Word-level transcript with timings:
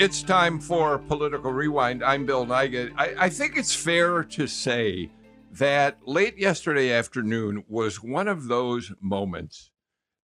It's 0.00 0.22
time 0.22 0.60
for 0.60 0.96
Political 0.96 1.52
Rewind. 1.52 2.02
I'm 2.02 2.24
Bill 2.24 2.46
Nigut. 2.46 2.94
I, 2.96 3.26
I, 3.26 3.28
think 3.28 3.58
it's 3.58 3.74
fair 3.74 4.24
to 4.24 4.46
say 4.46 5.10
that 5.52 5.98
late 6.06 6.38
yesterday 6.38 6.90
afternoon 6.90 7.64
was 7.68 8.02
one 8.02 8.26
of 8.26 8.48
those 8.48 8.94
moments 8.98 9.70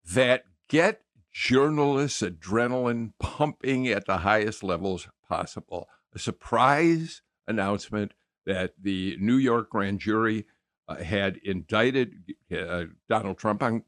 that 0.03 0.45
get 0.67 1.01
journalists' 1.31 2.23
adrenaline 2.23 3.11
pumping 3.19 3.87
at 3.87 4.07
the 4.07 4.17
highest 4.17 4.63
levels 4.63 5.09
possible. 5.29 5.87
A 6.15 6.17
surprise 6.17 7.21
announcement 7.47 8.13
that 8.47 8.73
the 8.81 9.15
New 9.19 9.37
York 9.37 9.69
grand 9.69 9.99
jury 9.99 10.47
uh, 10.87 11.03
had 11.03 11.37
indicted 11.43 12.33
uh, 12.51 12.85
Donald 13.07 13.37
Trump 13.37 13.61
on 13.61 13.83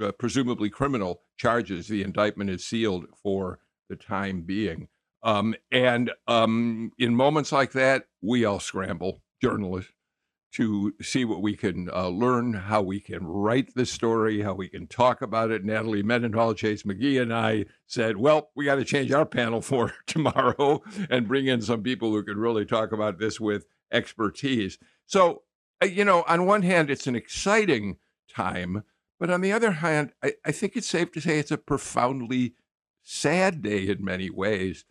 uh, 0.00 0.10
presumably 0.10 0.70
criminal 0.70 1.20
charges. 1.36 1.86
The 1.86 2.02
indictment 2.02 2.50
is 2.50 2.66
sealed 2.66 3.06
for 3.22 3.60
the 3.88 3.94
time 3.94 4.42
being. 4.42 4.88
Um, 5.24 5.54
and 5.72 6.12
um, 6.28 6.92
in 6.98 7.16
moments 7.16 7.50
like 7.50 7.72
that, 7.72 8.04
we 8.20 8.44
all 8.44 8.60
scramble, 8.60 9.22
journalists, 9.42 9.90
to 10.52 10.94
see 11.02 11.24
what 11.24 11.42
we 11.42 11.56
can 11.56 11.90
uh, 11.92 12.08
learn, 12.08 12.52
how 12.52 12.82
we 12.82 13.00
can 13.00 13.26
write 13.26 13.74
the 13.74 13.86
story, 13.86 14.42
how 14.42 14.54
we 14.54 14.68
can 14.68 14.86
talk 14.86 15.20
about 15.20 15.50
it. 15.50 15.64
Natalie 15.64 16.02
Mendenhall, 16.02 16.54
Chase 16.54 16.84
McGee, 16.84 17.20
and 17.20 17.34
I 17.34 17.64
said, 17.88 18.18
well, 18.18 18.50
we 18.54 18.66
got 18.66 18.76
to 18.76 18.84
change 18.84 19.10
our 19.10 19.26
panel 19.26 19.60
for 19.62 19.94
tomorrow 20.06 20.82
and 21.10 21.26
bring 21.26 21.46
in 21.46 21.62
some 21.62 21.82
people 21.82 22.10
who 22.10 22.22
can 22.22 22.36
really 22.36 22.66
talk 22.66 22.92
about 22.92 23.18
this 23.18 23.40
with 23.40 23.66
expertise. 23.90 24.78
So, 25.06 25.42
uh, 25.82 25.86
you 25.86 26.04
know, 26.04 26.22
on 26.28 26.46
one 26.46 26.62
hand, 26.62 26.90
it's 26.90 27.06
an 27.06 27.16
exciting 27.16 27.96
time, 28.32 28.84
but 29.18 29.30
on 29.30 29.40
the 29.40 29.52
other 29.52 29.72
hand, 29.72 30.12
I, 30.22 30.34
I 30.44 30.52
think 30.52 30.76
it's 30.76 30.86
safe 30.86 31.10
to 31.12 31.20
say 31.20 31.38
it's 31.38 31.50
a 31.50 31.58
profoundly 31.58 32.54
sad 33.02 33.62
day 33.62 33.88
in 33.88 34.04
many 34.04 34.30
ways 34.30 34.84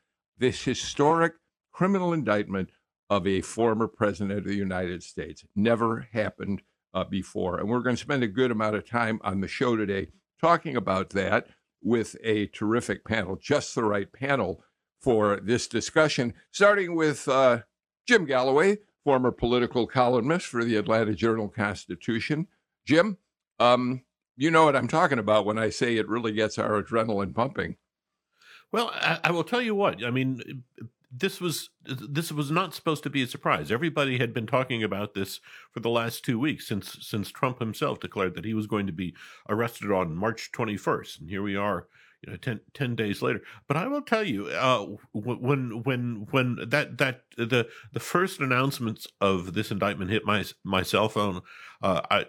this 0.43 0.65
historic 0.65 1.35
criminal 1.71 2.11
indictment 2.11 2.69
of 3.09 3.25
a 3.25 3.39
former 3.39 3.87
president 3.87 4.39
of 4.39 4.43
the 4.43 4.55
United 4.55 5.01
States. 5.01 5.45
Never 5.55 6.09
happened 6.11 6.61
uh, 6.93 7.05
before. 7.05 7.59
And 7.59 7.69
we're 7.69 7.79
going 7.79 7.95
to 7.95 8.01
spend 8.01 8.23
a 8.23 8.27
good 8.27 8.51
amount 8.51 8.75
of 8.75 8.87
time 8.87 9.21
on 9.23 9.39
the 9.39 9.47
show 9.47 9.77
today 9.77 10.09
talking 10.41 10.75
about 10.75 11.11
that 11.11 11.47
with 11.81 12.17
a 12.25 12.47
terrific 12.47 13.05
panel, 13.05 13.37
just 13.37 13.73
the 13.73 13.85
right 13.85 14.11
panel 14.11 14.61
for 15.01 15.39
this 15.41 15.65
discussion, 15.67 16.33
starting 16.51 16.93
with 16.93 17.25
uh, 17.29 17.59
Jim 18.05 18.25
Galloway, 18.25 18.79
former 19.05 19.31
political 19.31 19.87
columnist 19.87 20.47
for 20.47 20.65
the 20.65 20.75
Atlanta 20.75 21.13
Journal 21.13 21.47
Constitution. 21.47 22.47
Jim, 22.85 23.17
um, 23.59 24.03
you 24.35 24.51
know 24.51 24.65
what 24.65 24.75
I'm 24.75 24.89
talking 24.89 25.19
about 25.19 25.45
when 25.45 25.57
I 25.57 25.69
say 25.69 25.95
it 25.95 26.09
really 26.09 26.33
gets 26.33 26.57
our 26.57 26.83
adrenaline 26.83 27.33
pumping. 27.33 27.77
Well, 28.73 28.89
I, 28.91 29.19
I, 29.25 29.31
will 29.31 29.43
tell 29.43 29.61
you 29.61 29.75
what. 29.75 30.03
I 30.03 30.09
mean, 30.09 30.63
this 31.15 31.39
was 31.39 31.69
this 31.85 32.31
was 32.31 32.49
not 32.49 32.73
supposed 32.73 33.03
to 33.03 33.09
be 33.09 33.21
a 33.21 33.27
surprise. 33.27 33.71
Everybody 33.71 34.17
had 34.17 34.33
been 34.33 34.47
talking 34.47 34.83
about 34.83 35.13
this 35.13 35.39
for 35.71 35.79
the 35.79 35.91
last 35.91 36.25
two 36.25 36.39
weeks 36.39 36.67
since 36.67 36.97
since 36.99 37.29
Trump 37.29 37.59
himself 37.59 37.99
declared 37.99 38.33
that 38.33 38.45
he 38.45 38.55
was 38.55 38.65
going 38.65 38.87
to 38.87 38.91
be 38.91 39.15
arrested 39.47 39.91
on 39.91 40.15
March 40.15 40.51
21st, 40.51 41.21
and 41.21 41.29
here 41.29 41.43
we 41.43 41.55
are. 41.55 41.87
You 42.25 42.31
know, 42.31 42.37
10, 42.37 42.61
10 42.73 42.95
days 42.95 43.21
later. 43.21 43.41
But 43.67 43.75
I 43.75 43.87
will 43.87 44.01
tell 44.01 44.23
you, 44.23 44.47
uh, 44.47 44.85
when 45.11 45.83
when 45.83 46.27
when 46.31 46.57
that 46.65 46.97
that 46.97 47.23
the 47.37 47.67
the 47.91 47.99
first 47.99 48.39
announcements 48.39 49.05
of 49.21 49.53
this 49.53 49.71
indictment 49.71 50.09
hit 50.09 50.25
my 50.25 50.45
my 50.63 50.83
cell 50.83 51.09
phone, 51.09 51.41
uh, 51.81 52.01
I, 52.09 52.25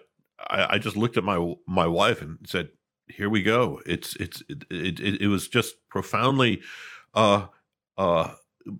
I 0.47 0.75
I 0.75 0.77
just 0.77 0.97
looked 0.97 1.17
at 1.17 1.23
my 1.23 1.55
my 1.65 1.87
wife 1.87 2.21
and 2.21 2.37
said, 2.45 2.69
here 3.07 3.29
we 3.29 3.43
go. 3.43 3.81
It's 3.85 4.15
it's 4.17 4.43
it 4.49 4.65
it, 4.99 5.21
it 5.21 5.27
was 5.27 5.47
just 5.47 5.75
profoundly 5.89 6.61
uh 7.13 7.47
uh 7.97 8.33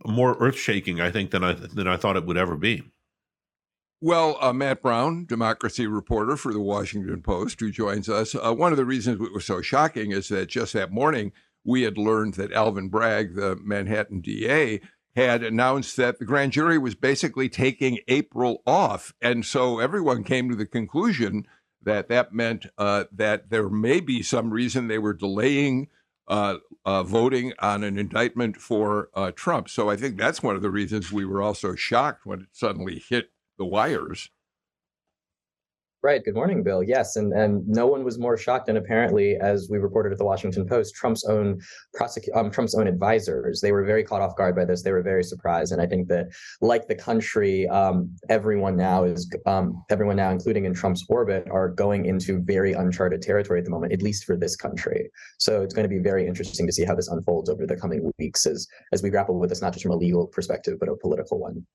more 0.05 0.35
earth 0.39 0.57
shaking, 0.57 0.99
I 0.99 1.11
think, 1.11 1.31
than 1.31 1.43
I 1.43 1.53
than 1.53 1.87
I 1.87 1.97
thought 1.97 2.17
it 2.17 2.25
would 2.25 2.37
ever 2.37 2.55
be. 2.57 2.83
Well, 4.01 4.37
uh, 4.41 4.53
Matt 4.53 4.81
Brown, 4.81 5.25
democracy 5.25 5.87
reporter 5.87 6.35
for 6.37 6.53
the 6.53 6.59
Washington 6.59 7.21
Post, 7.21 7.59
who 7.59 7.71
joins 7.71 8.09
us. 8.09 8.35
Uh, 8.35 8.53
one 8.53 8.71
of 8.71 8.77
the 8.77 8.85
reasons 8.85 9.21
it 9.21 9.33
was 9.33 9.45
so 9.45 9.61
shocking 9.61 10.11
is 10.11 10.27
that 10.27 10.47
just 10.47 10.73
that 10.73 10.91
morning 10.91 11.31
we 11.63 11.83
had 11.83 11.97
learned 11.97 12.35
that 12.35 12.51
Alvin 12.51 12.89
Bragg, 12.89 13.35
the 13.35 13.55
Manhattan 13.63 14.21
DA, 14.21 14.81
had 15.15 15.43
announced 15.43 15.95
that 15.97 16.19
the 16.19 16.25
grand 16.25 16.51
jury 16.51 16.77
was 16.77 16.93
basically 16.93 17.47
taking 17.47 17.99
April 18.07 18.61
off, 18.67 19.13
and 19.21 19.45
so 19.45 19.79
everyone 19.79 20.23
came 20.23 20.49
to 20.49 20.55
the 20.55 20.65
conclusion 20.65 21.47
that 21.85 22.09
that 22.09 22.33
meant 22.33 22.67
uh, 22.77 23.05
that 23.11 23.49
there 23.49 23.69
may 23.69 23.99
be 23.99 24.21
some 24.21 24.51
reason 24.51 24.87
they 24.87 24.99
were 24.99 25.13
delaying 25.13 25.87
uh, 26.27 26.57
uh, 26.85 27.03
voting 27.03 27.53
on 27.59 27.83
an 27.83 27.97
indictment 27.97 28.57
for 28.57 29.09
uh, 29.13 29.31
Trump. 29.31 29.69
So 29.69 29.89
I 29.89 29.95
think 29.95 30.17
that's 30.17 30.43
one 30.43 30.55
of 30.55 30.61
the 30.61 30.71
reasons 30.71 31.11
we 31.11 31.25
were 31.25 31.41
also 31.41 31.75
shocked 31.75 32.25
when 32.25 32.41
it 32.41 32.47
suddenly 32.51 33.03
hit 33.07 33.29
the 33.57 33.65
wires. 33.65 34.29
Right. 36.05 36.23
Good 36.23 36.35
morning, 36.35 36.61
Bill. 36.61 36.83
Yes, 36.83 37.15
and 37.15 37.33
and 37.33 37.67
no 37.67 37.87
one 37.87 38.03
was 38.03 38.19
more 38.19 38.37
shocked 38.37 38.67
than 38.67 38.77
apparently, 38.77 39.37
as 39.37 39.69
we 39.71 39.79
reported 39.79 40.11
at 40.11 40.19
the 40.19 40.23
Washington 40.23 40.67
Post, 40.67 40.93
Trump's 40.93 41.25
own 41.25 41.59
um, 42.35 42.51
Trump's 42.51 42.75
own 42.75 42.85
advisors. 42.85 43.59
They 43.59 43.71
were 43.71 43.83
very 43.83 44.03
caught 44.03 44.21
off 44.21 44.35
guard 44.35 44.55
by 44.55 44.65
this. 44.65 44.83
They 44.83 44.91
were 44.91 45.01
very 45.01 45.23
surprised, 45.23 45.71
and 45.71 45.81
I 45.81 45.87
think 45.87 46.07
that, 46.09 46.27
like 46.61 46.87
the 46.87 46.93
country, 46.93 47.67
um, 47.69 48.15
everyone 48.29 48.77
now 48.77 49.03
is 49.03 49.27
um, 49.47 49.83
everyone 49.89 50.17
now, 50.17 50.29
including 50.29 50.65
in 50.65 50.75
Trump's 50.75 51.03
orbit, 51.09 51.47
are 51.49 51.69
going 51.69 52.05
into 52.05 52.39
very 52.39 52.73
uncharted 52.73 53.23
territory 53.23 53.57
at 53.57 53.65
the 53.65 53.71
moment, 53.71 53.91
at 53.91 54.03
least 54.03 54.25
for 54.25 54.37
this 54.37 54.55
country. 54.55 55.09
So 55.39 55.63
it's 55.63 55.73
going 55.73 55.89
to 55.89 55.95
be 55.95 56.03
very 56.03 56.27
interesting 56.27 56.67
to 56.67 56.71
see 56.71 56.85
how 56.85 56.93
this 56.93 57.07
unfolds 57.07 57.49
over 57.49 57.65
the 57.65 57.77
coming 57.77 58.11
weeks 58.19 58.45
as 58.45 58.67
as 58.93 59.01
we 59.01 59.09
grapple 59.09 59.39
with 59.39 59.49
this, 59.49 59.63
not 59.63 59.73
just 59.73 59.81
from 59.81 59.93
a 59.93 59.97
legal 59.97 60.27
perspective, 60.27 60.77
but 60.79 60.87
a 60.87 60.95
political 60.95 61.39
one. 61.39 61.65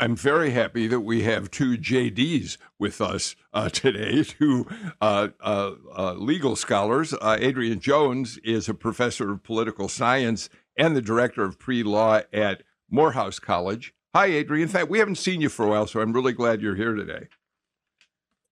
I'm 0.00 0.14
very 0.14 0.50
happy 0.50 0.86
that 0.86 1.00
we 1.00 1.22
have 1.22 1.50
two 1.50 1.76
JDs 1.76 2.56
with 2.78 3.00
us 3.00 3.34
uh, 3.52 3.68
today, 3.68 4.22
two 4.22 4.66
uh, 5.00 5.28
uh, 5.40 5.72
uh 5.96 6.12
legal 6.14 6.54
scholars. 6.54 7.12
Uh, 7.14 7.36
Adrienne 7.40 7.80
Jones 7.80 8.38
is 8.44 8.68
a 8.68 8.74
professor 8.74 9.32
of 9.32 9.42
political 9.42 9.88
science 9.88 10.48
and 10.76 10.96
the 10.96 11.02
director 11.02 11.42
of 11.42 11.58
pre 11.58 11.82
law 11.82 12.20
at 12.32 12.62
Morehouse 12.88 13.40
College. 13.40 13.92
Hi, 14.14 14.26
Adrienne. 14.26 14.88
We 14.88 15.00
haven't 15.00 15.16
seen 15.16 15.40
you 15.40 15.48
for 15.48 15.66
a 15.66 15.68
while, 15.68 15.86
so 15.88 16.00
I'm 16.00 16.12
really 16.12 16.32
glad 16.32 16.62
you're 16.62 16.76
here 16.76 16.94
today. 16.94 17.26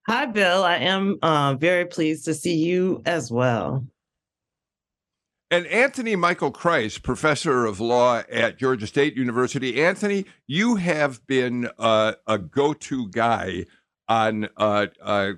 Hi, 0.09 0.27
Bill. 0.27 0.65
I 0.65 0.77
am 0.77 1.19
uh, 1.23 1.55
very 1.55 1.87
pleased 1.87 2.25
to 2.25 2.35
see 2.35 2.57
you 2.57 3.03
as 3.07 3.31
well. 3.31 3.85
And 5.49 5.67
Anthony 5.69 6.17
Michael 6.17 6.51
Kreis, 6.51 7.01
professor 7.01 7.67
of 7.67 7.79
law 7.79 8.25
at 8.29 8.59
Georgia 8.59 8.87
State 8.87 9.17
University. 9.17 9.81
Anthony, 9.81 10.27
you 10.49 10.75
have 10.75 11.25
been 11.29 11.69
uh, 11.79 12.15
a 12.27 12.37
go 12.37 12.73
to 12.75 13.09
guy 13.09 13.67
on 14.09 14.49
uh, 14.57 14.87
uh, 15.01 15.33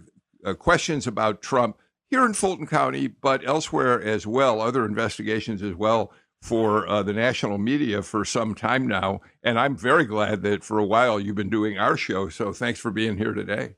uh, 0.46 0.54
questions 0.54 1.06
about 1.06 1.42
Trump 1.42 1.76
here 2.08 2.24
in 2.24 2.32
Fulton 2.32 2.66
County, 2.66 3.06
but 3.06 3.46
elsewhere 3.46 4.02
as 4.02 4.26
well, 4.26 4.62
other 4.62 4.86
investigations 4.86 5.62
as 5.62 5.74
well 5.74 6.10
for 6.40 6.88
uh, 6.88 7.02
the 7.02 7.12
national 7.12 7.58
media 7.58 8.00
for 8.02 8.24
some 8.24 8.54
time 8.54 8.86
now. 8.86 9.20
And 9.42 9.60
I'm 9.60 9.76
very 9.76 10.06
glad 10.06 10.40
that 10.42 10.64
for 10.64 10.78
a 10.78 10.86
while 10.86 11.20
you've 11.20 11.36
been 11.36 11.50
doing 11.50 11.78
our 11.78 11.98
show. 11.98 12.30
So 12.30 12.54
thanks 12.54 12.80
for 12.80 12.90
being 12.90 13.18
here 13.18 13.34
today. 13.34 13.74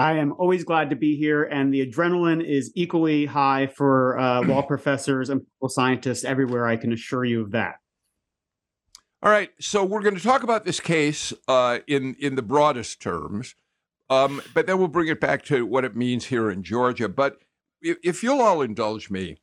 I 0.00 0.14
am 0.14 0.32
always 0.38 0.64
glad 0.64 0.88
to 0.90 0.96
be 0.96 1.16
here, 1.16 1.44
and 1.44 1.74
the 1.74 1.86
adrenaline 1.86 2.42
is 2.42 2.72
equally 2.74 3.26
high 3.26 3.66
for 3.66 4.18
uh, 4.18 4.40
law 4.46 4.62
professors 4.62 5.28
and 5.28 5.42
political 5.42 5.68
scientists 5.68 6.24
everywhere. 6.24 6.66
I 6.66 6.76
can 6.76 6.92
assure 6.92 7.24
you 7.24 7.42
of 7.42 7.50
that. 7.50 7.76
All 9.22 9.30
right, 9.30 9.50
so 9.60 9.84
we're 9.84 10.00
going 10.00 10.16
to 10.16 10.22
talk 10.22 10.42
about 10.42 10.64
this 10.64 10.80
case 10.80 11.34
uh, 11.46 11.80
in 11.86 12.14
in 12.18 12.36
the 12.36 12.42
broadest 12.42 13.02
terms, 13.02 13.54
um, 14.08 14.40
but 14.54 14.66
then 14.66 14.78
we'll 14.78 14.88
bring 14.88 15.08
it 15.08 15.20
back 15.20 15.42
to 15.44 15.66
what 15.66 15.84
it 15.84 15.94
means 15.94 16.26
here 16.26 16.50
in 16.50 16.62
Georgia. 16.62 17.08
But 17.08 17.36
if, 17.82 17.98
if 18.02 18.22
you'll 18.22 18.40
all 18.40 18.62
indulge 18.62 19.10
me, 19.10 19.42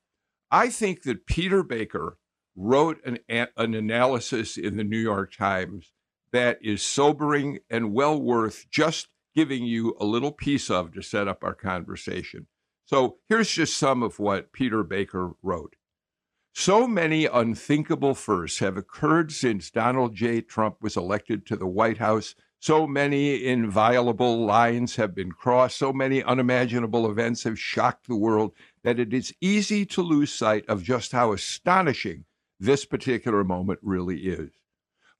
I 0.49 0.69
think 0.69 1.03
that 1.03 1.27
Peter 1.27 1.61
Baker 1.61 2.17
wrote 2.55 2.99
an 3.05 3.19
an 3.29 3.75
analysis 3.75 4.57
in 4.57 4.77
the 4.77 4.83
New 4.83 4.97
York 4.97 5.35
Times 5.35 5.93
that 6.31 6.57
is 6.63 6.81
sobering 6.81 7.59
and 7.69 7.93
well 7.93 8.19
worth 8.19 8.65
just 8.71 9.09
giving 9.37 9.65
you 9.65 9.95
a 9.99 10.03
little 10.03 10.31
piece 10.31 10.67
of 10.67 10.91
to 10.91 11.03
set 11.03 11.27
up 11.27 11.43
our 11.43 11.53
conversation. 11.53 12.47
So 12.85 13.17
here's 13.29 13.51
just 13.51 13.77
some 13.77 14.01
of 14.01 14.17
what 14.17 14.51
Peter 14.51 14.81
Baker 14.81 15.33
wrote. 15.43 15.75
So 16.55 16.87
many 16.87 17.27
unthinkable 17.27 18.15
firsts 18.15 18.57
have 18.57 18.77
occurred 18.77 19.31
since 19.31 19.69
Donald 19.69 20.15
J. 20.15 20.41
Trump 20.41 20.77
was 20.81 20.97
elected 20.97 21.45
to 21.45 21.55
the 21.55 21.67
White 21.67 21.99
House. 21.99 22.33
So 22.59 22.87
many 22.87 23.45
inviolable 23.45 24.43
lines 24.43 24.95
have 24.95 25.13
been 25.13 25.31
crossed. 25.31 25.77
So 25.77 25.93
many 25.93 26.23
unimaginable 26.23 27.07
events 27.07 27.43
have 27.43 27.59
shocked 27.59 28.07
the 28.07 28.15
world 28.15 28.53
that 28.83 28.99
it 28.99 29.13
is 29.13 29.35
easy 29.39 29.85
to 29.85 30.01
lose 30.01 30.33
sight 30.33 30.65
of 30.67 30.81
just 30.81 31.11
how 31.11 31.31
astonishing 31.31 32.25
this 32.59 32.85
particular 32.85 33.43
moment 33.43 33.77
really 33.83 34.21
is. 34.21 34.56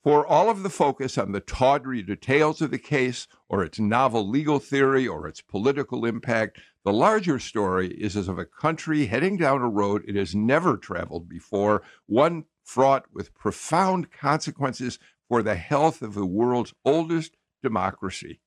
For 0.07 0.25
all 0.25 0.50
of 0.50 0.63
the 0.63 0.69
focus 0.69 1.18
on 1.18 1.33
the 1.33 1.42
tawdry 1.42 2.01
details 2.01 2.62
of 2.62 2.71
the 2.71 2.77
case, 2.77 3.27
or 3.50 3.62
its 3.62 3.77
novel 3.77 4.25
legal 4.25 4.57
theory, 4.57 5.06
or 5.06 5.27
its 5.27 5.42
political 5.42 6.06
impact, 6.06 6.62
the 6.86 6.94
larger 6.94 7.39
story 7.39 7.89
is 7.89 8.15
as 8.15 8.30
of 8.30 8.39
a 8.39 8.45
country 8.45 9.07
heading 9.07 9.36
down 9.36 9.59
a 9.59 9.68
road 9.68 10.06
it 10.07 10.15
has 10.15 10.33
never 10.33 10.77
traveled 10.77 11.27
before, 11.27 11.83
one 12.06 12.45
fraught 12.63 13.07
with 13.12 13.33
profound 13.33 14.09
consequences 14.09 14.98
for 15.27 15.44
the 15.44 15.56
health 15.56 16.01
of 16.01 16.13
the 16.13 16.25
world's 16.25 16.74
oldest 16.86 17.36
democracy. 17.62 18.39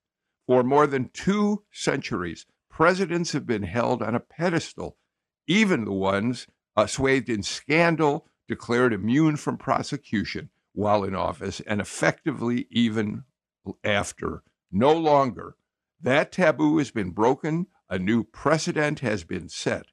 For 0.47 0.63
more 0.63 0.87
than 0.87 1.11
two 1.13 1.65
centuries, 1.71 2.47
presidents 2.71 3.33
have 3.33 3.47
been 3.47 3.65
held 3.65 4.03
on 4.03 4.15
a 4.15 4.21
pedestal, 4.21 4.97
even 5.47 5.85
the 5.85 5.93
ones 5.93 6.47
uh, 6.75 6.87
swathed 6.87 7.29
in 7.29 7.43
scandal, 7.43 8.27
declared 8.49 8.95
immune 8.95 9.37
from 9.37 9.59
prosecution 9.59 10.49
while 10.73 11.05
in 11.05 11.15
office, 11.15 11.61
and 11.61 11.81
effectively 11.81 12.67
even 12.71 13.25
after. 13.85 14.43
No 14.71 14.93
longer. 14.93 15.57
That 16.01 16.33
taboo 16.33 16.79
has 16.79 16.91
been 16.91 17.11
broken 17.11 17.67
a 17.91 17.99
new 17.99 18.23
precedent 18.23 19.01
has 19.01 19.25
been 19.25 19.49
set. 19.49 19.87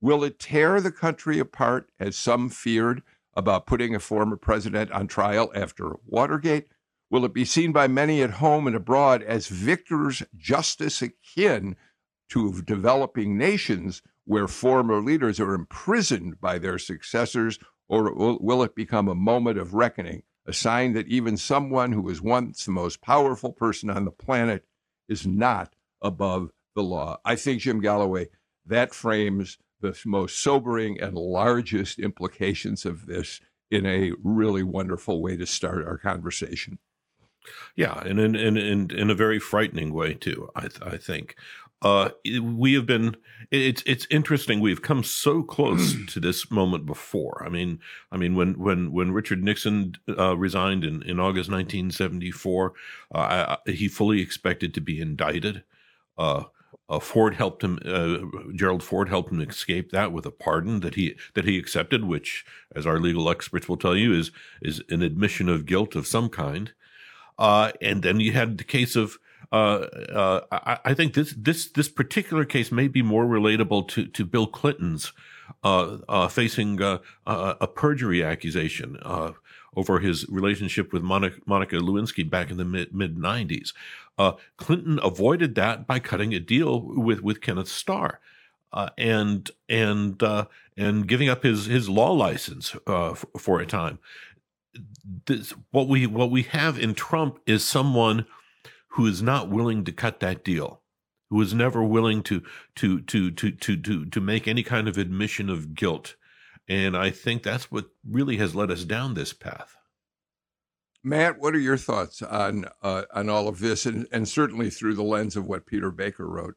Will 0.00 0.22
it 0.22 0.38
tear 0.38 0.80
the 0.80 0.92
country 0.92 1.40
apart, 1.40 1.90
as 1.98 2.16
some 2.16 2.48
feared 2.48 3.02
about 3.34 3.66
putting 3.66 3.94
a 3.94 3.98
former 4.00 4.36
president 4.36 4.90
on 4.92 5.08
trial 5.08 5.50
after 5.54 5.96
Watergate? 6.06 6.68
Will 7.10 7.24
it 7.24 7.34
be 7.34 7.44
seen 7.44 7.72
by 7.72 7.88
many 7.88 8.22
at 8.22 8.34
home 8.34 8.68
and 8.68 8.76
abroad 8.76 9.22
as 9.22 9.48
victor's 9.48 10.22
justice 10.36 11.02
akin 11.02 11.76
to 12.28 12.62
developing 12.62 13.36
nations 13.36 14.00
where 14.24 14.46
former 14.46 15.00
leaders 15.00 15.40
are 15.40 15.54
imprisoned 15.54 16.40
by 16.40 16.56
their 16.56 16.78
successors? 16.78 17.58
Or 17.90 18.14
will 18.14 18.62
it 18.62 18.76
become 18.76 19.08
a 19.08 19.16
moment 19.16 19.58
of 19.58 19.74
reckoning, 19.74 20.22
a 20.46 20.52
sign 20.52 20.92
that 20.92 21.08
even 21.08 21.36
someone 21.36 21.90
who 21.90 22.02
was 22.02 22.22
once 22.22 22.64
the 22.64 22.70
most 22.70 23.02
powerful 23.02 23.52
person 23.52 23.90
on 23.90 24.04
the 24.04 24.12
planet 24.12 24.64
is 25.08 25.26
not 25.26 25.74
above 26.00 26.52
the 26.76 26.84
law. 26.84 27.18
I 27.24 27.34
think, 27.34 27.62
Jim 27.62 27.80
Galloway, 27.80 28.28
that 28.64 28.94
frames 28.94 29.58
the 29.80 29.98
most 30.06 30.38
sobering 30.38 31.00
and 31.00 31.16
largest 31.16 31.98
implications 31.98 32.86
of 32.86 33.06
this 33.06 33.40
in 33.72 33.84
a 33.86 34.12
really 34.22 34.62
wonderful 34.62 35.20
way 35.20 35.36
to 35.36 35.44
start 35.46 35.84
our 35.84 35.98
conversation. 35.98 36.78
Yeah, 37.74 38.00
and 38.04 38.20
in 38.20 38.36
in 38.36 38.56
in, 38.56 38.90
in 38.90 39.10
a 39.10 39.14
very 39.16 39.40
frightening 39.40 39.92
way 39.92 40.14
too. 40.14 40.50
I 40.54 40.68
I 40.80 40.96
think 40.96 41.34
uh, 41.82 42.10
we 42.42 42.74
have 42.74 42.86
been. 42.86 43.16
It's 43.50 43.82
it's 43.86 44.06
interesting. 44.10 44.60
We've 44.60 44.82
come 44.82 45.02
so 45.02 45.42
close 45.42 45.94
to 46.08 46.20
this 46.20 46.50
moment 46.50 46.86
before. 46.86 47.42
I 47.44 47.48
mean, 47.48 47.80
I 48.12 48.16
mean 48.16 48.34
when 48.34 48.58
when 48.58 48.92
when 48.92 49.12
Richard 49.12 49.42
Nixon 49.42 49.94
uh, 50.18 50.36
resigned 50.36 50.84
in 50.84 51.02
in 51.02 51.18
August 51.18 51.50
1974, 51.50 52.72
uh, 53.14 53.56
he 53.66 53.88
fully 53.88 54.20
expected 54.20 54.74
to 54.74 54.80
be 54.80 55.00
indicted. 55.00 55.64
Uh, 56.18 56.44
uh, 56.90 56.98
Ford 56.98 57.34
helped 57.34 57.62
him. 57.62 57.78
Uh, 57.84 58.18
Gerald 58.54 58.82
Ford 58.82 59.08
helped 59.08 59.30
him 59.30 59.40
escape 59.40 59.92
that 59.92 60.12
with 60.12 60.26
a 60.26 60.30
pardon 60.32 60.80
that 60.80 60.96
he 60.96 61.14
that 61.34 61.44
he 61.44 61.56
accepted, 61.56 62.04
which, 62.04 62.44
as 62.74 62.84
our 62.84 62.98
legal 62.98 63.30
experts 63.30 63.68
will 63.68 63.76
tell 63.76 63.96
you, 63.96 64.12
is 64.12 64.32
is 64.60 64.82
an 64.90 65.00
admission 65.00 65.48
of 65.48 65.66
guilt 65.66 65.94
of 65.94 66.06
some 66.06 66.28
kind. 66.28 66.72
Uh, 67.38 67.70
and 67.80 68.02
then 68.02 68.20
you 68.20 68.32
had 68.32 68.58
the 68.58 68.64
case 68.64 68.96
of. 68.96 69.18
Uh, 69.52 69.56
uh, 70.12 70.40
I, 70.52 70.78
I, 70.84 70.94
think 70.94 71.14
this 71.14 71.34
this 71.36 71.66
this 71.66 71.88
particular 71.88 72.44
case 72.44 72.70
may 72.70 72.86
be 72.86 73.02
more 73.02 73.24
relatable 73.24 73.88
to 73.88 74.06
to 74.06 74.24
Bill 74.24 74.46
Clinton's 74.46 75.12
uh, 75.64 76.28
facing 76.28 76.80
a 76.80 77.66
perjury 77.74 78.22
accusation 78.22 78.96
over 79.76 79.98
his 80.00 80.28
relationship 80.28 80.92
with 80.92 81.02
Monica, 81.02 81.40
Monica 81.46 81.76
Lewinsky 81.76 82.28
back 82.28 82.50
in 82.50 82.58
the 82.58 82.64
mid 82.64 82.94
mid 82.94 83.18
nineties. 83.18 83.72
Uh, 84.16 84.32
Clinton 84.56 85.00
avoided 85.02 85.54
that 85.56 85.86
by 85.86 85.98
cutting 85.98 86.32
a 86.32 86.40
deal 86.40 86.80
with 86.80 87.20
with 87.20 87.40
Kenneth 87.40 87.68
Starr. 87.68 88.20
Uh, 88.72 88.90
and 88.96 89.50
and 89.68 90.22
uh, 90.22 90.44
and 90.76 91.08
giving 91.08 91.28
up 91.28 91.42
his 91.42 91.66
his 91.66 91.88
law 91.88 92.12
license 92.12 92.76
f- 92.86 93.24
for 93.36 93.58
a 93.58 93.66
time. 93.66 93.98
This, 95.26 95.54
what 95.72 95.88
we 95.88 96.06
what 96.06 96.30
we 96.30 96.44
have 96.44 96.78
in 96.78 96.94
Trump 96.94 97.40
is 97.46 97.64
someone 97.64 98.26
who 98.90 99.06
is 99.06 99.22
not 99.22 99.48
willing 99.48 99.84
to 99.84 99.92
cut 99.92 100.20
that 100.20 100.44
deal, 100.44 100.82
who 101.30 101.40
is 101.40 101.54
never 101.54 101.82
willing 101.82 102.22
to 102.24 102.42
to 102.76 103.00
to 103.02 103.30
to 103.30 103.50
to 103.50 103.76
to 103.76 104.06
to 104.06 104.20
make 104.20 104.46
any 104.46 104.62
kind 104.62 104.88
of 104.88 104.98
admission 104.98 105.48
of 105.48 105.74
guilt, 105.74 106.16
and 106.68 106.96
I 106.96 107.10
think 107.10 107.42
that's 107.42 107.70
what 107.70 107.86
really 108.08 108.36
has 108.36 108.54
led 108.54 108.70
us 108.70 108.84
down 108.84 109.14
this 109.14 109.32
path. 109.32 109.76
Matt, 111.02 111.38
what 111.38 111.54
are 111.54 111.60
your 111.60 111.78
thoughts 111.78 112.20
on 112.20 112.66
uh, 112.82 113.02
on 113.14 113.30
all 113.30 113.48
of 113.48 113.58
this, 113.60 113.86
and, 113.86 114.06
and 114.12 114.28
certainly 114.28 114.70
through 114.70 114.94
the 114.94 115.02
lens 115.02 115.36
of 115.36 115.46
what 115.46 115.66
Peter 115.66 115.90
Baker 115.90 116.26
wrote? 116.26 116.56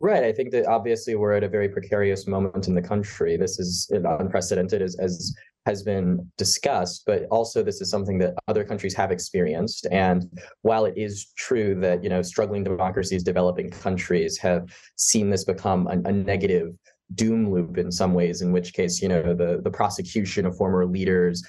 Right. 0.00 0.24
I 0.24 0.32
think 0.32 0.50
that 0.50 0.66
obviously 0.66 1.14
we're 1.14 1.32
at 1.32 1.44
a 1.44 1.48
very 1.48 1.68
precarious 1.68 2.26
moment 2.26 2.68
in 2.68 2.74
the 2.74 2.82
country. 2.82 3.36
This 3.36 3.58
is 3.58 3.90
unprecedented, 3.90 4.82
as, 4.82 4.96
as 4.96 5.34
has 5.66 5.82
been 5.82 6.30
discussed, 6.36 7.04
but 7.06 7.24
also 7.30 7.62
this 7.62 7.80
is 7.80 7.90
something 7.90 8.18
that 8.18 8.34
other 8.48 8.64
countries 8.64 8.94
have 8.94 9.10
experienced. 9.10 9.86
And 9.90 10.28
while 10.62 10.84
it 10.84 10.94
is 10.96 11.32
true 11.36 11.74
that 11.80 12.02
you 12.02 12.10
know 12.10 12.22
struggling 12.22 12.64
democracies, 12.64 13.22
developing 13.22 13.70
countries 13.70 14.36
have 14.38 14.68
seen 14.96 15.30
this 15.30 15.44
become 15.44 15.86
a, 15.86 16.08
a 16.08 16.12
negative 16.12 16.74
doom 17.14 17.50
loop 17.50 17.78
in 17.78 17.92
some 17.92 18.14
ways 18.14 18.40
in 18.40 18.50
which 18.50 18.72
case 18.72 19.02
you 19.02 19.08
know 19.08 19.34
the 19.34 19.60
the 19.62 19.70
prosecution 19.70 20.46
of 20.46 20.56
former 20.56 20.86
leaders 20.86 21.42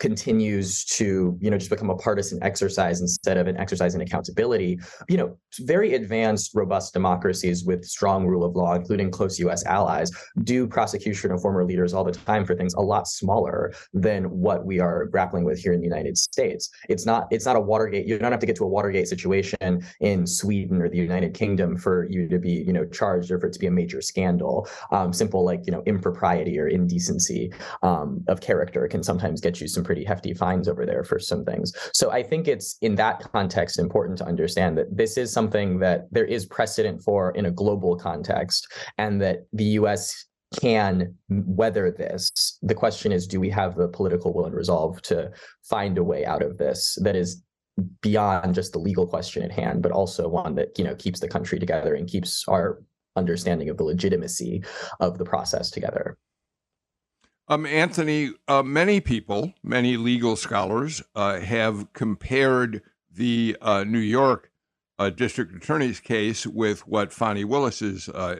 continues 0.00 0.84
to 0.86 1.38
you 1.40 1.50
know 1.50 1.58
just 1.58 1.70
become 1.70 1.90
a 1.90 1.96
partisan 1.96 2.42
exercise 2.42 3.00
instead 3.00 3.36
of 3.36 3.46
an 3.46 3.56
exercise 3.56 3.94
in 3.94 4.00
accountability 4.00 4.78
you 5.08 5.16
know 5.16 5.36
very 5.60 5.94
advanced 5.94 6.52
robust 6.54 6.92
democracies 6.92 7.64
with 7.64 7.84
strong 7.84 8.26
rule 8.26 8.44
of 8.44 8.56
law 8.56 8.74
including 8.74 9.10
close 9.10 9.38
us 9.40 9.64
allies 9.66 10.10
do 10.42 10.66
prosecution 10.66 11.30
of 11.30 11.40
former 11.40 11.64
leaders 11.64 11.94
all 11.94 12.04
the 12.04 12.12
time 12.12 12.44
for 12.44 12.54
things 12.54 12.74
a 12.74 12.80
lot 12.80 13.06
smaller 13.06 13.72
than 13.92 14.24
what 14.24 14.64
we 14.64 14.80
are 14.80 15.04
grappling 15.06 15.44
with 15.44 15.58
here 15.58 15.72
in 15.72 15.80
the 15.80 15.86
united 15.86 16.16
states. 16.16 16.70
It's 16.88 17.06
not 17.06 17.28
it's 17.30 17.46
not 17.46 17.56
a 17.56 17.60
watergate 17.60 18.06
you 18.06 18.18
don't 18.18 18.32
have 18.32 18.40
to 18.40 18.46
get 18.46 18.56
to 18.56 18.64
a 18.64 18.68
watergate 18.68 19.08
situation 19.08 19.82
in 20.00 20.26
sweden 20.26 20.80
or 20.82 20.88
the 20.88 20.96
united 20.96 21.34
kingdom 21.34 21.76
for 21.76 22.06
you 22.10 22.28
to 22.28 22.38
be 22.38 22.50
you 22.66 22.72
know 22.72 22.86
charged 22.86 23.30
or 23.30 23.38
for 23.38 23.46
it 23.46 23.52
to 23.52 23.58
be 23.58 23.66
a 23.66 23.70
major 23.70 24.00
scandal. 24.00 24.68
Um, 24.90 25.12
simple 25.12 25.44
like 25.44 25.62
you 25.66 25.72
know 25.72 25.82
impropriety 25.86 26.58
or 26.58 26.68
indecency 26.68 27.52
um, 27.82 28.24
of 28.28 28.40
character 28.40 28.86
can 28.88 29.02
sometimes 29.02 29.40
get 29.40 29.60
you 29.60 29.68
some 29.68 29.84
pretty 29.90 30.04
hefty 30.04 30.32
fines 30.32 30.68
over 30.68 30.86
there 30.86 31.02
for 31.02 31.18
some 31.18 31.44
things. 31.44 31.72
So 31.92 32.12
I 32.12 32.22
think 32.22 32.46
it's 32.46 32.78
in 32.80 32.94
that 32.94 33.28
context 33.32 33.76
important 33.76 34.18
to 34.18 34.24
understand 34.24 34.78
that 34.78 34.96
this 34.96 35.16
is 35.16 35.32
something 35.32 35.80
that 35.80 36.06
there 36.12 36.24
is 36.24 36.46
precedent 36.46 37.02
for 37.02 37.32
in 37.32 37.46
a 37.46 37.50
global 37.50 37.96
context, 37.96 38.72
and 38.98 39.20
that 39.20 39.38
the 39.52 39.64
U.S. 39.80 40.26
can 40.60 41.12
weather 41.28 41.90
this. 41.90 42.30
The 42.62 42.76
question 42.76 43.10
is, 43.10 43.26
do 43.26 43.40
we 43.40 43.50
have 43.50 43.74
the 43.74 43.88
political 43.88 44.32
will 44.32 44.46
and 44.46 44.54
resolve 44.54 45.02
to 45.10 45.32
find 45.68 45.98
a 45.98 46.04
way 46.04 46.24
out 46.24 46.42
of 46.42 46.56
this 46.56 46.96
that 47.02 47.16
is 47.16 47.42
beyond 48.00 48.54
just 48.54 48.72
the 48.72 48.78
legal 48.78 49.08
question 49.08 49.42
at 49.42 49.50
hand, 49.50 49.82
but 49.82 49.90
also 49.90 50.28
one 50.28 50.54
that 50.54 50.78
you 50.78 50.84
know 50.84 50.94
keeps 50.94 51.18
the 51.18 51.26
country 51.26 51.58
together 51.58 51.96
and 51.96 52.06
keeps 52.06 52.44
our 52.46 52.80
understanding 53.16 53.68
of 53.68 53.76
the 53.76 53.82
legitimacy 53.82 54.62
of 55.00 55.18
the 55.18 55.24
process 55.24 55.68
together. 55.68 56.16
Um, 57.50 57.66
Anthony, 57.66 58.30
uh, 58.46 58.62
many 58.62 59.00
people, 59.00 59.54
many 59.64 59.96
legal 59.96 60.36
scholars 60.36 61.02
uh, 61.16 61.40
have 61.40 61.92
compared 61.92 62.80
the 63.12 63.56
uh, 63.60 63.82
New 63.82 63.98
York 63.98 64.52
uh, 65.00 65.10
district 65.10 65.52
attorney's 65.56 65.98
case 65.98 66.46
with 66.46 66.86
what 66.86 67.12
Fani 67.12 67.42
Willis 67.42 67.82
is 67.82 68.08
uh, 68.10 68.36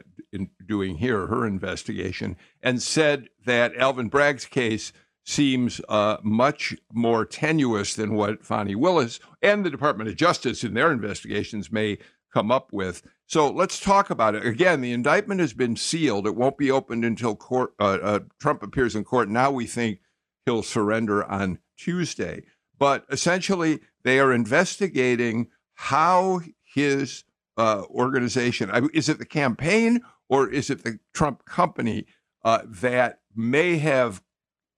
doing 0.65 0.99
here, 0.99 1.27
her 1.27 1.45
investigation, 1.45 2.37
and 2.63 2.81
said 2.81 3.29
that 3.45 3.75
Alvin 3.75 4.09
Bragg's 4.09 4.45
case 4.45 4.93
seems 5.25 5.81
uh, 5.89 6.19
much 6.23 6.77
more 6.93 7.25
tenuous 7.25 7.95
than 7.95 8.15
what 8.15 8.47
Fani 8.47 8.77
Willis 8.77 9.19
and 9.43 9.67
the 9.67 9.71
Department 9.71 10.09
of 10.09 10.15
Justice 10.15 10.63
in 10.63 10.75
their 10.75 10.93
investigations 10.93 11.73
may 11.73 11.99
come 12.33 12.53
up 12.53 12.73
with. 12.73 13.03
So 13.31 13.49
let's 13.49 13.79
talk 13.79 14.11
about 14.11 14.35
it. 14.35 14.45
Again, 14.45 14.81
the 14.81 14.91
indictment 14.91 15.41
has 15.41 15.53
been 15.53 15.77
sealed. 15.77 16.27
It 16.27 16.35
won't 16.35 16.59
be 16.59 16.69
opened 16.69 17.05
until 17.05 17.37
court, 17.37 17.75
uh, 17.79 17.99
uh, 18.03 18.19
Trump 18.41 18.61
appears 18.61 18.97
in 18.97 19.05
court. 19.05 19.29
Now 19.29 19.53
we 19.53 19.67
think 19.67 20.01
he'll 20.45 20.65
surrender 20.65 21.25
on 21.25 21.61
Tuesday. 21.77 22.43
But 22.77 23.05
essentially, 23.09 23.79
they 24.03 24.19
are 24.19 24.33
investigating 24.33 25.47
how 25.75 26.41
his 26.75 27.23
uh, 27.57 27.85
organization 27.89 28.69
is 28.93 29.09
it 29.09 29.19
the 29.21 29.25
campaign 29.25 30.01
or 30.29 30.51
is 30.51 30.69
it 30.69 30.83
the 30.83 30.99
Trump 31.15 31.45
company 31.45 32.07
uh, 32.45 32.63
that 32.67 33.21
may 33.37 33.79
have 33.79 34.25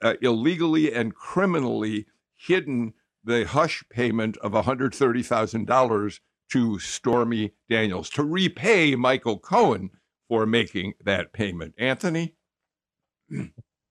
uh, 0.02 0.16
illegally 0.20 0.92
and 0.92 1.14
criminally 1.14 2.04
hidden 2.34 2.92
the 3.24 3.46
hush 3.46 3.82
payment 3.88 4.36
of 4.38 4.52
$130,000 4.52 6.18
to 6.52 6.78
Stormy 6.78 7.52
Daniels 7.70 8.10
to 8.10 8.22
repay 8.22 8.94
Michael 8.94 9.38
Cohen 9.38 9.90
for 10.28 10.44
making 10.46 10.94
that 11.04 11.32
payment. 11.32 11.74
Anthony? 11.78 12.34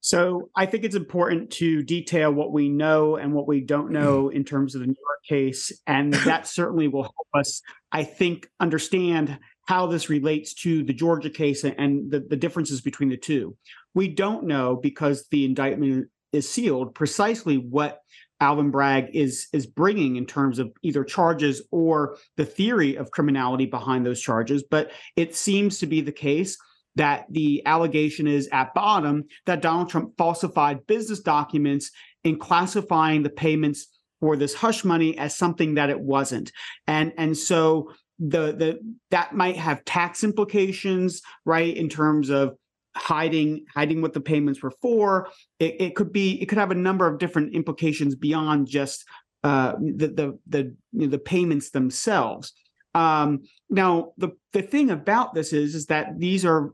So 0.02 0.50
I 0.56 0.66
think 0.66 0.84
it's 0.84 0.96
important 0.96 1.52
to 1.52 1.84
detail 1.84 2.32
what 2.32 2.52
we 2.52 2.70
know 2.70 3.16
and 3.16 3.34
what 3.34 3.48
we 3.48 3.62
don't 3.62 3.92
know 3.92 4.26
mm-hmm. 4.26 4.36
in 4.36 4.44
terms 4.44 4.76
of 4.76 4.82
the 4.82 4.88
New 4.88 4.96
York 5.00 5.24
case. 5.28 5.72
And 5.88 6.14
that 6.26 6.48
certainly 6.48 6.88
will 6.88 7.04
help 7.04 7.28
us, 7.34 7.62
I 7.92 8.04
think, 8.04 8.48
understand 8.60 9.40
how 9.66 9.88
this 9.88 10.10
relates 10.10 10.54
to 10.56 10.84
the 10.84 10.94
Georgia 10.94 11.30
case 11.30 11.64
and 11.64 12.12
the, 12.12 12.20
the 12.20 12.36
differences 12.36 12.82
between 12.82 13.10
the 13.10 13.18
two. 13.18 13.56
We 13.94 14.08
don't 14.08 14.46
know 14.46 14.76
because 14.76 15.28
the 15.30 15.46
indictment 15.46 16.10
is 16.34 16.50
sealed 16.50 16.96
precisely 16.96 17.58
what 17.58 18.02
Alvin 18.42 18.72
Bragg 18.72 19.16
is 19.16 19.48
is 19.54 19.68
bringing 19.68 20.18
in 20.18 20.26
terms 20.26 20.60
of 20.60 20.74
either 20.82 21.04
charges 21.04 21.62
or 21.72 22.18
the 22.36 22.46
theory 22.46 22.96
of 22.98 23.12
criminality 23.12 23.68
behind 23.68 24.06
those 24.06 24.20
charges. 24.20 24.64
But 24.64 24.92
it 25.16 25.36
seems 25.36 25.80
to 25.80 25.86
be 25.86 26.02
the 26.02 26.12
case 26.12 26.58
that 26.96 27.26
the 27.30 27.66
allegation 27.66 28.28
is 28.28 28.50
at 28.52 28.74
bottom 28.74 29.26
that 29.46 29.62
Donald 29.62 29.90
Trump 29.90 30.14
falsified 30.18 30.86
business 30.88 31.22
documents 31.22 31.92
in 32.24 32.38
classifying 32.38 33.24
the 33.24 33.30
payments 33.30 33.88
for 34.20 34.36
this 34.36 34.54
hush 34.54 34.84
money 34.84 35.18
as 35.18 35.38
something 35.38 35.76
that 35.76 35.90
it 35.90 36.00
wasn't. 36.00 36.52
And 36.88 37.14
and 37.18 37.38
so 37.38 37.94
the 38.20 38.54
the 38.54 38.80
that 39.12 39.36
might 39.36 39.58
have 39.58 39.86
tax 39.86 40.24
implications, 40.24 41.22
right, 41.46 41.76
in 41.76 41.90
terms 41.90 42.30
of 42.30 42.56
hiding 42.96 43.66
hiding 43.74 44.02
what 44.02 44.14
the 44.14 44.22
payments 44.22 44.62
were 44.62 44.74
for. 44.82 45.30
It, 45.60 45.76
it 45.80 45.96
could 45.96 46.12
be 46.12 46.42
it 46.42 46.48
could 46.48 46.58
have 46.58 46.72
a 46.72 46.76
number 46.76 47.08
of 47.08 47.20
different 47.20 47.54
implications 47.54 48.16
beyond 48.16 48.68
just 48.68 49.06
uh, 49.44 49.74
the 49.80 50.08
the 50.08 50.40
the 50.48 50.76
you 50.92 51.02
know, 51.02 51.08
the 51.08 51.20
payments 51.20 51.72
themselves. 51.72 52.54
Um, 52.94 53.44
now, 53.70 54.12
the 54.18 54.32
the 54.54 54.62
thing 54.62 54.92
about 54.92 55.34
this 55.34 55.54
is 55.54 55.76
is 55.76 55.86
that 55.88 56.20
these 56.20 56.46
are 56.46 56.74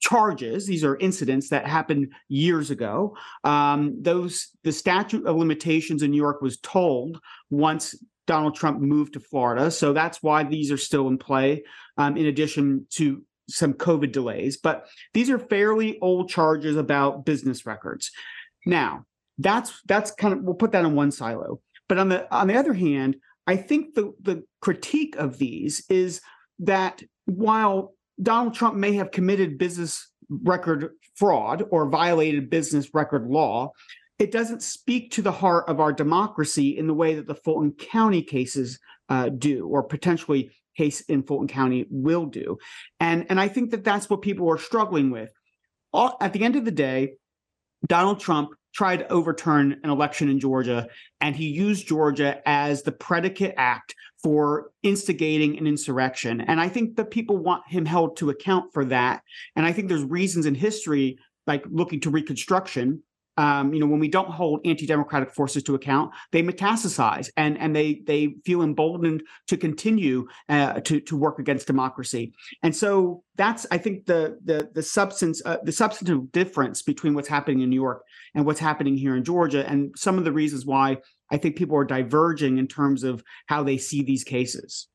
charges 0.00 0.66
these 0.66 0.82
are 0.82 0.96
incidents 0.96 1.50
that 1.50 1.66
happened 1.66 2.10
years 2.28 2.70
ago 2.70 3.14
um, 3.44 3.96
those 4.00 4.48
the 4.64 4.72
statute 4.72 5.26
of 5.26 5.36
limitations 5.36 6.02
in 6.02 6.10
new 6.10 6.16
york 6.16 6.40
was 6.40 6.56
told 6.60 7.20
once 7.50 7.94
donald 8.26 8.54
trump 8.54 8.80
moved 8.80 9.12
to 9.12 9.20
florida 9.20 9.70
so 9.70 9.92
that's 9.92 10.22
why 10.22 10.42
these 10.42 10.72
are 10.72 10.78
still 10.78 11.06
in 11.06 11.18
play 11.18 11.62
um, 11.98 12.16
in 12.16 12.24
addition 12.24 12.86
to 12.88 13.22
some 13.50 13.74
covid 13.74 14.12
delays 14.12 14.56
but 14.56 14.86
these 15.14 15.30
are 15.30 15.38
fairly 15.38 15.98
old 16.00 16.28
charges 16.28 16.76
about 16.76 17.24
business 17.24 17.66
records. 17.66 18.10
Now 18.66 19.04
that's 19.38 19.80
that's 19.86 20.10
kind 20.10 20.34
of 20.34 20.42
we'll 20.42 20.54
put 20.54 20.72
that 20.72 20.84
in 20.84 20.94
one 20.94 21.10
silo. 21.10 21.60
But 21.88 21.98
on 21.98 22.08
the 22.08 22.32
on 22.34 22.46
the 22.46 22.56
other 22.56 22.74
hand 22.74 23.16
i 23.46 23.56
think 23.56 23.94
the 23.94 24.12
the 24.22 24.44
critique 24.60 25.16
of 25.16 25.38
these 25.38 25.84
is 25.88 26.20
that 26.60 27.02
while 27.24 27.94
Donald 28.22 28.54
Trump 28.54 28.76
may 28.76 28.92
have 28.92 29.10
committed 29.10 29.58
business 29.58 30.10
record 30.28 30.90
fraud 31.14 31.64
or 31.70 31.88
violated 31.88 32.50
business 32.50 32.90
record 32.94 33.26
law, 33.26 33.72
it 34.18 34.30
doesn't 34.30 34.62
speak 34.62 35.10
to 35.12 35.22
the 35.22 35.32
heart 35.32 35.64
of 35.68 35.80
our 35.80 35.92
democracy 35.92 36.76
in 36.76 36.86
the 36.86 36.94
way 36.94 37.14
that 37.14 37.26
the 37.26 37.34
Fulton 37.34 37.72
County 37.72 38.22
cases 38.22 38.78
uh, 39.08 39.30
do, 39.30 39.66
or 39.66 39.82
potentially 39.82 40.50
case 40.76 41.00
in 41.02 41.22
Fulton 41.22 41.48
County 41.48 41.86
will 41.90 42.26
do. 42.26 42.58
And, 42.98 43.26
and 43.28 43.40
I 43.40 43.48
think 43.48 43.70
that 43.70 43.84
that's 43.84 44.08
what 44.08 44.22
people 44.22 44.50
are 44.50 44.58
struggling 44.58 45.10
with. 45.10 45.30
All, 45.92 46.16
at 46.20 46.32
the 46.32 46.44
end 46.44 46.56
of 46.56 46.64
the 46.64 46.70
day, 46.70 47.14
Donald 47.86 48.20
Trump 48.20 48.50
tried 48.72 48.98
to 48.98 49.12
overturn 49.12 49.80
an 49.82 49.90
election 49.90 50.28
in 50.28 50.38
Georgia, 50.38 50.86
and 51.20 51.34
he 51.34 51.48
used 51.48 51.88
Georgia 51.88 52.40
as 52.46 52.82
the 52.82 52.92
predicate 52.92 53.54
act 53.56 53.94
for 54.22 54.70
instigating 54.82 55.58
an 55.58 55.66
insurrection. 55.66 56.40
And 56.40 56.60
I 56.60 56.68
think 56.68 56.96
that 56.96 57.10
people 57.10 57.36
want 57.36 57.64
him 57.66 57.84
held 57.84 58.16
to 58.18 58.30
account 58.30 58.72
for 58.72 58.84
that. 58.86 59.22
And 59.56 59.66
I 59.66 59.72
think 59.72 59.88
there's 59.88 60.04
reasons 60.04 60.46
in 60.46 60.54
history, 60.54 61.18
like 61.46 61.64
looking 61.68 62.00
to 62.00 62.10
Reconstruction, 62.10 63.02
um, 63.40 63.72
you 63.72 63.80
know, 63.80 63.86
when 63.86 64.00
we 64.00 64.08
don't 64.08 64.28
hold 64.28 64.60
anti-democratic 64.66 65.32
forces 65.32 65.62
to 65.62 65.74
account, 65.74 66.12
they 66.30 66.42
metastasize 66.42 67.30
and 67.38 67.56
and 67.56 67.74
they 67.74 68.02
they 68.06 68.34
feel 68.44 68.60
emboldened 68.60 69.22
to 69.46 69.56
continue 69.56 70.28
uh, 70.50 70.80
to 70.80 71.00
to 71.00 71.16
work 71.16 71.38
against 71.38 71.66
democracy. 71.66 72.34
And 72.62 72.76
so 72.76 73.24
that's 73.36 73.66
I 73.70 73.78
think 73.78 74.04
the 74.04 74.38
the 74.44 74.68
the 74.74 74.82
substance 74.82 75.40
uh, 75.46 75.56
the 75.62 75.72
substantive 75.72 76.30
difference 76.32 76.82
between 76.82 77.14
what's 77.14 77.28
happening 77.28 77.62
in 77.62 77.70
New 77.70 77.80
York 77.80 78.02
and 78.34 78.44
what's 78.44 78.60
happening 78.60 78.94
here 78.94 79.16
in 79.16 79.24
Georgia, 79.24 79.66
and 79.66 79.94
some 79.96 80.18
of 80.18 80.24
the 80.24 80.32
reasons 80.32 80.66
why 80.66 80.98
I 81.32 81.38
think 81.38 81.56
people 81.56 81.78
are 81.78 81.84
diverging 81.86 82.58
in 82.58 82.66
terms 82.68 83.04
of 83.04 83.24
how 83.46 83.62
they 83.62 83.78
see 83.78 84.02
these 84.02 84.22
cases. 84.22 84.88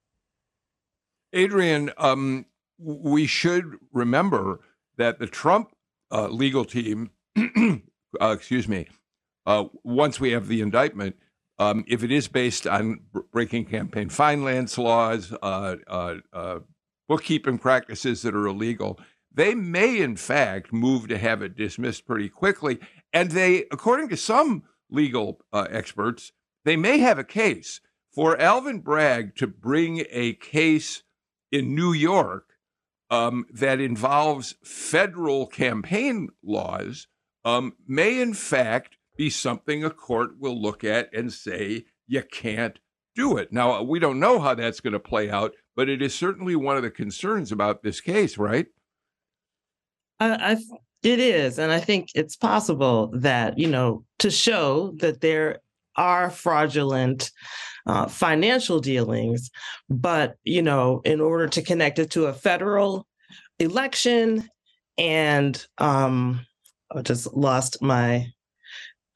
Adrienne, 1.36 1.90
um, 1.98 2.46
we 2.78 3.26
should 3.26 3.66
remember 3.92 4.60
that 4.98 5.18
the 5.18 5.26
Trump 5.26 5.72
uh, 6.12 6.28
legal 6.28 6.64
team, 6.64 7.10
uh, 8.22 8.36
excuse 8.36 8.68
me, 8.68 8.88
uh, 9.46 9.66
once 9.84 10.20
we 10.20 10.32
have 10.32 10.48
the 10.48 10.62
indictment, 10.62 11.16
um, 11.58 11.86
if 11.88 12.04
it 12.04 12.12
is 12.12 12.28
based 12.28 12.68
on 12.68 13.02
breaking 13.32 13.66
campaign 13.66 14.10
finance 14.10 14.78
laws, 14.78 15.34
uh, 15.42 15.76
uh, 15.88 16.16
uh, 16.34 16.60
bookkeeping 17.08 17.58
practices 17.58 18.22
that 18.24 18.36
are 18.36 18.48
illegal, 18.48 19.00
they 19.34 19.54
may 19.54 20.02
in 20.02 20.16
fact 20.16 20.74
move 20.74 21.08
to 21.08 21.18
have 21.18 21.42
it 21.42 21.56
dismissed 21.56 22.06
pretty 22.06 22.30
quickly. 22.30 22.80
And 23.14 23.32
they, 23.32 23.66
according 23.72 24.10
to 24.10 24.18
some 24.18 24.64
legal 24.90 25.40
uh, 25.54 25.68
experts, 25.70 26.32
they 26.64 26.76
may 26.76 26.98
have 27.00 27.20
a 27.20 27.24
case 27.24 27.82
for 28.14 28.40
Alvin 28.40 28.80
Bragg 28.80 29.36
to 29.36 29.48
bring 29.48 30.06
a 30.10 30.34
case 30.34 31.04
in 31.52 31.76
New 31.76 31.94
York 31.94 32.46
um, 33.10 33.46
that 33.54 33.80
involves 33.80 34.56
federal 34.64 35.48
campaign 35.48 36.30
laws, 36.44 37.08
um, 37.46 37.74
may 37.88 38.20
in 38.20 38.34
fact 38.34 38.98
be 39.16 39.30
something 39.30 39.84
a 39.84 39.90
court 39.90 40.32
will 40.40 40.62
look 40.62 40.84
at 40.84 41.14
and 41.14 41.32
say, 41.32 41.86
you 42.08 42.22
can't 42.24 42.80
do 43.16 43.38
it. 43.38 43.54
Now, 43.54 43.82
we 43.82 44.00
don't 44.00 44.20
know 44.20 44.40
how 44.40 44.56
that's 44.56 44.82
going 44.82 44.94
to 44.94 45.00
play 45.00 45.30
out, 45.30 45.54
but 45.76 45.88
it 45.88 46.02
is 46.02 46.14
certainly 46.14 46.56
one 46.56 46.76
of 46.76 46.84
the 46.84 46.92
concerns 46.92 47.52
about 47.52 47.82
this 47.82 48.02
case, 48.02 48.38
right? 48.38 48.68
I, 50.20 50.54
I 50.54 50.58
it 51.04 51.20
is, 51.20 51.60
and 51.60 51.72
I 51.72 51.80
think 51.80 52.10
it's 52.16 52.36
possible 52.36 53.12
that 53.14 53.60
you 53.60 53.68
know 53.68 54.04
to 54.20 54.32
show 54.32 54.94
that 54.98 55.22
there 55.22 55.60
are 55.96 56.30
fraudulent 56.30 57.32
uh, 57.86 58.08
financial 58.08 58.80
dealings, 58.80 59.52
but 59.90 60.36
you 60.44 60.62
know, 60.62 61.02
in 61.06 61.22
order 61.22 61.48
to 61.48 61.62
connect 61.62 62.00
it 62.00 62.12
to 62.12 62.26
a 62.26 62.34
federal 62.34 63.06
election, 63.60 64.50
and 64.98 65.66
um, 65.78 66.46
I 66.92 67.02
just 67.02 67.34
lost 67.34 67.82
my 67.82 68.28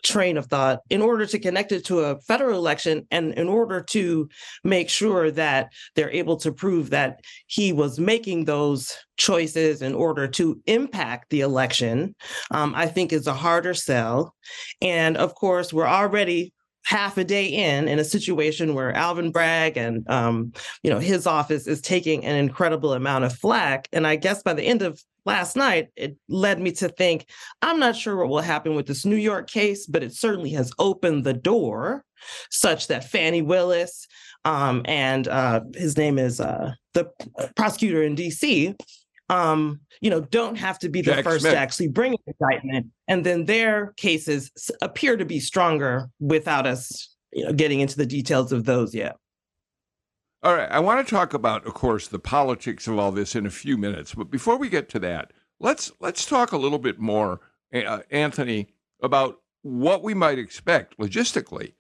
train 0.04 0.38
of 0.38 0.46
thought. 0.46 0.80
In 0.90 1.02
order 1.02 1.26
to 1.26 1.40
connect 1.40 1.72
it 1.72 1.86
to 1.86 2.00
a 2.00 2.20
federal 2.22 2.58
election 2.58 3.06
and 3.12 3.34
in 3.34 3.48
order 3.48 3.82
to 3.90 4.30
make 4.64 4.90
sure 4.90 5.30
that 5.32 5.72
they're 5.96 6.12
able 6.12 6.38
to 6.38 6.52
prove 6.52 6.92
that 6.92 7.20
he 7.48 7.74
was 7.74 8.00
making 8.00 8.46
those 8.46 8.98
choices 9.18 9.82
in 9.82 9.94
order 9.94 10.28
to 10.28 10.62
impact 10.66 11.30
the 11.30 11.42
election 11.42 12.16
um, 12.52 12.74
i 12.76 12.88
think 12.88 13.12
is 13.12 13.28
a 13.28 13.34
harder 13.34 13.74
sell. 13.74 14.34
And 14.82 15.18
of 15.18 15.36
course 15.36 15.74
we're 15.74 15.88
already 15.88 16.54
half 16.86 17.18
a 17.18 17.24
day 17.24 17.46
in 17.46 17.88
in 17.88 18.00
a 18.00 18.04
situation 18.04 18.74
where 18.74 18.96
Alvin 18.96 19.32
Bragg 19.32 19.78
and 19.78 20.10
um, 20.10 20.54
you 20.84 20.90
know 20.90 21.00
his 21.00 21.28
office 21.28 21.68
is 21.68 21.82
taking 21.82 22.26
an 22.26 22.36
incredible 22.36 22.94
amount 22.94 23.26
of 23.26 23.36
flack. 23.36 23.88
And 23.94 24.08
I 24.08 24.16
guess 24.16 24.42
by 24.42 24.54
the 24.54 24.64
end 24.64 24.82
of 24.82 25.02
last 25.26 25.56
night, 25.56 25.90
it 25.96 26.18
led 26.28 26.60
me 26.60 26.72
to 26.74 26.90
think 26.90 27.26
I'm 27.62 27.80
not 27.80 27.96
sure 27.96 28.16
what 28.16 28.30
will 28.30 28.42
happen 28.42 28.76
with 28.76 28.88
this 28.88 29.06
New 29.06 29.18
York 29.18 29.50
case, 29.50 29.86
but 29.86 30.04
it 30.04 30.14
certainly 30.14 30.52
has 30.52 30.72
opened 30.80 31.24
the 31.24 31.34
door 31.34 32.06
such 32.50 32.88
that 32.88 33.10
Fani 33.10 33.42
Willis 33.42 34.08
um, 34.46 34.82
and 34.86 35.28
uh, 35.28 35.62
his 35.76 35.98
name 35.98 36.18
is 36.18 36.40
uh, 36.40 36.74
the 36.94 37.10
prosecutor 37.56 38.04
in 38.04 38.16
D.C 38.16 38.76
um, 39.30 39.80
you 40.02 40.10
know, 40.10 40.22
don't 40.22 40.56
have 40.56 40.80
to 40.80 40.90
be 40.90 41.02
the 41.02 41.14
Jack 41.14 41.24
first 41.24 41.42
Smith. 41.42 41.54
to 41.54 41.60
actually 41.60 41.88
bring 41.88 42.14
an 42.14 42.34
indictment. 42.40 42.88
And 43.08 43.26
then 43.26 43.46
their 43.46 43.94
cases 43.98 44.52
appear 44.82 45.18
to 45.18 45.26
be 45.26 45.40
stronger 45.40 46.10
without 46.20 46.66
us, 46.66 47.16
you 47.32 47.46
know, 47.46 47.54
getting 47.54 47.80
into 47.80 47.96
the 47.96 48.06
details 48.06 48.52
of 48.52 48.66
those 48.66 48.94
yet. 48.94 49.16
All 50.42 50.56
right. 50.56 50.70
I 50.72 50.80
want 50.80 51.06
to 51.06 51.10
talk 51.10 51.34
about, 51.34 51.68
of 51.68 51.74
course, 51.74 52.08
the 52.08 52.20
politics 52.20 52.88
of 52.88 52.98
all 52.98 53.12
this 53.12 53.36
in 53.36 53.46
a 53.46 53.52
few 53.52 53.78
minutes. 53.78 54.16
But 54.16 54.32
before 54.32 54.58
we 54.58 54.70
get 54.70 54.90
to 54.90 55.00
that, 55.00 55.32
let's 55.60 55.92
let's 56.00 56.26
talk 56.26 56.52
a 56.52 56.58
little 56.58 56.80
bit 56.80 57.00
more, 57.00 57.42
uh, 57.74 58.00
Anthony, 58.10 58.70
about 59.02 59.42
what 59.62 60.02
we 60.02 60.14
might 60.14 60.40
expect 60.40 60.98
logistically 60.98 61.74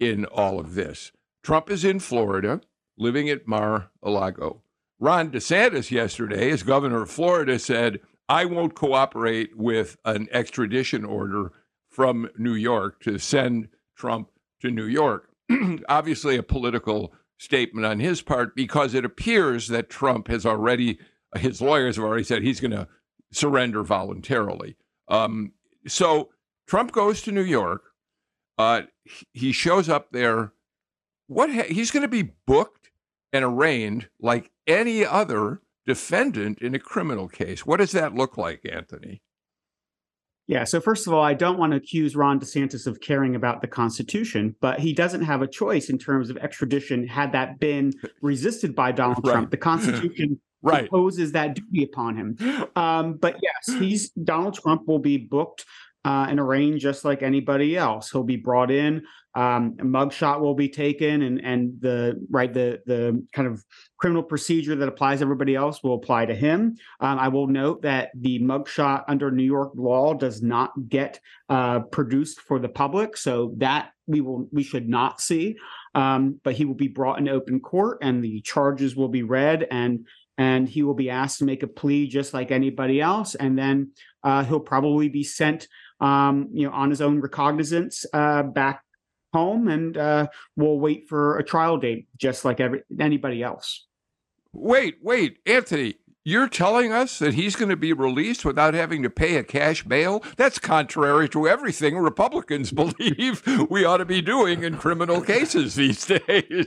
in 0.00 0.24
all 0.26 0.58
of 0.58 0.74
this. 0.74 1.12
Trump 1.42 1.70
is 1.70 1.84
in 1.84 2.00
Florida, 2.00 2.62
living 2.96 3.28
at 3.28 3.46
Mar-a-Lago. 3.46 4.62
Ron 4.98 5.30
DeSantis 5.30 5.90
yesterday, 5.90 6.50
as 6.50 6.62
governor 6.62 7.02
of 7.02 7.10
Florida, 7.10 7.58
said, 7.58 8.00
I 8.28 8.44
won't 8.44 8.74
cooperate 8.74 9.56
with 9.56 9.96
an 10.04 10.28
extradition 10.32 11.04
order 11.04 11.52
from 11.90 12.28
New 12.36 12.54
York 12.54 13.00
to 13.02 13.18
send 13.18 13.68
Trump 13.96 14.30
to 14.60 14.70
New 14.70 14.86
York. 14.86 15.30
Obviously, 15.88 16.36
a 16.36 16.42
political 16.42 17.12
statement 17.38 17.86
on 17.86 18.00
his 18.00 18.22
part 18.22 18.56
because 18.56 18.94
it 18.94 19.04
appears 19.04 19.68
that 19.68 19.90
Trump 19.90 20.28
has 20.28 20.46
already, 20.46 20.98
his 21.36 21.60
lawyers 21.60 21.96
have 21.96 22.04
already 22.04 22.24
said 22.24 22.42
he's 22.42 22.60
going 22.60 22.70
to 22.70 22.88
surrender 23.32 23.82
voluntarily. 23.82 24.76
Um, 25.08 25.52
so 25.86 26.30
Trump 26.66 26.92
goes 26.92 27.22
to 27.22 27.32
New 27.32 27.42
York. 27.42 27.82
Uh, 28.58 28.82
he 29.32 29.52
shows 29.52 29.88
up 29.88 30.10
there. 30.12 30.52
What 31.28 31.52
ha- 31.52 31.68
he's 31.68 31.90
going 31.90 32.02
to 32.02 32.08
be 32.08 32.32
booked 32.46 32.85
and 33.32 33.44
arraigned 33.44 34.08
like 34.20 34.50
any 34.66 35.04
other 35.04 35.60
defendant 35.86 36.58
in 36.60 36.74
a 36.74 36.78
criminal 36.78 37.28
case. 37.28 37.64
What 37.64 37.78
does 37.78 37.92
that 37.92 38.14
look 38.14 38.36
like, 38.36 38.62
Anthony? 38.70 39.22
Yeah. 40.48 40.62
So 40.64 40.80
first 40.80 41.06
of 41.06 41.12
all, 41.12 41.22
I 41.22 41.34
don't 41.34 41.58
want 41.58 41.72
to 41.72 41.76
accuse 41.76 42.14
Ron 42.14 42.38
DeSantis 42.38 42.86
of 42.86 43.00
caring 43.00 43.34
about 43.34 43.62
the 43.62 43.66
Constitution, 43.66 44.54
but 44.60 44.78
he 44.78 44.92
doesn't 44.92 45.22
have 45.22 45.42
a 45.42 45.46
choice 45.46 45.90
in 45.90 45.98
terms 45.98 46.30
of 46.30 46.36
extradition. 46.36 47.06
Had 47.06 47.32
that 47.32 47.58
been 47.58 47.92
resisted 48.22 48.74
by 48.74 48.92
Donald 48.92 49.26
right. 49.26 49.32
Trump, 49.32 49.50
the 49.50 49.56
Constitution 49.56 50.40
right. 50.62 50.84
imposes 50.84 51.32
that 51.32 51.54
duty 51.54 51.82
upon 51.82 52.16
him. 52.16 52.68
Um, 52.76 53.14
but 53.14 53.36
yes, 53.42 53.76
he's 53.80 54.10
Donald 54.10 54.54
Trump 54.54 54.86
will 54.86 55.00
be 55.00 55.16
booked 55.16 55.64
uh, 56.04 56.26
and 56.28 56.38
arraigned 56.38 56.78
just 56.78 57.04
like 57.04 57.22
anybody 57.22 57.76
else. 57.76 58.12
He'll 58.12 58.22
be 58.22 58.36
brought 58.36 58.70
in. 58.70 59.02
Um, 59.36 59.76
a 59.78 59.84
mugshot 59.84 60.40
will 60.40 60.54
be 60.54 60.70
taken, 60.70 61.20
and 61.20 61.44
and 61.44 61.78
the 61.78 62.26
right 62.30 62.52
the 62.52 62.80
the 62.86 63.22
kind 63.34 63.46
of 63.46 63.62
criminal 63.98 64.22
procedure 64.22 64.74
that 64.74 64.88
applies 64.88 65.18
to 65.18 65.24
everybody 65.24 65.54
else 65.54 65.82
will 65.82 65.94
apply 65.94 66.24
to 66.26 66.34
him. 66.34 66.76
Um, 67.00 67.18
I 67.18 67.28
will 67.28 67.46
note 67.46 67.82
that 67.82 68.10
the 68.14 68.40
mugshot 68.40 69.04
under 69.08 69.30
New 69.30 69.44
York 69.44 69.72
law 69.76 70.14
does 70.14 70.42
not 70.42 70.72
get 70.88 71.20
uh, 71.50 71.80
produced 71.80 72.40
for 72.40 72.58
the 72.58 72.70
public, 72.70 73.16
so 73.18 73.52
that 73.58 73.90
we 74.06 74.22
will 74.22 74.48
we 74.52 74.62
should 74.62 74.88
not 74.88 75.20
see. 75.20 75.56
Um, 75.94 76.40
but 76.42 76.54
he 76.54 76.64
will 76.64 76.74
be 76.74 76.88
brought 76.88 77.18
in 77.18 77.28
open 77.28 77.60
court, 77.60 77.98
and 78.00 78.24
the 78.24 78.40
charges 78.40 78.96
will 78.96 79.08
be 79.08 79.22
read, 79.22 79.66
and 79.70 80.06
and 80.38 80.66
he 80.66 80.82
will 80.82 80.94
be 80.94 81.10
asked 81.10 81.40
to 81.40 81.44
make 81.44 81.62
a 81.62 81.66
plea 81.66 82.06
just 82.06 82.32
like 82.32 82.50
anybody 82.50 83.02
else, 83.02 83.34
and 83.34 83.58
then 83.58 83.92
uh, 84.22 84.44
he'll 84.44 84.60
probably 84.60 85.08
be 85.08 85.24
sent, 85.24 85.68
um, 86.00 86.48
you 86.52 86.66
know, 86.66 86.74
on 86.74 86.90
his 86.90 87.00
own 87.00 87.20
recognizance 87.20 88.04
uh, 88.12 88.42
back 88.42 88.82
home, 89.36 89.68
and 89.68 89.96
uh, 89.96 90.26
we'll 90.56 90.78
wait 90.78 91.08
for 91.08 91.38
a 91.38 91.44
trial 91.44 91.76
date 91.78 92.08
just 92.16 92.44
like 92.44 92.60
every 92.60 92.82
anybody 92.98 93.42
else. 93.42 93.86
Wait, 94.52 94.96
wait, 95.02 95.38
Anthony. 95.46 95.96
You're 96.28 96.48
telling 96.48 96.92
us 96.92 97.20
that 97.20 97.34
he's 97.34 97.54
going 97.54 97.68
to 97.68 97.76
be 97.76 97.92
released 97.92 98.44
without 98.44 98.74
having 98.74 99.04
to 99.04 99.10
pay 99.10 99.36
a 99.36 99.44
cash 99.44 99.84
bail? 99.84 100.24
That's 100.36 100.58
contrary 100.58 101.28
to 101.28 101.46
everything 101.46 101.96
Republicans 101.96 102.72
believe 102.82 103.46
we 103.70 103.84
ought 103.84 103.98
to 103.98 104.04
be 104.04 104.22
doing 104.22 104.64
in 104.64 104.76
criminal 104.76 105.20
cases 105.20 105.76
these 105.76 106.04
days. 106.26 106.66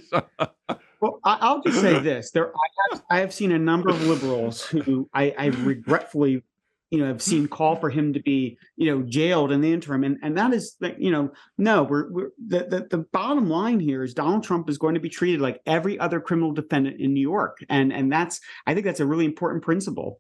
Well, 1.02 1.20
I'll 1.24 1.62
just 1.62 1.82
say 1.82 2.00
this: 2.04 2.32
there, 2.32 2.54
I 2.54 2.68
have, 2.92 3.04
I 3.10 3.20
have 3.20 3.34
seen 3.34 3.52
a 3.52 3.60
number 3.60 3.90
of 3.90 4.02
liberals 4.04 4.64
who 4.64 5.10
I, 5.14 5.34
I 5.38 5.46
regretfully, 5.48 6.44
you 6.92 7.00
know, 7.00 7.06
have 7.06 7.22
seen 7.22 7.48
call 7.48 7.76
for 7.76 7.90
him 7.90 8.14
to 8.14 8.20
be, 8.22 8.58
you 8.76 8.90
know, 8.90 9.04
jailed 9.04 9.52
in 9.52 9.62
the 9.62 9.72
interim, 9.72 10.04
and 10.04 10.18
and 10.24 10.38
that 10.38 10.54
is, 10.54 10.76
you 10.98 11.12
know, 11.12 11.32
no, 11.58 11.84
we're, 11.84 12.12
we're 12.12 12.30
the, 12.48 12.66
the 12.66 12.88
the 12.90 13.06
bottom 13.12 13.48
line 13.50 13.80
here 13.80 14.04
is 14.04 14.14
Donald 14.14 14.44
Trump 14.44 14.70
is 14.70 14.78
going 14.78 14.96
to 14.96 15.00
be 15.00 15.10
treated 15.10 15.40
like 15.40 15.62
every 15.66 16.00
other 16.00 16.20
criminal 16.20 16.52
defendant 16.52 17.00
in 17.00 17.14
New 17.14 17.22
York, 17.22 17.58
and 17.70 17.94
and 17.94 18.12
that's 18.12 18.42
I 18.66 18.74
think 18.74 18.86
that's 18.86 19.00
a 19.00 19.06
really 19.06 19.26
important 19.26 19.64
principle. 19.64 20.20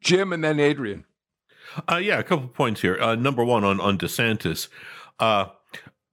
Jim, 0.00 0.32
and 0.32 0.42
then 0.42 0.58
Adrienne. 0.58 1.04
Uh, 1.90 1.96
yeah, 1.96 2.18
a 2.18 2.22
couple 2.24 2.48
points 2.48 2.80
here. 2.80 2.98
Uh, 3.00 3.14
number 3.14 3.44
one 3.44 3.64
on 3.64 3.80
on 3.80 3.98
DeSantis. 3.98 4.68
Uh, 5.18 5.46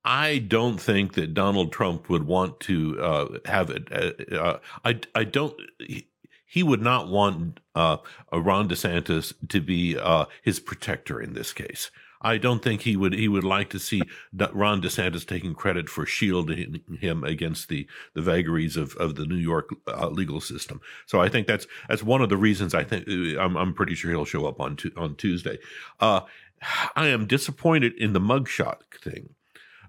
I 0.05 0.39
don't 0.39 0.79
think 0.79 1.13
that 1.13 1.33
Donald 1.33 1.71
Trump 1.71 2.09
would 2.09 2.23
want 2.23 2.59
to 2.61 3.01
uh, 3.01 3.37
have 3.45 3.69
it. 3.69 3.87
Uh, 3.91 4.35
uh, 4.35 4.59
I 4.83 4.99
I 5.15 5.23
don't. 5.23 5.55
He, 5.79 6.07
he 6.53 6.61
would 6.61 6.83
not 6.83 7.07
want 7.07 7.61
uh, 7.73 7.97
Ron 8.31 8.69
DeSantis 8.69 9.33
to 9.49 9.59
be 9.59 9.97
uh, 9.97 10.25
his 10.43 10.59
protector 10.59 11.19
in 11.19 11.33
this 11.33 11.51
case. 11.51 11.89
I 12.21 12.37
don't 12.37 12.61
think 12.61 12.81
he 12.81 12.95
would. 12.95 13.13
He 13.13 13.27
would 13.27 13.43
like 13.43 13.71
to 13.71 13.79
see 13.79 14.03
Ron 14.31 14.79
DeSantis 14.79 15.27
taking 15.27 15.55
credit 15.55 15.89
for 15.89 16.05
shielding 16.05 16.81
him 16.99 17.23
against 17.23 17.69
the 17.69 17.87
the 18.13 18.21
vagaries 18.21 18.77
of, 18.77 18.95
of 18.97 19.15
the 19.15 19.25
New 19.25 19.35
York 19.51 19.71
uh, 19.87 20.09
legal 20.09 20.39
system. 20.39 20.79
So 21.07 21.19
I 21.19 21.27
think 21.27 21.47
that's 21.47 21.65
that's 21.89 22.03
one 22.03 22.21
of 22.21 22.29
the 22.29 22.37
reasons. 22.37 22.75
I 22.75 22.83
think 22.83 23.07
I'm, 23.07 23.57
I'm 23.57 23.73
pretty 23.73 23.95
sure 23.95 24.11
he'll 24.11 24.23
show 24.23 24.45
up 24.45 24.61
on 24.61 24.77
on 24.95 25.15
Tuesday. 25.15 25.57
I 25.99 27.07
am 27.07 27.25
disappointed 27.25 27.93
in 27.97 28.13
the 28.13 28.21
mugshot 28.21 28.81
thing 29.03 29.33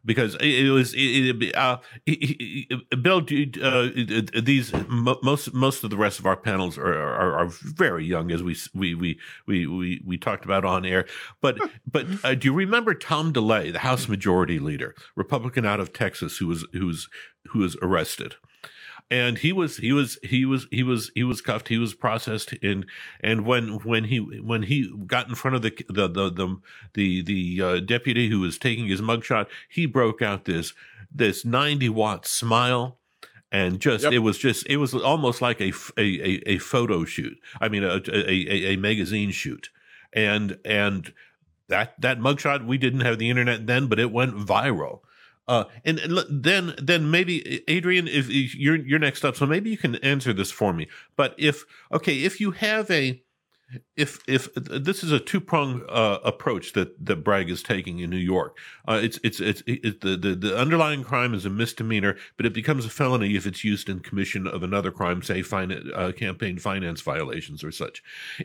because 0.04 0.36
it, 0.40 0.70
was 0.70 0.94
it, 0.94 1.42
it, 1.42 1.56
uh, 1.56 1.78
Bill. 3.00 3.26
Uh, 3.62 3.88
these 4.42 4.72
most 4.88 5.54
most 5.54 5.84
of 5.84 5.90
the 5.90 5.96
rest 5.96 6.18
of 6.18 6.26
our 6.26 6.36
panels 6.36 6.76
are, 6.78 6.94
are, 6.94 7.38
are 7.38 7.46
very 7.46 8.04
young, 8.04 8.30
as 8.30 8.42
we 8.42 8.56
we 8.74 8.94
we 8.94 9.18
we 9.46 9.66
we, 9.66 10.02
we 10.04 10.18
talked 10.18 10.44
about 10.44 10.64
on 10.64 10.84
air. 10.84 11.06
But 11.40 11.58
but 11.90 12.06
uh, 12.22 12.34
do 12.34 12.48
you 12.48 12.54
remember 12.54 12.94
Tom 12.94 13.32
DeLay, 13.32 13.72
the 13.72 13.80
House 13.80 14.08
Majority 14.08 14.58
Leader, 14.58 14.94
Republican 15.16 15.64
out 15.64 15.80
of 15.80 15.92
Texas, 15.92 16.38
who 16.38 16.46
was 16.46 16.66
who 16.72 16.86
was 16.86 17.08
who 17.48 17.60
was 17.60 17.76
arrested? 17.82 18.36
And 19.10 19.38
he 19.38 19.52
was 19.52 19.76
he 19.78 19.92
was 19.92 20.18
he 20.22 20.44
was 20.44 20.66
he 20.70 20.82
was 20.82 21.10
he 21.14 21.22
was 21.22 21.40
cuffed 21.40 21.68
he 21.68 21.78
was 21.78 21.94
processed 21.94 22.54
and 22.62 22.86
and 23.20 23.44
when 23.44 23.74
when 23.84 24.04
he 24.04 24.18
when 24.18 24.64
he 24.64 24.92
got 25.06 25.28
in 25.28 25.34
front 25.34 25.54
of 25.54 25.62
the 25.62 25.70
the 25.88 26.08
the 26.08 26.30
the 26.30 26.56
the, 26.94 27.22
the 27.22 27.62
uh, 27.62 27.80
deputy 27.80 28.28
who 28.28 28.40
was 28.40 28.58
taking 28.58 28.86
his 28.86 29.00
mugshot 29.00 29.46
he 29.68 29.86
broke 29.86 30.22
out 30.22 30.46
this 30.46 30.72
this 31.14 31.44
90 31.44 31.88
watt 31.90 32.26
smile 32.26 32.98
and 33.54 33.78
just 33.78 34.02
yep. 34.02 34.12
it 34.12 34.18
was 34.18 34.36
just 34.36 34.66
it 34.66 34.78
was 34.78 34.94
almost 34.94 35.40
like 35.40 35.60
a 35.60 35.72
a, 35.96 36.42
a, 36.44 36.58
photo 36.58 37.04
shoot. 37.04 37.38
I 37.60 37.68
mean 37.68 37.84
a, 37.84 38.00
a, 38.08 38.72
a 38.72 38.76
magazine 38.76 39.30
shoot. 39.30 39.70
And 40.12 40.58
and 40.64 41.12
that 41.68 41.94
that 42.00 42.18
mugshot 42.18 42.66
we 42.66 42.78
didn't 42.78 43.00
have 43.00 43.18
the 43.18 43.30
internet 43.30 43.68
then 43.68 43.86
but 43.86 44.00
it 44.00 44.10
went 44.10 44.34
viral 44.34 45.00
uh, 45.46 45.64
and, 45.84 45.98
and 45.98 46.18
then 46.28 46.74
then 46.80 47.10
maybe 47.10 47.62
Adrienne, 47.68 48.08
if, 48.08 48.30
if 48.30 48.54
you're 48.54 48.76
you're 48.76 48.98
next 48.98 49.24
up, 49.24 49.36
so 49.36 49.46
maybe 49.46 49.70
you 49.70 49.78
can 49.78 49.96
answer 49.96 50.32
this 50.32 50.50
for 50.50 50.72
me. 50.72 50.88
But 51.16 51.34
if 51.38 51.64
okay, 51.92 52.24
if 52.24 52.40
you 52.40 52.52
have 52.52 52.90
a 52.90 53.22
if 53.96 54.20
if 54.28 54.52
this 54.54 55.02
is 55.02 55.10
a 55.10 55.18
two 55.18 55.40
prong 55.40 55.82
uh, 55.88 56.18
approach 56.24 56.72
that 56.74 57.04
that 57.04 57.24
Bragg 57.24 57.50
is 57.50 57.62
taking 57.62 57.98
in 57.98 58.10
New 58.10 58.16
York, 58.16 58.56
uh, 58.86 59.00
it's 59.02 59.18
it's 59.22 59.40
it's 59.40 59.62
it, 59.66 60.00
the, 60.00 60.16
the 60.16 60.34
the 60.34 60.56
underlying 60.56 61.02
crime 61.02 61.34
is 61.34 61.44
a 61.44 61.50
misdemeanor, 61.50 62.16
but 62.36 62.46
it 62.46 62.54
becomes 62.54 62.84
a 62.84 62.90
felony 62.90 63.36
if 63.36 63.46
it's 63.46 63.64
used 63.64 63.88
in 63.88 64.00
commission 64.00 64.46
of 64.46 64.62
another 64.62 64.90
crime, 64.90 65.22
say 65.22 65.42
fin- 65.42 65.90
uh, 65.94 66.12
campaign 66.12 66.58
finance 66.58 67.00
violations 67.00 67.64
or 67.64 67.72
such. 67.72 68.02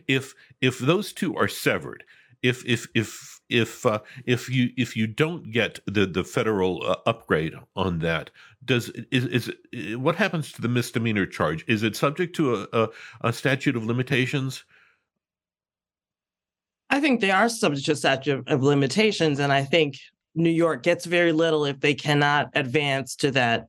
If 0.08 0.36
if 0.62 0.80
those 0.80 1.14
two 1.14 1.36
are 1.36 1.48
severed, 1.48 2.04
if 2.42 2.66
if 2.66 2.88
if 2.94 3.40
if 3.50 3.86
uh, 3.86 4.00
if 4.26 4.50
you 4.50 4.70
if 4.78 4.96
you 4.96 5.08
don't 5.08 5.52
get 5.52 5.80
the 5.86 6.06
the 6.06 6.24
federal 6.24 6.86
uh, 6.86 6.96
upgrade 7.06 7.54
on 7.76 8.00
that, 8.00 8.30
does 8.64 8.90
is 9.12 9.26
is 9.74 9.98
what 9.98 10.16
happens 10.16 10.52
to 10.54 10.62
the 10.62 10.68
misdemeanor 10.68 11.26
charge? 11.26 11.66
Is 11.68 11.84
it 11.84 11.96
subject 11.96 12.36
to 12.38 12.56
a, 12.56 12.68
a, 12.74 12.90
a 13.22 13.34
statute 13.34 13.76
of 13.76 13.86
limitations? 13.86 14.64
I 16.90 17.00
think 17.00 17.22
they 17.22 17.32
are 17.32 17.50
subject 17.50 17.86
to 17.86 17.96
statute 17.96 18.48
of 18.48 18.64
limitations, 18.64 19.40
and 19.40 19.52
I 19.52 19.64
think 19.64 19.96
New 20.36 20.50
York 20.50 20.84
gets 20.84 21.06
very 21.06 21.32
little 21.32 21.66
if 21.66 21.80
they 21.80 21.94
cannot 21.94 22.50
advance 22.56 23.16
to 23.18 23.32
that 23.32 23.68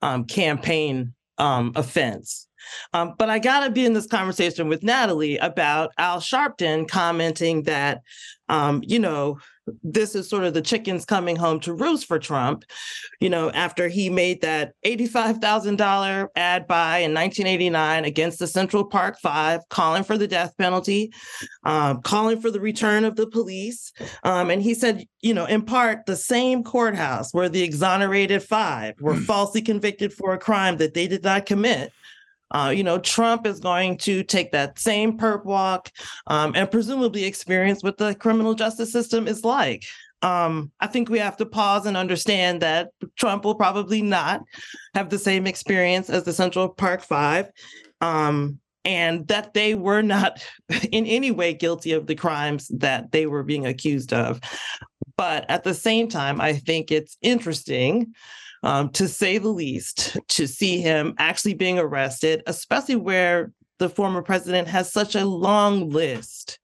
um, 0.00 0.24
campaign 0.24 1.14
um, 1.38 1.72
offense. 1.74 2.48
Um, 2.92 3.14
but 3.18 3.30
I 3.30 3.38
got 3.38 3.64
to 3.64 3.70
be 3.70 3.84
in 3.84 3.92
this 3.92 4.06
conversation 4.06 4.68
with 4.68 4.82
Natalie 4.82 5.38
about 5.38 5.92
Al 5.98 6.20
Sharpton 6.20 6.88
commenting 6.88 7.62
that, 7.64 8.02
um, 8.48 8.82
you 8.84 8.98
know, 8.98 9.38
this 9.82 10.14
is 10.14 10.28
sort 10.28 10.44
of 10.44 10.54
the 10.54 10.62
chickens 10.62 11.04
coming 11.04 11.36
home 11.36 11.60
to 11.60 11.72
roost 11.72 12.06
for 12.06 12.18
Trump, 12.18 12.64
you 13.20 13.30
know, 13.30 13.50
after 13.52 13.88
he 13.88 14.10
made 14.10 14.40
that 14.42 14.72
$85,000 14.84 16.28
ad 16.34 16.66
buy 16.66 16.98
in 16.98 17.14
1989 17.14 18.04
against 18.04 18.38
the 18.38 18.46
Central 18.46 18.84
Park 18.84 19.18
Five, 19.20 19.60
calling 19.68 20.02
for 20.02 20.18
the 20.18 20.26
death 20.26 20.56
penalty, 20.58 21.12
um, 21.64 22.02
calling 22.02 22.40
for 22.40 22.50
the 22.50 22.60
return 22.60 23.04
of 23.04 23.14
the 23.14 23.28
police. 23.28 23.92
Um, 24.24 24.50
and 24.50 24.62
he 24.62 24.74
said, 24.74 25.06
you 25.20 25.32
know, 25.32 25.44
in 25.44 25.62
part, 25.62 26.06
the 26.06 26.16
same 26.16 26.64
courthouse 26.64 27.32
where 27.32 27.48
the 27.48 27.62
exonerated 27.62 28.42
five 28.42 28.94
were 29.00 29.14
hmm. 29.14 29.22
falsely 29.22 29.62
convicted 29.62 30.12
for 30.12 30.32
a 30.32 30.38
crime 30.38 30.78
that 30.78 30.94
they 30.94 31.06
did 31.06 31.22
not 31.22 31.46
commit 31.46 31.92
uh, 32.52 32.72
you 32.74 32.84
know, 32.84 32.98
Trump 32.98 33.46
is 33.46 33.60
going 33.60 33.96
to 33.98 34.22
take 34.22 34.52
that 34.52 34.78
same 34.78 35.18
perp 35.18 35.44
walk 35.44 35.90
um, 36.26 36.52
and 36.54 36.70
presumably 36.70 37.24
experience 37.24 37.82
what 37.82 37.98
the 37.98 38.14
criminal 38.14 38.54
justice 38.54 38.92
system 38.92 39.26
is 39.26 39.44
like. 39.44 39.84
Um, 40.22 40.70
I 40.78 40.86
think 40.86 41.08
we 41.08 41.18
have 41.18 41.36
to 41.38 41.46
pause 41.46 41.86
and 41.86 41.96
understand 41.96 42.62
that 42.62 42.90
Trump 43.16 43.44
will 43.44 43.56
probably 43.56 44.02
not 44.02 44.42
have 44.94 45.10
the 45.10 45.18
same 45.18 45.46
experience 45.46 46.08
as 46.10 46.22
the 46.22 46.32
Central 46.32 46.68
Park 46.68 47.02
Five. 47.02 47.50
Um, 48.00 48.60
and 48.84 49.28
that 49.28 49.54
they 49.54 49.74
were 49.74 50.02
not 50.02 50.44
in 50.92 51.06
any 51.06 51.30
way 51.30 51.54
guilty 51.54 51.92
of 51.92 52.06
the 52.06 52.14
crimes 52.14 52.68
that 52.68 53.12
they 53.12 53.26
were 53.26 53.42
being 53.42 53.66
accused 53.66 54.12
of. 54.12 54.40
But 55.16 55.48
at 55.48 55.64
the 55.64 55.74
same 55.74 56.08
time, 56.08 56.40
I 56.40 56.54
think 56.54 56.90
it's 56.90 57.16
interesting, 57.22 58.14
um, 58.62 58.90
to 58.90 59.08
say 59.08 59.38
the 59.38 59.48
least, 59.48 60.16
to 60.28 60.46
see 60.46 60.80
him 60.80 61.14
actually 61.18 61.54
being 61.54 61.78
arrested, 61.78 62.42
especially 62.46 62.96
where 62.96 63.52
the 63.78 63.88
former 63.88 64.22
president 64.22 64.68
has 64.68 64.92
such 64.92 65.14
a 65.14 65.24
long 65.24 65.90
list 65.90 66.58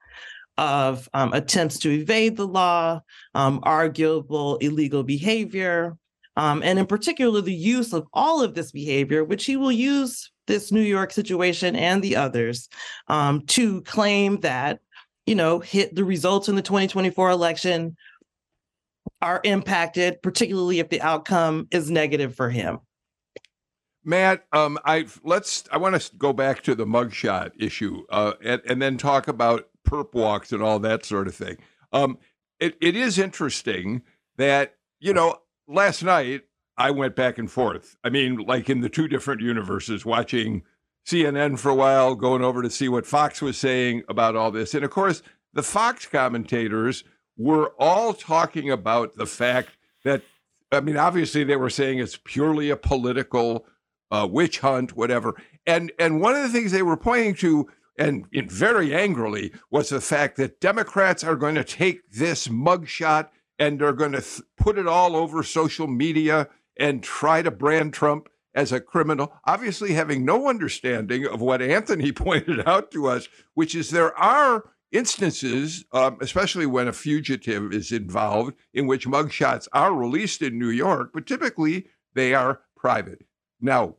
of 0.56 1.08
um, 1.14 1.32
attempts 1.32 1.78
to 1.78 1.90
evade 1.90 2.36
the 2.36 2.46
law, 2.46 3.00
um, 3.34 3.60
arguable 3.62 4.56
illegal 4.56 5.02
behavior, 5.02 5.96
um, 6.38 6.62
and 6.62 6.78
in 6.78 6.86
particular, 6.86 7.40
the 7.40 7.52
use 7.52 7.92
of 7.92 8.06
all 8.12 8.40
of 8.40 8.54
this 8.54 8.70
behavior, 8.70 9.24
which 9.24 9.44
he 9.44 9.56
will 9.56 9.72
use 9.72 10.30
this 10.46 10.70
New 10.70 10.82
York 10.82 11.10
situation 11.10 11.74
and 11.74 12.00
the 12.00 12.14
others 12.14 12.68
um, 13.08 13.44
to 13.46 13.82
claim 13.82 14.38
that, 14.40 14.78
you 15.26 15.34
know, 15.34 15.58
hit 15.58 15.96
the 15.96 16.04
results 16.04 16.48
in 16.48 16.54
the 16.54 16.62
2024 16.62 17.30
election 17.30 17.96
are 19.20 19.40
impacted, 19.44 20.22
particularly 20.22 20.78
if 20.78 20.88
the 20.88 21.00
outcome 21.00 21.68
is 21.70 21.90
negative 21.90 22.34
for 22.34 22.50
him. 22.50 22.80
Matt, 24.04 24.46
um, 24.52 24.78
I 24.84 25.06
let's. 25.24 25.64
I 25.70 25.76
want 25.76 26.00
to 26.00 26.16
go 26.16 26.32
back 26.32 26.62
to 26.62 26.74
the 26.74 26.86
mugshot 26.86 27.50
issue, 27.58 28.04
uh, 28.10 28.34
and, 28.42 28.62
and, 28.64 28.80
then 28.80 28.96
talk 28.96 29.28
about 29.28 29.68
perp 29.86 30.14
walks 30.14 30.52
and 30.52 30.62
all 30.62 30.78
that 30.78 31.04
sort 31.04 31.26
of 31.28 31.34
thing. 31.34 31.58
Um, 31.92 32.18
it, 32.58 32.76
it 32.80 32.96
is 32.96 33.18
interesting 33.18 34.02
that 34.38 34.76
you 35.00 35.12
know 35.12 35.40
last 35.66 36.02
night 36.02 36.44
I 36.78 36.92
went 36.92 37.16
back 37.16 37.38
and 37.38 37.50
forth. 37.50 37.96
I 38.04 38.08
mean, 38.08 38.36
like 38.36 38.70
in 38.70 38.80
the 38.80 38.88
two 38.88 39.08
different 39.08 39.42
universes, 39.42 40.06
watching 40.06 40.62
CNN 41.06 41.58
for 41.58 41.70
a 41.70 41.74
while, 41.74 42.14
going 42.14 42.42
over 42.42 42.62
to 42.62 42.70
see 42.70 42.88
what 42.88 43.04
Fox 43.04 43.42
was 43.42 43.58
saying 43.58 44.04
about 44.08 44.36
all 44.36 44.50
this. 44.50 44.74
And 44.74 44.84
of 44.84 44.90
course, 44.90 45.22
the 45.52 45.62
Fox 45.62 46.06
commentators 46.06 47.04
were 47.38 47.72
all 47.78 48.12
talking 48.12 48.70
about 48.70 49.14
the 49.16 49.26
fact 49.26 49.70
that, 50.04 50.22
I 50.70 50.80
mean, 50.80 50.96
obviously 50.96 51.44
they 51.44 51.56
were 51.56 51.70
saying 51.70 52.00
it's 52.00 52.18
purely 52.22 52.68
a 52.68 52.76
political 52.76 53.64
uh, 54.10 54.28
witch 54.30 54.58
hunt, 54.58 54.96
whatever. 54.96 55.34
And 55.66 55.92
and 55.98 56.20
one 56.20 56.34
of 56.34 56.42
the 56.42 56.48
things 56.48 56.72
they 56.72 56.82
were 56.82 56.96
pointing 56.96 57.34
to, 57.36 57.68
and 57.98 58.26
very 58.32 58.94
angrily, 58.94 59.52
was 59.70 59.88
the 59.88 60.00
fact 60.00 60.36
that 60.36 60.60
Democrats 60.60 61.22
are 61.22 61.36
going 61.36 61.54
to 61.54 61.64
take 61.64 62.10
this 62.10 62.48
mugshot 62.48 63.28
and 63.58 63.78
they're 63.78 63.92
going 63.92 64.12
to 64.12 64.20
th- 64.20 64.42
put 64.56 64.78
it 64.78 64.86
all 64.86 65.16
over 65.16 65.42
social 65.42 65.86
media 65.86 66.48
and 66.78 67.02
try 67.02 67.42
to 67.42 67.50
brand 67.50 67.92
Trump 67.92 68.28
as 68.54 68.72
a 68.72 68.80
criminal, 68.80 69.32
obviously 69.44 69.92
having 69.92 70.24
no 70.24 70.48
understanding 70.48 71.26
of 71.26 71.40
what 71.40 71.62
Anthony 71.62 72.12
pointed 72.12 72.66
out 72.66 72.90
to 72.90 73.06
us, 73.06 73.28
which 73.54 73.74
is 73.74 73.90
there 73.90 74.16
are 74.18 74.64
instances, 74.92 75.84
um, 75.92 76.18
especially 76.20 76.66
when 76.66 76.88
a 76.88 76.92
fugitive 76.92 77.72
is 77.72 77.92
involved, 77.92 78.54
in 78.72 78.86
which 78.86 79.06
mugshots 79.06 79.68
are 79.72 79.94
released 79.94 80.42
in 80.42 80.58
New 80.58 80.70
York, 80.70 81.10
but 81.12 81.26
typically 81.26 81.86
they 82.14 82.34
are 82.34 82.60
private. 82.76 83.24
Now, 83.60 83.96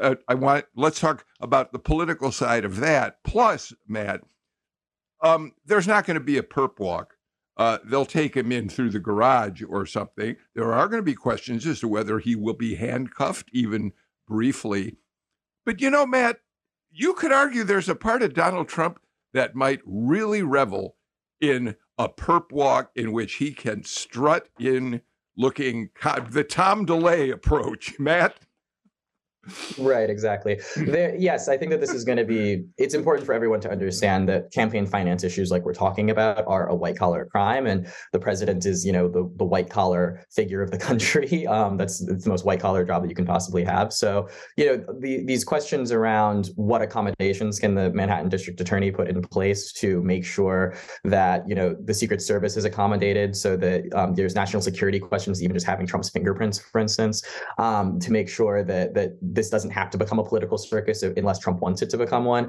uh, 0.00 0.16
I 0.28 0.34
want 0.34 0.66
let's 0.76 1.00
talk 1.00 1.24
about 1.40 1.72
the 1.72 1.78
political 1.78 2.30
side 2.30 2.64
of 2.64 2.76
that. 2.80 3.24
Plus, 3.24 3.72
Matt, 3.88 4.22
um, 5.22 5.52
there's 5.64 5.88
not 5.88 6.06
going 6.06 6.14
to 6.14 6.20
be 6.20 6.38
a 6.38 6.42
perp 6.42 6.78
walk 6.78 7.14
uh, 7.56 7.78
they'll 7.84 8.06
take 8.06 8.36
him 8.36 8.50
in 8.50 8.68
through 8.68 8.90
the 8.90 8.98
garage 8.98 9.62
or 9.68 9.84
something. 9.84 10.36
There 10.54 10.72
are 10.72 10.88
going 10.88 11.00
to 11.00 11.04
be 11.04 11.14
questions 11.14 11.66
as 11.66 11.80
to 11.80 11.88
whether 11.88 12.18
he 12.18 12.34
will 12.34 12.54
be 12.54 12.76
handcuffed, 12.76 13.50
even 13.52 13.92
briefly. 14.26 14.96
But 15.64 15.80
you 15.80 15.90
know, 15.90 16.06
Matt, 16.06 16.38
you 16.90 17.14
could 17.14 17.32
argue 17.32 17.62
there's 17.62 17.88
a 17.88 17.94
part 17.94 18.22
of 18.22 18.34
Donald 18.34 18.68
Trump 18.68 19.00
that 19.32 19.54
might 19.54 19.80
really 19.84 20.42
revel 20.42 20.96
in 21.40 21.76
a 21.98 22.08
perp 22.08 22.52
walk 22.52 22.90
in 22.94 23.12
which 23.12 23.34
he 23.34 23.52
can 23.52 23.84
strut 23.84 24.48
in 24.58 25.02
looking 25.36 25.90
the 26.30 26.44
Tom 26.44 26.86
DeLay 26.86 27.32
approach, 27.32 27.94
Matt 27.98 28.36
right 29.78 30.08
exactly. 30.08 30.60
There, 30.76 31.14
yes 31.16 31.48
i 31.48 31.56
think 31.56 31.70
that 31.72 31.80
this 31.80 31.90
is 31.90 32.04
going 32.04 32.18
to 32.18 32.24
be 32.24 32.64
it's 32.78 32.94
important 32.94 33.26
for 33.26 33.32
everyone 33.32 33.60
to 33.60 33.70
understand 33.70 34.28
that 34.28 34.52
campaign 34.52 34.86
finance 34.86 35.24
issues 35.24 35.50
like 35.50 35.64
we're 35.64 35.74
talking 35.74 36.10
about 36.10 36.44
are 36.46 36.68
a 36.68 36.74
white 36.74 36.96
collar 36.96 37.26
crime 37.26 37.66
and 37.66 37.88
the 38.12 38.18
president 38.18 38.64
is 38.66 38.86
you 38.86 38.92
know 38.92 39.08
the, 39.08 39.28
the 39.36 39.44
white 39.44 39.68
collar 39.68 40.24
figure 40.30 40.62
of 40.62 40.70
the 40.70 40.78
country. 40.78 41.46
Um, 41.52 41.76
that's 41.76 41.98
the 41.98 42.28
most 42.28 42.46
white 42.46 42.60
collar 42.60 42.84
job 42.84 43.02
that 43.02 43.08
you 43.08 43.14
can 43.14 43.26
possibly 43.26 43.62
have. 43.64 43.92
So 43.92 44.28
you 44.56 44.64
know 44.66 44.84
the, 45.00 45.24
these 45.24 45.44
questions 45.44 45.92
around 45.92 46.50
what 46.56 46.80
accommodations 46.80 47.58
can 47.58 47.74
the 47.74 47.90
manhattan 47.90 48.28
district 48.28 48.60
attorney 48.60 48.90
put 48.90 49.08
in 49.08 49.20
place 49.22 49.72
to 49.74 50.02
make 50.02 50.24
sure 50.24 50.74
that 51.04 51.46
you 51.48 51.54
know 51.54 51.76
the 51.84 51.92
secret 51.92 52.22
service 52.22 52.56
is 52.56 52.64
accommodated 52.64 53.36
so 53.36 53.56
that 53.56 53.92
um, 53.94 54.14
there's 54.14 54.34
national 54.34 54.62
security 54.62 54.98
questions 54.98 55.42
even 55.42 55.54
just 55.54 55.66
having 55.66 55.86
trump's 55.86 56.10
fingerprints 56.10 56.58
for 56.58 56.80
instance 56.80 57.22
um, 57.58 57.98
to 57.98 58.12
make 58.12 58.28
sure 58.28 58.62
that 58.62 58.94
that 58.94 59.10
this 59.34 59.50
doesn't 59.50 59.70
have 59.70 59.90
to 59.90 59.98
become 59.98 60.18
a 60.18 60.24
political 60.24 60.58
circus 60.58 61.02
unless 61.02 61.38
Trump 61.38 61.60
wants 61.60 61.82
it 61.82 61.90
to 61.90 61.96
become 61.96 62.24
one. 62.24 62.48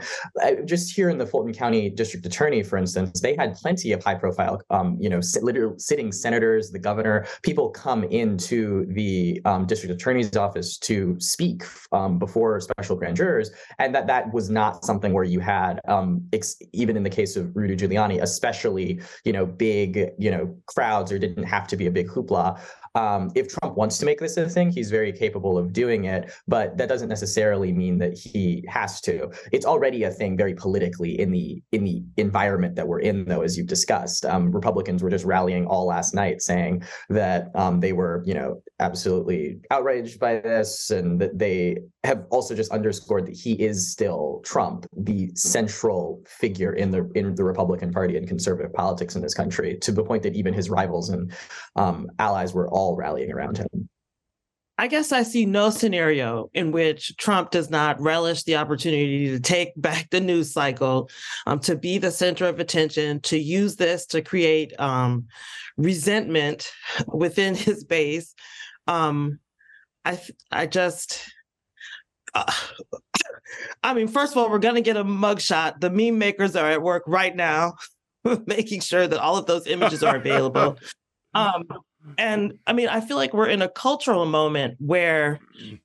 Just 0.66 0.96
here 0.96 1.10
in 1.10 1.18
the 1.18 1.26
Fulton 1.26 1.54
County 1.54 1.90
District 1.90 2.26
Attorney, 2.26 2.64
for 2.64 2.78
instance, 2.78 3.22
they 3.22 3.36
had 3.36 3.56
plenty 3.56 3.92
of 3.92 4.04
high-profile, 4.04 4.62
um, 4.70 4.98
you 5.00 5.10
know, 5.10 5.22
sitting 5.22 6.12
senators, 6.12 6.72
the 6.72 6.80
governor, 6.80 7.26
people 7.42 7.70
come 7.70 8.04
into 8.06 8.86
the 8.94 9.42
um, 9.46 9.66
district 9.66 9.94
attorney's 9.94 10.36
office 10.36 10.78
to 10.78 11.20
speak 11.20 11.64
um, 11.92 12.20
before 12.20 12.60
special 12.60 12.96
grand 12.96 13.16
jurors, 13.16 13.52
and 13.80 13.94
that 13.96 14.08
that 14.08 14.34
was 14.34 14.50
not 14.50 14.84
something 14.84 15.14
where 15.14 15.24
you 15.24 15.40
had, 15.40 15.80
um, 15.88 16.26
ex- 16.34 16.58
even 16.72 16.98
in 16.98 17.04
the 17.04 17.10
case 17.10 17.36
of 17.36 17.56
Rudy 17.56 17.76
Giuliani, 17.76 18.22
especially 18.22 19.02
you 19.24 19.34
know 19.34 19.46
big 19.46 20.10
you 20.18 20.32
know 20.32 20.56
crowds 20.66 21.12
or 21.12 21.20
didn't 21.20 21.44
have 21.44 21.68
to 21.68 21.78
be 21.78 21.88
a 21.88 21.92
big 21.92 22.08
hoopla. 22.08 22.60
Um, 22.96 23.32
if 23.34 23.48
Trump 23.48 23.76
wants 23.76 23.98
to 24.00 24.06
make 24.06 24.20
this 24.20 24.38
a 24.38 24.48
thing, 24.48 24.72
he's 24.72 24.92
very 24.92 25.12
capable 25.12 25.58
of 25.58 25.74
doing 25.74 26.06
it, 26.06 26.32
but 26.48 26.78
that 26.78 26.90
doesn't 26.90 27.10
necessarily 27.10 27.72
mean 27.72 27.98
that 27.98 28.16
he 28.16 28.64
has 28.68 29.02
to. 29.02 29.32
It's 29.52 29.66
already 29.66 30.04
a 30.04 30.12
thing 30.12 30.38
very 30.38 30.54
politically 30.54 31.20
in 31.20 31.32
the 31.32 31.62
in 31.72 31.84
the 31.84 32.04
environment 32.18 32.76
that 32.76 32.88
we're 32.88 33.00
in, 33.00 33.26
though, 33.26 33.42
as 33.42 33.58
you've 33.58 33.68
discussed. 33.68 34.26
Um, 34.26 34.52
Republicans 34.52 35.02
were 35.02 35.10
just 35.10 35.26
rallying 35.26 35.66
all 35.66 35.88
last 35.88 36.14
night, 36.14 36.42
saying 36.42 36.84
that 37.10 37.48
um, 37.56 37.80
they 37.80 37.94
were, 37.94 38.22
you 38.26 38.36
know, 38.36 38.62
absolutely 38.80 39.58
outraged 39.72 40.20
by 40.20 40.36
this, 40.36 40.92
and 40.92 41.20
that 41.20 41.40
they 41.40 41.78
have 42.04 42.26
also 42.30 42.54
just 42.54 42.72
underscored 42.72 43.26
that 43.26 43.36
he 43.36 43.54
is 43.54 43.92
still 43.92 44.42
Trump, 44.46 44.86
the 44.96 45.32
central 45.34 46.22
figure 46.28 46.74
in 46.74 46.92
the 46.92 47.10
in 47.16 47.34
the 47.34 47.44
Republican 47.44 47.92
Party 47.92 48.18
and 48.18 48.28
conservative 48.28 48.74
politics 48.74 49.16
in 49.16 49.22
this 49.22 49.34
country, 49.34 49.78
to 49.80 49.92
the 49.92 50.04
point 50.04 50.22
that 50.24 50.36
even 50.36 50.54
his 50.54 50.70
rivals 50.70 51.10
and 51.10 51.34
um, 51.76 52.08
allies 52.20 52.54
were 52.54 52.68
all 52.70 52.84
all 52.84 52.96
rallying 52.96 53.32
around 53.32 53.58
him. 53.58 53.90
I 54.78 54.88
guess 54.88 55.12
I 55.12 55.24
see 55.24 55.46
no 55.46 55.70
scenario 55.70 56.50
in 56.54 56.72
which 56.72 57.16
Trump 57.18 57.52
does 57.52 57.70
not 57.70 58.02
relish 58.02 58.44
the 58.44 58.56
opportunity 58.56 59.28
to 59.30 59.40
take 59.40 59.72
back 59.78 60.10
the 60.10 60.20
news 60.20 60.52
cycle, 60.52 61.10
um, 61.46 61.60
to 61.60 61.76
be 61.76 62.00
the 62.00 62.12
center 62.12 62.46
of 62.46 62.60
attention, 62.60 63.22
to 63.22 63.38
use 63.38 63.76
this 63.76 64.06
to 64.08 64.22
create 64.22 64.74
um, 64.80 65.28
resentment 65.78 66.72
within 67.08 67.56
his 67.56 67.84
base. 67.84 68.34
Um, 68.88 69.40
I 70.04 70.20
I 70.52 70.66
just. 70.66 71.33
Uh, 72.34 72.52
I 73.84 73.94
mean, 73.94 74.08
first 74.08 74.34
of 74.34 74.38
all, 74.38 74.50
we're 74.50 74.60
going 74.60 74.76
to 74.76 74.82
get 74.82 74.98
a 74.98 75.04
mugshot. 75.04 75.80
The 75.80 75.90
meme 75.90 76.18
makers 76.18 76.56
are 76.56 76.70
at 76.70 76.82
work 76.82 77.04
right 77.06 77.36
now, 77.36 77.76
making 78.46 78.82
sure 78.82 79.08
that 79.08 79.20
all 79.20 79.38
of 79.38 79.46
those 79.46 79.68
images 79.68 80.04
are 80.04 80.16
available. 80.16 80.78
Um, 81.36 81.64
and 82.18 82.60
I 82.68 82.74
mean, 82.74 82.90
I 82.90 83.02
feel 83.02 83.18
like 83.18 83.34
we're 83.34 83.48
in 83.48 83.62
a 83.62 83.70
cultural 83.70 84.26
moment 84.26 84.76
where, 84.80 85.40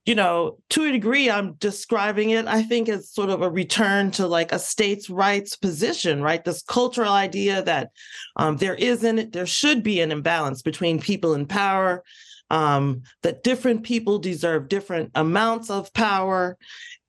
you 0.05 0.15
know, 0.15 0.59
to 0.71 0.85
a 0.85 0.93
degree, 0.93 1.31
I'm 1.31 1.55
describing 1.55 2.31
it, 2.31 2.47
I 2.47 2.63
think, 2.63 2.89
as 2.89 3.11
sort 3.11 3.31
of 3.31 3.43
a 3.43 3.51
return 3.51 4.11
to 4.13 4.27
like 4.27 4.53
a 4.53 4.59
states' 4.59 5.09
rights 5.09 5.57
position, 5.57 6.23
right? 6.23 6.45
This 6.45 6.63
cultural 6.63 7.13
idea 7.13 7.63
that 7.63 7.91
um, 8.37 8.57
there 8.57 8.75
isn't, 8.75 9.33
there 9.33 9.47
should 9.47 9.83
be 9.83 10.01
an 10.01 10.13
imbalance 10.13 10.63
between 10.63 11.01
people 11.01 11.35
in 11.35 11.47
power, 11.47 12.03
um, 12.51 13.03
that 13.23 13.45
different 13.45 13.83
people 13.83 14.19
deserve 14.19 14.69
different 14.69 15.11
amounts 15.15 15.71
of 15.71 15.93
power. 15.93 16.57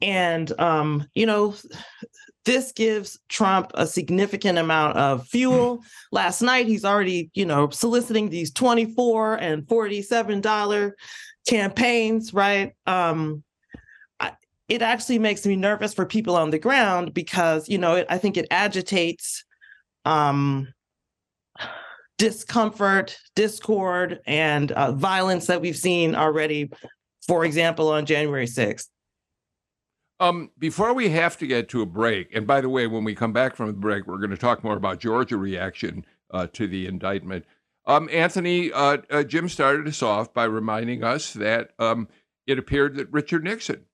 And, 0.01 0.51
um, 0.59 1.07
you 1.13 1.25
know, 1.25 1.55
this 2.49 2.71
gives 2.71 3.19
Trump 3.29 3.69
a 3.75 3.85
significant 3.85 4.57
amount 4.57 4.97
of 4.97 5.27
fuel. 5.27 5.83
Last 6.11 6.41
night, 6.41 6.65
he's 6.65 6.83
already, 6.83 7.29
you 7.35 7.45
know, 7.45 7.69
soliciting 7.69 8.27
these 8.27 8.49
24 8.49 9.35
and 9.35 9.61
$47 9.67 10.93
campaigns, 11.47 12.33
right? 12.33 12.73
Um, 12.87 13.43
I, 14.19 14.31
it 14.67 14.81
actually 14.81 15.19
makes 15.19 15.45
me 15.45 15.57
nervous 15.57 15.93
for 15.93 16.07
people 16.07 16.35
on 16.35 16.49
the 16.49 16.57
ground 16.57 17.13
because, 17.13 17.69
you 17.69 17.77
know, 17.77 17.97
it, 17.97 18.07
I 18.09 18.17
think 18.17 18.35
it 18.35 18.47
agitates 18.49 19.45
um, 20.05 20.73
discomfort, 22.17 23.15
discord, 23.35 24.21
and 24.25 24.71
uh, 24.71 24.91
violence 24.93 25.45
that 25.45 25.61
we've 25.61 25.77
seen 25.77 26.15
already, 26.15 26.71
for 27.27 27.45
example, 27.45 27.89
on 27.89 28.07
January 28.07 28.47
6th. 28.47 28.87
Um, 30.21 30.51
before 30.57 30.93
we 30.93 31.09
have 31.09 31.37
to 31.37 31.47
get 31.47 31.69
to 31.69 31.81
a 31.81 31.85
break, 31.85 32.35
and 32.35 32.45
by 32.45 32.59
the 32.59 32.67
way, 32.67 32.87
when 32.87 33.05
we 33.05 33.15
come 33.15 33.31
back 33.31 33.55
from 33.55 33.67
the 33.67 33.73
break, 33.73 34.05
we're 34.05 34.17
going 34.17 34.31
to 34.31 34.37
talk 34.37 34.63
more 34.65 34.75
about 34.75 34.99
Georgia 34.99 35.37
reaction 35.37 36.05
uh, 36.31 36.47
to 36.53 36.67
the 36.67 36.87
indictment. 36.87 37.45
Um, 37.85 38.09
Anthony, 38.11 38.71
uh, 38.71 38.97
uh, 39.09 39.23
Jim 39.23 39.47
started 39.47 39.87
us 39.87 40.03
off 40.03 40.33
by 40.33 40.43
reminding 40.43 41.03
us 41.03 41.31
that 41.33 41.71
um, 41.79 42.09
it 42.45 42.59
appeared 42.59 42.95
that 42.95 43.11
Richard 43.13 43.45
Nixon, 43.45 43.85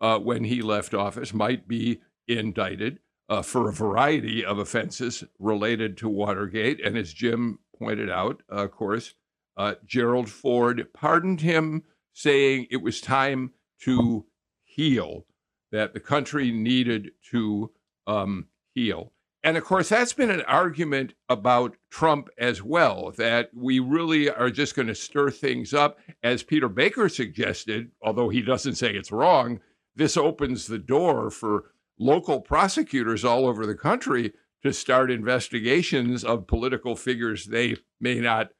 uh, 0.00 0.18
when 0.18 0.44
he 0.44 0.62
left 0.62 0.94
office, 0.94 1.34
might 1.34 1.66
be 1.66 2.00
indicted 2.28 3.00
uh, 3.28 3.42
for 3.42 3.68
a 3.68 3.72
variety 3.72 4.44
of 4.44 4.58
offenses 4.58 5.24
related 5.40 5.96
to 5.98 6.08
Watergate. 6.08 6.80
And 6.84 6.96
as 6.96 7.12
Jim 7.12 7.58
pointed 7.76 8.10
out, 8.10 8.42
of 8.48 8.70
course, 8.70 9.14
uh, 9.56 9.74
Gerald 9.84 10.30
Ford 10.30 10.86
pardoned 10.94 11.40
him, 11.40 11.82
saying 12.12 12.68
it 12.70 12.76
was 12.76 13.00
time 13.00 13.52
to 13.80 14.24
heal 14.62 15.26
that 15.74 15.92
the 15.92 16.00
country 16.00 16.50
needed 16.50 17.10
to 17.30 17.70
um, 18.06 18.46
heal. 18.74 19.12
And 19.42 19.58
of 19.58 19.64
course, 19.64 19.90
that's 19.90 20.14
been 20.14 20.30
an 20.30 20.40
argument 20.42 21.14
about 21.28 21.76
Trump 21.90 22.28
as 22.38 22.62
well, 22.62 23.12
that 23.18 23.50
we 23.52 23.78
really 23.78 24.30
are 24.30 24.50
just 24.50 24.74
going 24.74 24.88
to 24.88 24.94
stir 24.94 25.30
things 25.30 25.74
up. 25.74 25.98
As 26.22 26.42
Peter 26.42 26.68
Baker 26.68 27.10
suggested, 27.10 27.90
although 28.00 28.30
he 28.30 28.40
doesn't 28.40 28.76
say 28.76 28.94
it's 28.94 29.12
wrong, 29.12 29.60
this 29.96 30.16
opens 30.16 30.66
the 30.66 30.78
door 30.78 31.30
for 31.30 31.72
local 31.98 32.40
prosecutors 32.40 33.24
all 33.24 33.46
over 33.46 33.66
the 33.66 33.74
country 33.74 34.32
to 34.62 34.72
start 34.72 35.10
investigations 35.10 36.24
of 36.24 36.46
political 36.46 36.96
figures 36.96 37.46
they 37.46 37.76
may 38.00 38.18
not 38.18 38.50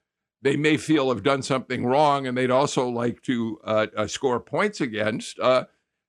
they 0.42 0.56
may 0.56 0.76
feel 0.76 1.08
have 1.08 1.22
done 1.22 1.42
something 1.42 1.86
wrong 1.86 2.26
and 2.26 2.36
they'd 2.36 2.50
also 2.50 2.86
like 2.88 3.22
to 3.22 3.58
uh, 3.64 3.86
uh, 3.96 4.06
score 4.06 4.38
points 4.38 4.80
against 4.80 5.38
uh, 5.40 5.64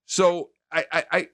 so 0.05 0.49
I, 0.75 0.85
I, 0.91 1.05
I 1.11 1.27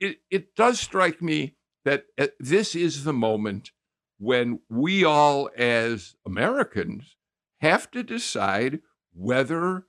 it, 0.00 0.18
it 0.30 0.54
does 0.54 0.78
strike 0.78 1.22
me 1.22 1.56
that 1.84 2.04
uh, 2.18 2.28
this 2.38 2.74
is 2.74 3.04
the 3.04 3.12
moment 3.12 3.70
when 4.18 4.60
we 4.68 5.02
all, 5.04 5.50
as 5.56 6.14
Americans, 6.26 7.16
have 7.60 7.90
to 7.92 8.02
decide 8.02 8.80
whether 9.12 9.86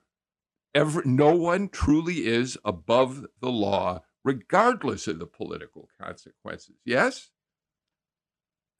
ever 0.74 1.02
no 1.04 1.34
one 1.34 1.68
truly 1.68 2.26
is 2.26 2.58
above 2.64 3.26
the 3.40 3.50
law, 3.50 4.00
regardless 4.24 5.06
of 5.06 5.18
the 5.18 5.26
political 5.26 5.88
consequences. 6.00 6.76
Yes. 6.84 7.30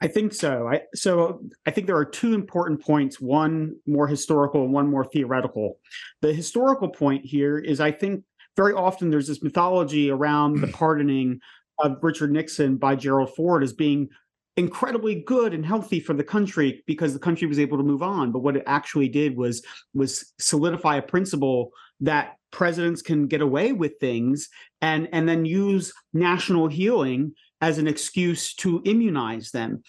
I 0.01 0.09
think 0.09 0.35
so. 0.35 0.69
I 0.69 0.83
so 0.95 1.41
I 1.67 1.71
think 1.71 1.87
there 1.87 1.97
are 1.97 2.05
two 2.05 2.35
important 2.35 2.83
points, 2.83 3.21
one 3.21 3.77
more 3.87 4.07
historical 4.07 4.65
and 4.65 4.73
one 4.73 4.91
more 4.91 5.05
theoretical. 5.05 5.79
The 6.21 6.35
historical 6.35 6.89
point 6.89 7.25
here 7.25 7.59
is 7.59 7.81
I 7.81 7.93
think 7.93 8.25
very 8.57 8.73
often 8.73 9.11
there's 9.11 9.29
this 9.29 9.43
mythology 9.43 10.11
around 10.11 10.61
the 10.61 10.67
pardoning 10.73 11.41
of 11.79 11.99
Richard 12.03 12.33
Nixon 12.33 12.77
by 12.77 12.97
Gerald 12.97 13.35
Ford 13.35 13.63
as 13.63 13.73
being 13.73 14.09
incredibly 14.57 15.17
good 15.17 15.53
and 15.53 15.67
healthy 15.67 15.99
for 15.99 16.15
the 16.15 16.23
country 16.23 16.85
because 16.87 17.13
the 17.13 17.19
country 17.19 17.49
was 17.49 17.59
able 17.59 17.77
to 17.77 17.83
move 17.83 18.03
on. 18.03 18.31
But 18.31 18.41
what 18.41 18.57
it 18.57 18.63
actually 18.67 19.09
did 19.09 19.37
was 19.37 19.65
was 19.95 20.33
solidify 20.39 20.97
a 20.97 21.03
principle 21.03 21.71
that 22.01 22.37
presidents 22.53 23.03
can 23.03 23.27
get 23.27 23.41
away 23.41 23.73
with 23.73 23.99
things 23.99 24.49
and 24.81 25.09
and 25.13 25.29
then 25.29 25.45
use 25.45 25.93
national 26.13 26.69
healing 26.69 27.33
as 27.61 27.79
an 27.79 27.89
excuse 27.89 28.55
to 28.55 28.81
immunize 28.85 29.51
them. 29.51 29.83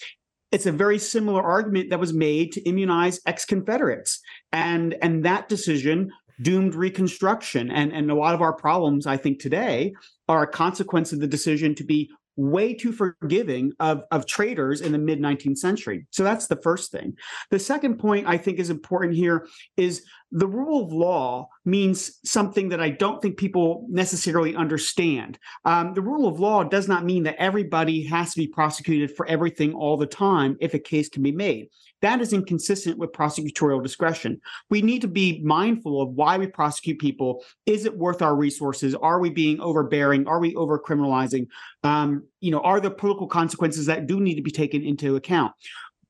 It's 0.52 0.66
a 0.66 0.72
very 0.72 0.98
similar 0.98 1.44
argument 1.44 1.90
that 1.90 2.00
was 2.00 2.14
made 2.14 2.54
to 2.54 2.62
immunize 2.62 3.20
ex-confederates. 3.26 4.20
And 4.52 4.96
and 5.02 5.26
that 5.26 5.50
decision 5.50 6.12
doomed 6.42 6.76
reconstruction. 6.76 7.72
And, 7.72 7.92
and 7.92 8.12
a 8.12 8.16
lot 8.16 8.36
of 8.36 8.42
our 8.42 8.54
problems, 8.54 9.08
I 9.08 9.18
think, 9.18 9.40
today 9.40 9.94
are 10.28 10.44
a 10.44 10.48
consequence 10.48 11.14
of 11.14 11.20
the 11.20 11.28
decision 11.28 11.76
to 11.76 11.84
be 11.84 12.10
way 12.38 12.74
too 12.74 12.92
forgiving 12.92 13.72
of, 13.80 14.04
of 14.12 14.26
traitors 14.26 14.82
in 14.82 14.92
the 14.92 14.98
mid 14.98 15.20
19th 15.20 15.58
century. 15.58 16.06
So 16.12 16.24
that's 16.24 16.48
the 16.48 16.58
first 16.58 16.92
thing. 16.92 17.18
The 17.50 17.60
second 17.60 17.98
point 17.98 18.28
I 18.28 18.38
think 18.38 18.60
is 18.60 18.70
important 18.70 19.16
here 19.16 19.48
is 19.78 20.04
the 20.32 20.48
rule 20.48 20.84
of 20.84 20.92
law 20.92 21.48
means 21.64 22.20
something 22.26 22.70
that 22.70 22.82
I 22.82 22.90
don't 22.90 23.22
think 23.22 23.38
people 23.38 23.86
necessarily 23.90 24.56
understand. 24.56 25.40
Um, 25.64 25.94
the 25.94 26.02
rule 26.02 26.28
of 26.28 26.40
law 26.40 26.64
does 26.64 26.88
not 26.88 27.06
mean 27.06 27.24
that 27.24 27.38
everybody 27.38 28.04
has 28.04 28.34
to 28.34 28.40
be 28.40 28.48
prosecuted 28.48 29.16
for 29.16 29.26
everything 29.28 29.74
all 29.74 29.96
the 29.96 30.06
time 30.06 30.58
if 30.60 30.74
a 30.74 30.80
case 30.80 31.08
can 31.08 31.24
be 31.24 31.32
made. 31.32 31.70
That 32.06 32.22
is 32.22 32.34
inconsistent 32.34 33.00
with 33.00 33.14
prosecutorial 33.14 33.82
discretion. 33.82 34.40
We 34.70 34.84
need 34.84 35.02
to 35.02 35.08
be 35.08 35.42
mindful 35.44 36.04
of 36.04 36.10
why 36.10 36.38
we 36.38 36.46
prosecute 36.46 37.00
people. 37.00 37.44
Is 37.66 37.86
it 37.86 37.98
worth 37.98 38.22
our 38.22 38.36
resources? 38.36 38.94
Are 38.94 39.20
we 39.20 39.32
being 39.32 39.60
overbearing? 39.60 40.28
Are 40.28 40.40
we 40.40 40.56
over 40.56 40.78
criminalizing? 40.78 41.48
Um, 41.84 42.28
you 42.42 42.52
know, 42.52 42.60
are 42.60 42.80
there 42.80 42.92
political 42.92 43.26
consequences 43.26 43.88
that 43.88 44.06
do 44.06 44.20
need 44.20 44.36
to 44.36 44.44
be 44.44 44.52
taken 44.52 44.84
into 44.84 45.16
account? 45.16 45.54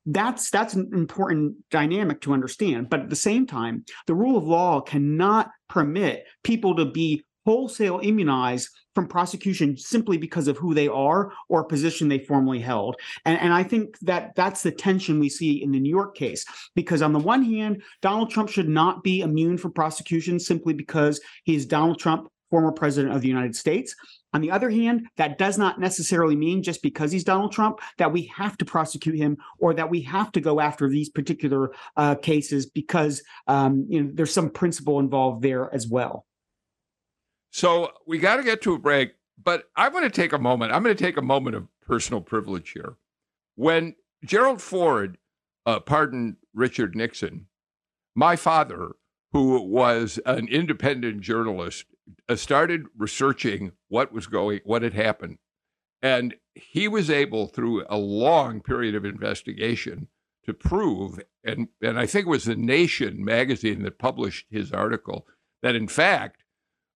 that's 0.08 0.52
that's 0.52 0.76
an 0.76 0.88
important 0.94 1.56
dynamic 1.72 2.22
to 2.22 2.32
understand 2.32 2.88
but 2.92 3.00
at 3.00 3.10
the 3.10 3.16
same 3.16 3.48
time 3.48 3.84
the 4.06 4.14
rule 4.14 4.38
of 4.38 4.44
law 4.44 4.80
cannot 4.80 5.50
permit 5.68 6.26
people 6.44 6.76
to 6.76 6.86
be 6.86 7.26
wholesale 7.46 8.00
immunized 8.04 8.70
from 8.96 9.08
prosecution 9.08 9.78
simply 9.78 10.18
because 10.18 10.48
of 10.48 10.58
who 10.58 10.74
they 10.74 10.88
are 10.88 11.32
or 11.50 11.64
position 11.66 12.08
they 12.08 12.20
formerly 12.20 12.60
held. 12.60 12.96
And, 13.26 13.40
and 13.40 13.54
I 13.54 13.62
think 13.62 14.00
that 14.00 14.34
that's 14.36 14.64
the 14.64 14.72
tension 14.72 15.20
we 15.20 15.30
see 15.30 15.62
in 15.62 15.72
the 15.72 15.80
New 15.80 15.90
York 15.90 16.16
case. 16.16 16.46
Because 16.76 17.02
on 17.02 17.14
the 17.14 17.20
one 17.20 17.44
hand, 17.44 17.84
Donald 18.02 18.32
Trump 18.32 18.50
should 18.50 18.70
not 18.70 19.04
be 19.04 19.22
immune 19.22 19.58
from 19.58 19.74
prosecution 19.74 20.40
simply 20.40 20.74
because 20.74 21.20
he 21.44 21.56
is 21.56 21.66
Donald 21.66 22.00
Trump, 22.00 22.30
former 22.50 22.72
president 22.72 23.14
of 23.14 23.22
the 23.22 23.28
United 23.28 23.56
States. 23.56 23.94
On 24.34 24.42
the 24.42 24.52
other 24.52 24.70
hand, 24.70 25.08
that 25.18 25.38
does 25.38 25.58
not 25.58 25.80
necessarily 25.80 26.36
mean 26.36 26.62
just 26.62 26.82
because 26.82 27.12
he's 27.12 27.24
Donald 27.24 27.52
Trump 27.52 27.80
that 27.98 28.12
we 28.12 28.24
have 28.36 28.58
to 28.58 28.66
prosecute 28.66 29.16
him 29.16 29.38
or 29.60 29.74
that 29.74 29.90
we 29.90 30.02
have 30.02 30.32
to 30.34 30.42
go 30.42 30.60
after 30.60 30.90
these 30.90 31.10
particular 31.10 31.72
uh, 31.96 32.16
cases 32.16 32.66
because 32.66 33.24
um, 33.48 33.86
you 33.90 34.04
know 34.04 34.12
there's 34.14 34.34
some 34.34 34.50
principle 34.50 35.00
involved 35.00 35.42
there 35.42 35.74
as 35.74 35.88
well. 35.88 36.26
So 37.56 37.94
we 38.06 38.18
got 38.18 38.36
to 38.36 38.44
get 38.44 38.62
to 38.64 38.74
a 38.74 38.78
break, 38.78 39.14
but 39.42 39.70
I 39.78 39.88
want 39.88 40.04
to 40.04 40.10
take 40.10 40.34
a 40.34 40.38
moment. 40.38 40.74
I'm 40.74 40.84
going 40.84 40.94
to 40.94 41.02
take 41.02 41.16
a 41.16 41.22
moment 41.22 41.56
of 41.56 41.70
personal 41.88 42.20
privilege 42.20 42.72
here. 42.72 42.98
When 43.56 43.96
Gerald 44.26 44.62
Ford 44.62 45.18
uh, 45.66 45.80
pardoned 45.80 46.36
Richard 46.54 46.98
Nixon, 46.98 47.46
my 48.14 48.36
father, 48.36 48.98
who 49.32 49.62
was 49.62 50.20
an 50.26 50.50
independent 50.50 51.22
journalist, 51.22 51.86
uh, 52.28 52.36
started 52.36 52.88
researching 52.98 53.72
what 53.88 54.12
was 54.12 54.28
going, 54.28 54.60
what 54.66 54.82
had 54.82 54.94
happened, 54.94 55.38
and 56.02 56.36
he 56.56 56.90
was 56.90 57.10
able, 57.10 57.48
through 57.48 57.86
a 57.88 57.98
long 57.98 58.60
period 58.60 58.96
of 58.96 59.06
investigation, 59.06 60.10
to 60.44 60.54
prove, 60.54 61.22
and 61.42 61.70
and 61.82 61.98
I 61.98 62.06
think 62.06 62.26
it 62.26 62.30
was 62.30 62.44
the 62.44 62.58
Nation 62.58 63.24
magazine 63.24 63.84
that 63.84 63.98
published 63.98 64.46
his 64.50 64.74
article, 64.74 65.26
that 65.62 65.74
in 65.74 65.88
fact 65.88 66.42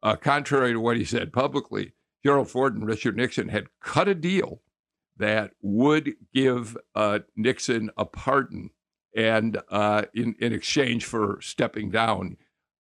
uh, 0.02 0.16
contrary 0.16 0.74
to 0.74 0.80
what 0.80 0.98
he 0.98 1.04
said 1.04 1.34
publicly, 1.34 1.94
Gerald 2.24 2.50
Ford 2.50 2.76
and 2.76 2.86
Richard 2.86 3.16
Nixon 3.16 3.50
had 3.50 3.68
cut 3.82 4.08
a 4.08 4.16
deal 4.16 4.62
that 5.18 5.52
would 5.62 6.14
give 6.34 6.78
uh, 6.96 7.20
Nixon 7.36 7.90
a 7.98 8.06
pardon 8.06 8.72
and 9.16 9.60
uh, 9.70 10.04
in, 10.14 10.36
in 10.40 10.54
exchange 10.54 11.06
for 11.06 11.40
stepping 11.42 11.90
down. 11.90 12.38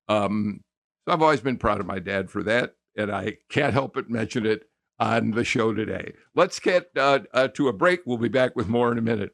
Um, 0.07 0.63
so 1.05 1.13
I've 1.13 1.21
always 1.21 1.41
been 1.41 1.57
proud 1.57 1.79
of 1.79 1.85
my 1.85 1.99
dad 1.99 2.29
for 2.29 2.43
that, 2.43 2.75
and 2.95 3.11
I 3.11 3.37
can't 3.49 3.73
help 3.73 3.93
but 3.95 4.09
mention 4.09 4.45
it 4.45 4.69
on 4.99 5.31
the 5.31 5.43
show 5.43 5.73
today. 5.73 6.13
Let's 6.35 6.59
get 6.59 6.91
uh, 6.95 7.19
uh, 7.33 7.47
to 7.49 7.67
a 7.67 7.73
break. 7.73 8.01
We'll 8.05 8.17
be 8.17 8.29
back 8.29 8.55
with 8.55 8.67
more 8.67 8.91
in 8.91 8.97
a 8.97 9.01
minute. 9.01 9.33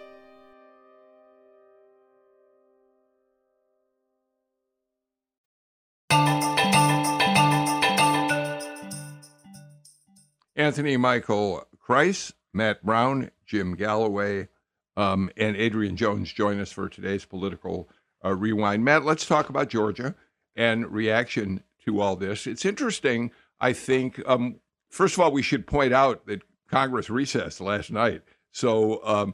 Anthony 10.61 10.95
Michael 10.95 11.65
Kreis, 11.83 12.33
Matt 12.53 12.85
Brown, 12.85 13.31
Jim 13.47 13.75
Galloway, 13.75 14.47
um, 14.95 15.31
and 15.35 15.57
Adrienne 15.57 15.95
Jones 15.95 16.31
join 16.31 16.59
us 16.59 16.71
for 16.71 16.87
today's 16.87 17.25
political 17.25 17.89
uh, 18.23 18.35
rewind. 18.35 18.85
Matt, 18.85 19.03
let's 19.03 19.25
talk 19.25 19.49
about 19.49 19.69
Georgia 19.69 20.13
and 20.55 20.91
reaction 20.91 21.63
to 21.85 21.99
all 21.99 22.15
this. 22.15 22.45
It's 22.45 22.63
interesting. 22.63 23.31
I 23.59 23.73
think, 23.73 24.21
um, 24.27 24.57
first 24.87 25.15
of 25.15 25.21
all, 25.21 25.31
we 25.31 25.41
should 25.41 25.65
point 25.65 25.93
out 25.93 26.27
that 26.27 26.43
Congress 26.69 27.09
recessed 27.09 27.59
last 27.59 27.89
night. 27.89 28.21
So 28.51 29.03
um, 29.03 29.33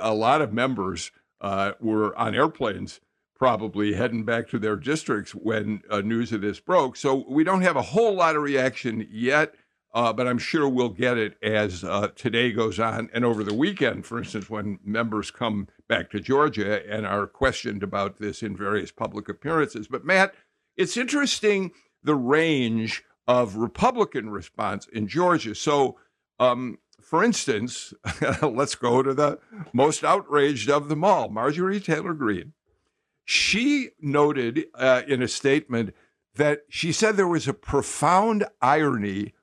a 0.00 0.14
lot 0.14 0.42
of 0.42 0.52
members 0.52 1.10
uh, 1.40 1.72
were 1.80 2.16
on 2.16 2.36
airplanes, 2.36 3.00
probably 3.34 3.94
heading 3.94 4.24
back 4.24 4.48
to 4.50 4.60
their 4.60 4.76
districts 4.76 5.34
when 5.34 5.82
uh, 5.90 6.02
news 6.02 6.32
of 6.32 6.40
this 6.40 6.60
broke. 6.60 6.96
So 6.96 7.24
we 7.28 7.42
don't 7.42 7.62
have 7.62 7.76
a 7.76 7.82
whole 7.82 8.14
lot 8.14 8.36
of 8.36 8.42
reaction 8.42 9.08
yet. 9.10 9.56
Uh, 9.98 10.12
but 10.12 10.28
I'm 10.28 10.38
sure 10.38 10.68
we'll 10.68 10.90
get 10.90 11.18
it 11.18 11.36
as 11.42 11.82
uh, 11.82 12.06
today 12.14 12.52
goes 12.52 12.78
on 12.78 13.10
and 13.12 13.24
over 13.24 13.42
the 13.42 13.52
weekend, 13.52 14.06
for 14.06 14.18
instance, 14.18 14.48
when 14.48 14.78
members 14.84 15.32
come 15.32 15.66
back 15.88 16.08
to 16.12 16.20
Georgia 16.20 16.88
and 16.88 17.04
are 17.04 17.26
questioned 17.26 17.82
about 17.82 18.18
this 18.18 18.40
in 18.40 18.56
various 18.56 18.92
public 18.92 19.28
appearances. 19.28 19.88
But 19.88 20.04
Matt, 20.04 20.36
it's 20.76 20.96
interesting 20.96 21.72
the 22.00 22.14
range 22.14 23.02
of 23.26 23.56
Republican 23.56 24.30
response 24.30 24.86
in 24.86 25.08
Georgia. 25.08 25.56
So, 25.56 25.98
um, 26.38 26.78
for 27.00 27.24
instance, 27.24 27.92
let's 28.42 28.76
go 28.76 29.02
to 29.02 29.12
the 29.12 29.40
most 29.72 30.04
outraged 30.04 30.70
of 30.70 30.88
them 30.88 31.02
all, 31.02 31.28
Marjorie 31.28 31.80
Taylor 31.80 32.14
Greene. 32.14 32.52
She 33.24 33.88
noted 34.00 34.66
uh, 34.76 35.02
in 35.08 35.22
a 35.22 35.28
statement 35.28 35.92
that 36.36 36.60
she 36.68 36.92
said 36.92 37.16
there 37.16 37.26
was 37.26 37.48
a 37.48 37.52
profound 37.52 38.46
irony 38.62 39.34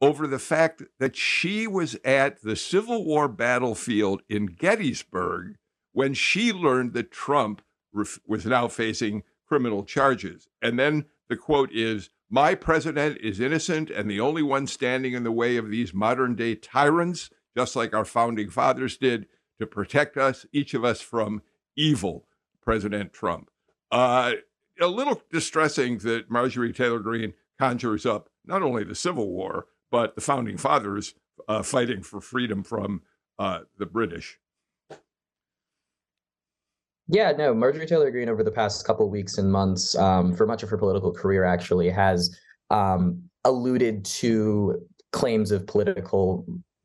over 0.00 0.26
the 0.26 0.38
fact 0.38 0.82
that 0.98 1.16
she 1.16 1.66
was 1.66 1.96
at 2.04 2.42
the 2.42 2.56
Civil 2.56 3.04
War 3.04 3.28
battlefield 3.28 4.22
in 4.28 4.46
Gettysburg 4.46 5.56
when 5.92 6.14
she 6.14 6.52
learned 6.52 6.92
that 6.92 7.10
Trump 7.10 7.62
was 7.92 8.46
now 8.46 8.68
facing 8.68 9.24
criminal 9.46 9.84
charges. 9.84 10.46
And 10.62 10.78
then 10.78 11.06
the 11.28 11.36
quote 11.36 11.72
is 11.72 12.10
My 12.30 12.54
president 12.54 13.18
is 13.20 13.40
innocent 13.40 13.90
and 13.90 14.08
the 14.08 14.20
only 14.20 14.42
one 14.42 14.66
standing 14.66 15.14
in 15.14 15.24
the 15.24 15.32
way 15.32 15.56
of 15.56 15.70
these 15.70 15.94
modern 15.94 16.36
day 16.36 16.54
tyrants, 16.54 17.30
just 17.56 17.74
like 17.74 17.94
our 17.94 18.04
founding 18.04 18.50
fathers 18.50 18.96
did, 18.96 19.26
to 19.58 19.66
protect 19.66 20.16
us, 20.16 20.46
each 20.52 20.74
of 20.74 20.84
us, 20.84 21.00
from 21.00 21.42
evil, 21.76 22.26
President 22.62 23.12
Trump. 23.12 23.50
Uh, 23.90 24.32
a 24.80 24.86
little 24.86 25.22
distressing 25.32 25.98
that 25.98 26.30
Marjorie 26.30 26.72
Taylor 26.72 27.00
Greene 27.00 27.34
conjures 27.58 28.06
up 28.06 28.28
not 28.44 28.62
only 28.62 28.84
the 28.84 28.94
Civil 28.94 29.28
War, 29.30 29.66
but 29.90 30.14
the 30.14 30.20
founding 30.20 30.56
fathers 30.56 31.14
uh, 31.48 31.62
fighting 31.62 32.02
for 32.02 32.20
freedom 32.20 32.62
from 32.62 33.02
uh, 33.38 33.60
the 33.78 33.86
British. 33.86 34.38
Yeah, 37.10 37.32
no, 37.32 37.54
Marjorie 37.54 37.86
Taylor 37.86 38.10
Greene 38.10 38.28
over 38.28 38.42
the 38.42 38.50
past 38.50 38.86
couple 38.86 39.08
weeks 39.08 39.38
and 39.38 39.50
months, 39.50 39.96
um, 39.96 40.34
for 40.34 40.46
much 40.46 40.62
of 40.62 40.68
her 40.68 40.76
political 40.76 41.10
career, 41.10 41.44
actually 41.44 41.88
has 41.88 42.38
um, 42.70 43.22
alluded 43.44 44.04
to 44.04 44.86
claims 45.12 45.50
of 45.50 45.66
political 45.66 46.44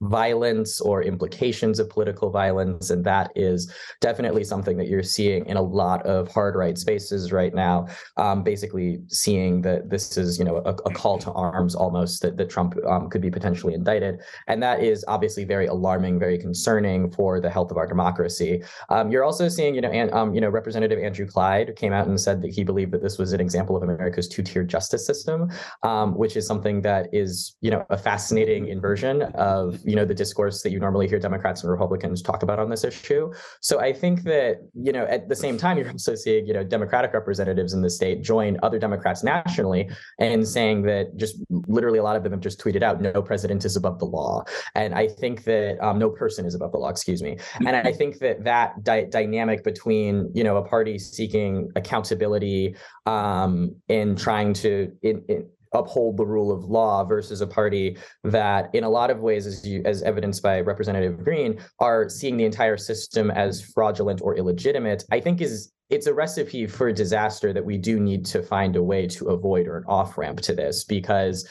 violence 0.09 0.81
or 0.81 1.03
implications 1.03 1.79
of 1.79 1.89
political 1.89 2.29
violence. 2.29 2.89
And 2.89 3.03
that 3.05 3.31
is 3.35 3.71
definitely 4.01 4.43
something 4.43 4.77
that 4.77 4.87
you're 4.87 5.03
seeing 5.03 5.45
in 5.45 5.57
a 5.57 5.61
lot 5.61 6.05
of 6.05 6.31
hard 6.31 6.55
right 6.55 6.77
spaces 6.77 7.31
right 7.31 7.53
now. 7.53 7.87
Um, 8.17 8.43
basically, 8.43 8.99
seeing 9.07 9.61
that 9.61 9.89
this 9.89 10.17
is, 10.17 10.37
you 10.39 10.45
know, 10.45 10.57
a, 10.57 10.71
a 10.71 10.93
call 10.93 11.17
to 11.19 11.31
arms 11.31 11.75
almost 11.75 12.21
that, 12.21 12.37
that 12.37 12.49
Trump 12.49 12.75
um, 12.87 13.09
could 13.09 13.21
be 13.21 13.31
potentially 13.31 13.73
indicted. 13.73 14.21
And 14.47 14.61
that 14.61 14.83
is 14.83 15.05
obviously 15.07 15.45
very 15.45 15.67
alarming, 15.67 16.19
very 16.19 16.37
concerning 16.37 17.11
for 17.11 17.39
the 17.39 17.49
health 17.49 17.71
of 17.71 17.77
our 17.77 17.87
democracy. 17.87 18.63
Um, 18.89 19.11
you're 19.11 19.23
also 19.23 19.47
seeing, 19.49 19.75
you 19.75 19.81
know, 19.81 19.91
and, 19.91 20.11
um, 20.13 20.33
you 20.33 20.41
know, 20.41 20.49
Representative 20.49 20.99
Andrew 20.99 21.25
Clyde 21.25 21.75
came 21.75 21.93
out 21.93 22.07
and 22.07 22.19
said 22.19 22.41
that 22.41 22.51
he 22.51 22.63
believed 22.63 22.91
that 22.91 23.01
this 23.01 23.17
was 23.17 23.33
an 23.33 23.41
example 23.41 23.75
of 23.75 23.83
America's 23.83 24.27
two-tier 24.27 24.63
justice 24.63 25.05
system, 25.05 25.49
um, 25.83 26.15
which 26.15 26.35
is 26.35 26.45
something 26.45 26.81
that 26.81 27.07
is, 27.13 27.55
you 27.61 27.71
know, 27.71 27.85
a 27.89 27.97
fascinating 27.97 28.67
inversion 28.67 29.23
of, 29.35 29.79
you 29.93 29.97
know 29.97 30.05
the 30.05 30.15
discourse 30.15 30.63
that 30.63 30.71
you 30.71 30.79
normally 30.79 31.07
hear 31.07 31.19
Democrats 31.19 31.61
and 31.61 31.69
Republicans 31.69 32.23
talk 32.23 32.41
about 32.41 32.57
on 32.57 32.67
this 32.67 32.83
issue. 32.83 33.31
So 33.61 33.79
I 33.79 33.93
think 33.93 34.23
that 34.23 34.57
you 34.73 34.91
know 34.91 35.05
at 35.05 35.29
the 35.29 35.35
same 35.35 35.55
time 35.55 35.77
you're 35.77 35.91
also 35.91 36.15
seeing 36.15 36.47
you 36.47 36.53
know 36.53 36.63
Democratic 36.63 37.13
representatives 37.13 37.73
in 37.73 37.83
the 37.83 37.91
state 37.91 38.23
join 38.23 38.57
other 38.63 38.79
Democrats 38.79 39.23
nationally 39.23 39.87
and 40.17 40.47
saying 40.47 40.81
that 40.89 41.15
just 41.15 41.35
literally 41.67 41.99
a 41.99 42.03
lot 42.03 42.15
of 42.15 42.23
them 42.23 42.31
have 42.31 42.41
just 42.41 42.59
tweeted 42.59 42.81
out 42.81 43.01
no 43.01 43.21
president 43.21 43.65
is 43.65 43.75
above 43.75 43.99
the 43.99 44.05
law, 44.05 44.43
and 44.73 44.95
I 44.95 45.07
think 45.07 45.43
that 45.43 45.79
um, 45.85 45.99
no 45.99 46.09
person 46.09 46.47
is 46.47 46.55
above 46.55 46.71
the 46.71 46.79
law. 46.79 46.89
Excuse 46.89 47.21
me, 47.21 47.37
and 47.59 47.75
I 47.75 47.93
think 47.93 48.17
that 48.17 48.43
that 48.45 48.83
di- 48.83 49.05
dynamic 49.05 49.63
between 49.63 50.31
you 50.33 50.43
know 50.43 50.57
a 50.57 50.67
party 50.67 50.97
seeking 50.97 51.71
accountability 51.75 52.75
um, 53.05 53.75
and 53.89 54.17
trying 54.17 54.53
to 54.53 54.91
in, 55.03 55.23
in, 55.29 55.45
uphold 55.73 56.17
the 56.17 56.25
rule 56.25 56.51
of 56.51 56.65
law 56.65 57.03
versus 57.03 57.41
a 57.41 57.47
party 57.47 57.97
that 58.23 58.69
in 58.73 58.83
a 58.83 58.89
lot 58.89 59.09
of 59.09 59.19
ways 59.19 59.45
as 59.45 59.65
you 59.65 59.81
as 59.85 60.01
evidenced 60.03 60.41
by 60.41 60.59
representative 60.61 61.23
Greene 61.23 61.59
are 61.79 62.09
seeing 62.09 62.37
the 62.37 62.45
entire 62.45 62.77
system 62.77 63.31
as 63.31 63.61
fraudulent 63.61 64.21
or 64.21 64.35
illegitimate 64.35 65.03
i 65.11 65.19
think 65.19 65.41
is 65.41 65.71
it's 65.89 66.07
a 66.07 66.13
recipe 66.13 66.65
for 66.65 66.91
disaster 66.91 67.53
that 67.53 67.63
we 67.63 67.77
do 67.77 67.99
need 67.99 68.25
to 68.25 68.41
find 68.41 68.75
a 68.75 68.83
way 68.83 69.05
to 69.07 69.27
avoid 69.27 69.67
or 69.67 69.77
an 69.77 69.83
off 69.87 70.17
ramp 70.17 70.41
to 70.41 70.53
this 70.53 70.83
because 70.83 71.47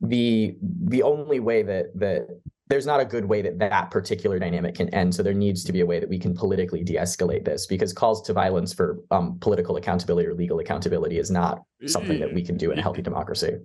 the 0.00 0.56
the 0.86 1.02
only 1.02 1.40
way 1.40 1.62
that 1.62 1.86
that 1.94 2.26
there's 2.68 2.86
not 2.86 3.00
a 3.00 3.04
good 3.04 3.26
way 3.26 3.42
that 3.42 3.58
that 3.58 3.90
particular 3.90 4.38
dynamic 4.38 4.74
can 4.74 4.88
end. 4.94 5.14
So 5.14 5.22
there 5.22 5.34
needs 5.34 5.64
to 5.64 5.72
be 5.72 5.80
a 5.80 5.86
way 5.86 6.00
that 6.00 6.08
we 6.08 6.18
can 6.18 6.34
politically 6.34 6.82
de-escalate 6.82 7.44
this 7.44 7.66
because 7.66 7.92
calls 7.92 8.22
to 8.22 8.32
violence 8.32 8.72
for 8.72 9.00
um, 9.10 9.38
political 9.40 9.76
accountability 9.76 10.26
or 10.26 10.34
legal 10.34 10.58
accountability 10.60 11.18
is 11.18 11.30
not 11.30 11.62
something 11.86 12.20
that 12.20 12.32
we 12.32 12.42
can 12.42 12.56
do 12.56 12.70
in 12.70 12.78
a 12.78 12.82
healthy 12.82 13.02
democracy. 13.02 13.58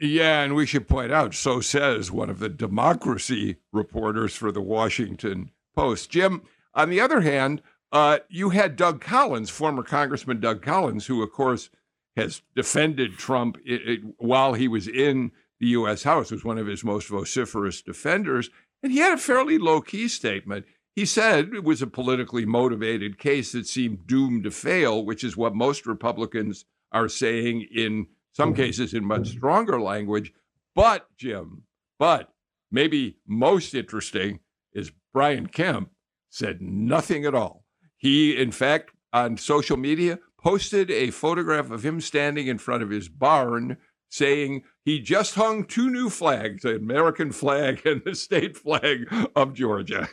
Yeah, 0.00 0.42
and 0.42 0.54
we 0.54 0.66
should 0.66 0.88
point 0.88 1.12
out, 1.12 1.32
so 1.32 1.60
says 1.60 2.10
one 2.10 2.28
of 2.28 2.40
the 2.40 2.48
democracy 2.48 3.56
reporters 3.72 4.34
for 4.34 4.52
the 4.52 4.60
Washington 4.60 5.50
Post. 5.74 6.10
Jim, 6.10 6.42
on 6.74 6.90
the 6.90 7.00
other 7.00 7.20
hand, 7.20 7.62
uh, 7.92 8.18
you 8.28 8.50
had 8.50 8.76
Doug 8.76 9.00
Collins, 9.00 9.48
former 9.48 9.82
Congressman 9.82 10.40
Doug 10.40 10.60
Collins, 10.60 11.06
who, 11.06 11.22
of 11.22 11.30
course, 11.30 11.70
has 12.16 12.42
defended 12.54 13.16
Trump 13.16 13.58
it, 13.64 13.88
it, 13.88 14.00
while 14.18 14.54
he 14.54 14.68
was 14.68 14.88
in 14.88 15.30
the 15.60 15.68
U.S. 15.68 16.02
House, 16.02 16.30
was 16.30 16.44
one 16.44 16.58
of 16.58 16.66
his 16.66 16.84
most 16.84 17.08
vociferous 17.08 17.82
defenders. 17.82 18.50
And 18.82 18.92
he 18.92 18.98
had 18.98 19.14
a 19.14 19.18
fairly 19.18 19.58
low 19.58 19.80
key 19.80 20.08
statement. 20.08 20.66
He 20.94 21.06
said 21.06 21.50
it 21.52 21.64
was 21.64 21.82
a 21.82 21.86
politically 21.86 22.46
motivated 22.46 23.18
case 23.18 23.52
that 23.52 23.66
seemed 23.66 24.06
doomed 24.06 24.44
to 24.44 24.50
fail, 24.50 25.04
which 25.04 25.24
is 25.24 25.36
what 25.36 25.54
most 25.54 25.86
Republicans 25.86 26.64
are 26.92 27.08
saying 27.08 27.66
in 27.74 28.06
some 28.32 28.52
mm-hmm. 28.52 28.62
cases 28.62 28.94
in 28.94 29.04
much 29.04 29.22
mm-hmm. 29.22 29.38
stronger 29.38 29.80
language. 29.80 30.32
But, 30.74 31.08
Jim, 31.16 31.62
but 31.98 32.32
maybe 32.70 33.16
most 33.26 33.74
interesting 33.74 34.40
is 34.72 34.92
Brian 35.12 35.46
Kemp 35.48 35.90
said 36.30 36.60
nothing 36.60 37.24
at 37.24 37.34
all. 37.34 37.64
He, 37.96 38.36
in 38.36 38.52
fact, 38.52 38.90
on 39.12 39.38
social 39.38 39.76
media, 39.76 40.18
posted 40.38 40.90
a 40.90 41.10
photograph 41.10 41.70
of 41.70 41.84
him 41.84 42.00
standing 42.00 42.46
in 42.46 42.58
front 42.58 42.82
of 42.82 42.90
his 42.90 43.08
barn 43.08 43.78
saying 44.10 44.62
he 44.86 45.00
just 45.00 45.34
hung 45.34 45.64
two 45.64 45.90
new 45.90 46.08
flags, 46.08 46.62
the 46.62 46.76
American 46.76 47.32
flag 47.32 47.84
and 47.84 48.02
the 48.04 48.14
state 48.14 48.56
flag 48.56 49.12
of 49.34 49.52
Georgia. 49.52 50.08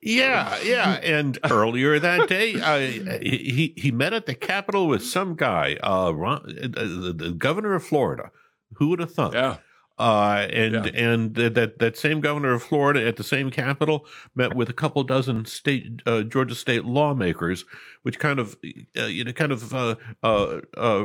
Yeah, 0.00 0.58
yeah. 0.62 0.92
And 1.02 1.38
earlier 1.50 1.98
that 1.98 2.26
day, 2.26 2.54
uh, 2.54 2.78
he 3.20 3.74
he 3.76 3.90
met 3.90 4.14
at 4.14 4.24
the 4.24 4.34
Capitol 4.34 4.88
with 4.88 5.04
some 5.04 5.34
guy, 5.34 5.76
uh, 5.82 6.10
Ron, 6.12 6.40
uh, 6.74 7.12
the 7.14 7.34
governor 7.36 7.74
of 7.74 7.84
Florida. 7.84 8.30
Who 8.76 8.88
would 8.88 9.00
have 9.00 9.12
thought? 9.12 9.34
Yeah. 9.34 9.58
Uh, 9.98 10.46
and 10.50 10.86
yeah. 10.86 10.92
and 10.94 11.34
that 11.34 11.78
that 11.78 11.98
same 11.98 12.22
governor 12.22 12.54
of 12.54 12.62
Florida 12.62 13.06
at 13.06 13.16
the 13.16 13.22
same 13.22 13.50
Capitol 13.50 14.06
met 14.34 14.56
with 14.56 14.70
a 14.70 14.72
couple 14.72 15.04
dozen 15.04 15.44
state 15.44 16.00
uh, 16.06 16.22
Georgia 16.22 16.54
state 16.54 16.86
lawmakers, 16.86 17.66
which 18.00 18.18
kind 18.18 18.38
of 18.38 18.56
uh, 18.98 19.04
you 19.04 19.22
know 19.22 19.32
kind 19.32 19.52
of 19.52 19.74
uh, 19.74 19.96
uh, 20.22 20.60
uh, 20.78 21.04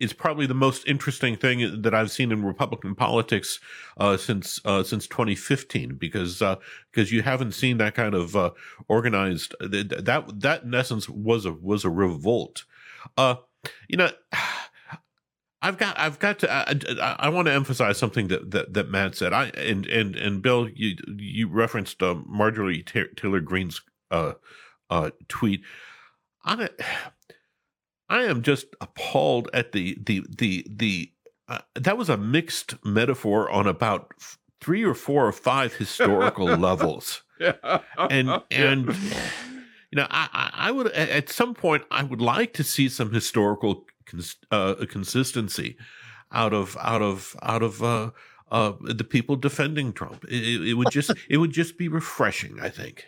is 0.00 0.12
probably 0.12 0.46
the 0.46 0.54
most 0.54 0.86
interesting 0.88 1.36
thing 1.36 1.82
that 1.82 1.94
I've 1.94 2.10
seen 2.10 2.32
in 2.32 2.44
Republican 2.44 2.94
politics 2.94 3.60
uh, 3.98 4.16
since 4.16 4.60
uh, 4.64 4.82
since 4.82 5.06
2015, 5.06 5.96
because 5.96 6.42
uh, 6.42 6.56
because 6.90 7.12
you 7.12 7.22
haven't 7.22 7.52
seen 7.52 7.78
that 7.78 7.94
kind 7.94 8.14
of 8.14 8.34
uh, 8.34 8.50
organized 8.88 9.54
that 9.60 10.32
that 10.40 10.62
in 10.62 10.74
essence 10.74 11.08
was 11.08 11.44
a 11.44 11.52
was 11.52 11.84
a 11.84 11.90
revolt. 11.90 12.64
Uh, 13.16 13.36
you 13.88 13.96
know. 13.96 14.10
I've 15.62 15.76
got, 15.76 15.98
I've 15.98 16.18
got 16.18 16.38
to, 16.38 16.50
I, 16.50 16.74
I, 17.02 17.16
I, 17.26 17.28
want 17.28 17.44
to 17.44 17.52
emphasize 17.52 17.98
something 17.98 18.28
that, 18.28 18.50
that, 18.50 18.72
that 18.72 18.88
Matt 18.88 19.14
said. 19.14 19.34
I, 19.34 19.48
and, 19.48 19.84
and, 19.88 20.16
and 20.16 20.40
Bill, 20.40 20.70
you, 20.70 20.96
you 21.18 21.48
referenced 21.48 22.02
uh, 22.02 22.14
Marjorie 22.24 22.82
Taylor 22.82 23.40
Greene's, 23.40 23.82
uh, 24.10 24.32
uh, 24.88 25.10
tweet. 25.28 25.60
On 26.46 26.60
it, 26.60 26.80
I 28.10 28.24
am 28.24 28.42
just 28.42 28.66
appalled 28.80 29.48
at 29.54 29.72
the 29.72 29.96
the 30.04 30.24
the 30.28 30.66
the. 30.68 31.12
Uh, 31.48 31.58
that 31.74 31.98
was 31.98 32.08
a 32.08 32.16
mixed 32.16 32.74
metaphor 32.84 33.50
on 33.50 33.66
about 33.66 34.12
three 34.60 34.84
or 34.84 34.94
four 34.94 35.26
or 35.26 35.32
five 35.32 35.74
historical 35.74 36.46
levels. 36.68 37.22
Yeah. 37.40 37.80
And 37.96 38.30
and 38.50 38.88
you 38.88 39.96
know, 39.96 40.06
I 40.10 40.50
I 40.52 40.70
would 40.70 40.88
at 40.88 41.28
some 41.28 41.54
point 41.54 41.84
I 41.90 42.02
would 42.02 42.20
like 42.20 42.52
to 42.54 42.64
see 42.64 42.88
some 42.88 43.12
historical 43.12 43.86
cons, 44.06 44.36
uh, 44.50 44.74
consistency 44.88 45.76
out 46.32 46.52
of 46.52 46.76
out 46.80 47.02
of 47.02 47.36
out 47.42 47.62
of 47.62 47.82
uh, 47.82 48.10
uh, 48.50 48.72
the 48.80 49.04
people 49.04 49.36
defending 49.36 49.92
Trump. 49.92 50.24
It, 50.28 50.68
it, 50.68 50.74
would 50.74 50.90
just 50.90 51.12
it 51.28 51.38
would 51.38 51.52
just 51.52 51.78
be 51.78 51.88
refreshing, 51.88 52.60
I 52.60 52.68
think. 52.68 53.06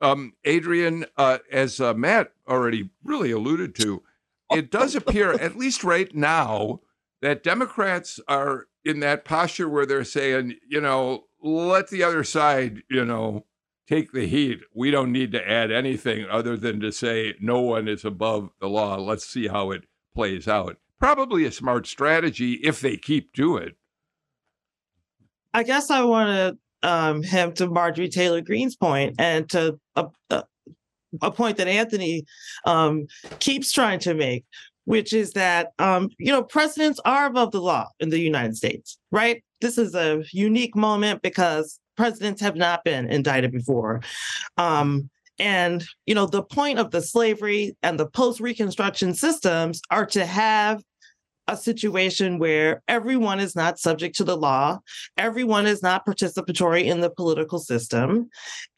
Um, 0.00 0.34
Adrienne, 0.46 1.06
uh, 1.16 1.38
as 1.50 1.80
uh, 1.80 1.94
Matt 1.94 2.32
already 2.48 2.90
really 3.02 3.30
alluded 3.30 3.74
to, 3.76 4.02
it 4.50 4.70
does 4.70 4.94
appear, 4.94 5.32
at 5.32 5.56
least 5.56 5.82
right 5.84 6.14
now, 6.14 6.80
that 7.20 7.42
Democrats 7.42 8.20
are 8.28 8.66
in 8.84 9.00
that 9.00 9.24
posture 9.24 9.68
where 9.68 9.86
they're 9.86 10.04
saying, 10.04 10.54
you 10.68 10.80
know, 10.80 11.24
let 11.42 11.88
the 11.90 12.02
other 12.02 12.24
side, 12.24 12.82
you 12.88 13.04
know, 13.04 13.44
take 13.88 14.12
the 14.12 14.26
heat. 14.26 14.60
We 14.74 14.90
don't 14.90 15.12
need 15.12 15.32
to 15.32 15.48
add 15.48 15.72
anything 15.72 16.26
other 16.30 16.56
than 16.56 16.80
to 16.80 16.92
say 16.92 17.34
no 17.40 17.60
one 17.60 17.88
is 17.88 18.04
above 18.04 18.50
the 18.60 18.68
law. 18.68 18.96
Let's 18.96 19.26
see 19.26 19.48
how 19.48 19.70
it 19.70 19.84
plays 20.14 20.46
out. 20.46 20.76
Probably 20.98 21.44
a 21.44 21.52
smart 21.52 21.86
strategy 21.86 22.54
if 22.54 22.80
they 22.80 22.96
keep 22.96 23.32
to 23.34 23.56
it. 23.56 23.76
I 25.54 25.62
guess 25.62 25.90
I 25.90 26.02
want 26.02 26.28
to 26.28 26.58
um, 26.82 27.22
him 27.22 27.52
to 27.54 27.68
Marjorie 27.68 28.08
Taylor 28.08 28.40
Greene's 28.40 28.76
point 28.76 29.16
and 29.18 29.48
to 29.50 29.78
a, 29.96 30.06
a, 30.30 30.44
a 31.22 31.30
point 31.30 31.56
that 31.56 31.68
Anthony 31.68 32.24
um, 32.64 33.06
keeps 33.38 33.72
trying 33.72 33.98
to 34.00 34.14
make, 34.14 34.44
which 34.84 35.12
is 35.12 35.32
that 35.32 35.72
um, 35.78 36.10
you 36.18 36.32
know 36.32 36.42
presidents 36.42 37.00
are 37.04 37.26
above 37.26 37.52
the 37.52 37.60
law 37.60 37.86
in 38.00 38.10
the 38.10 38.20
United 38.20 38.56
States, 38.56 38.98
right? 39.10 39.42
This 39.60 39.78
is 39.78 39.94
a 39.94 40.22
unique 40.32 40.76
moment 40.76 41.22
because 41.22 41.80
presidents 41.96 42.40
have 42.40 42.56
not 42.56 42.84
been 42.84 43.10
indicted 43.10 43.52
before. 43.52 44.00
Um, 44.56 45.10
and 45.40 45.84
you 46.06 46.14
know 46.14 46.26
the 46.26 46.42
point 46.42 46.78
of 46.78 46.90
the 46.90 47.00
slavery 47.00 47.76
and 47.82 47.98
the 47.98 48.08
post 48.08 48.40
reconstruction 48.40 49.14
systems 49.14 49.80
are 49.90 50.06
to 50.06 50.26
have 50.26 50.82
a 51.48 51.56
situation 51.56 52.38
where 52.38 52.82
everyone 52.86 53.40
is 53.40 53.56
not 53.56 53.78
subject 53.78 54.14
to 54.16 54.24
the 54.24 54.36
law, 54.36 54.78
everyone 55.16 55.66
is 55.66 55.82
not 55.82 56.06
participatory 56.06 56.84
in 56.84 57.00
the 57.00 57.10
political 57.10 57.58
system. 57.58 58.28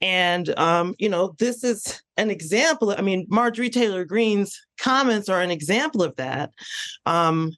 And, 0.01 0.57
um, 0.59 0.95
you 0.99 1.09
know, 1.09 1.35
this 1.39 1.65
is 1.65 2.01
an 2.17 2.31
example. 2.31 2.95
I 2.97 3.03
mean, 3.03 3.27
Marjorie 3.29 3.71
Taylor 3.71 4.05
Greene's 4.05 4.59
comments 4.79 5.29
are 5.29 5.43
an 5.43 5.51
example 5.51 6.03
of 6.03 6.15
that. 6.17 6.53
Um, 7.07 7.53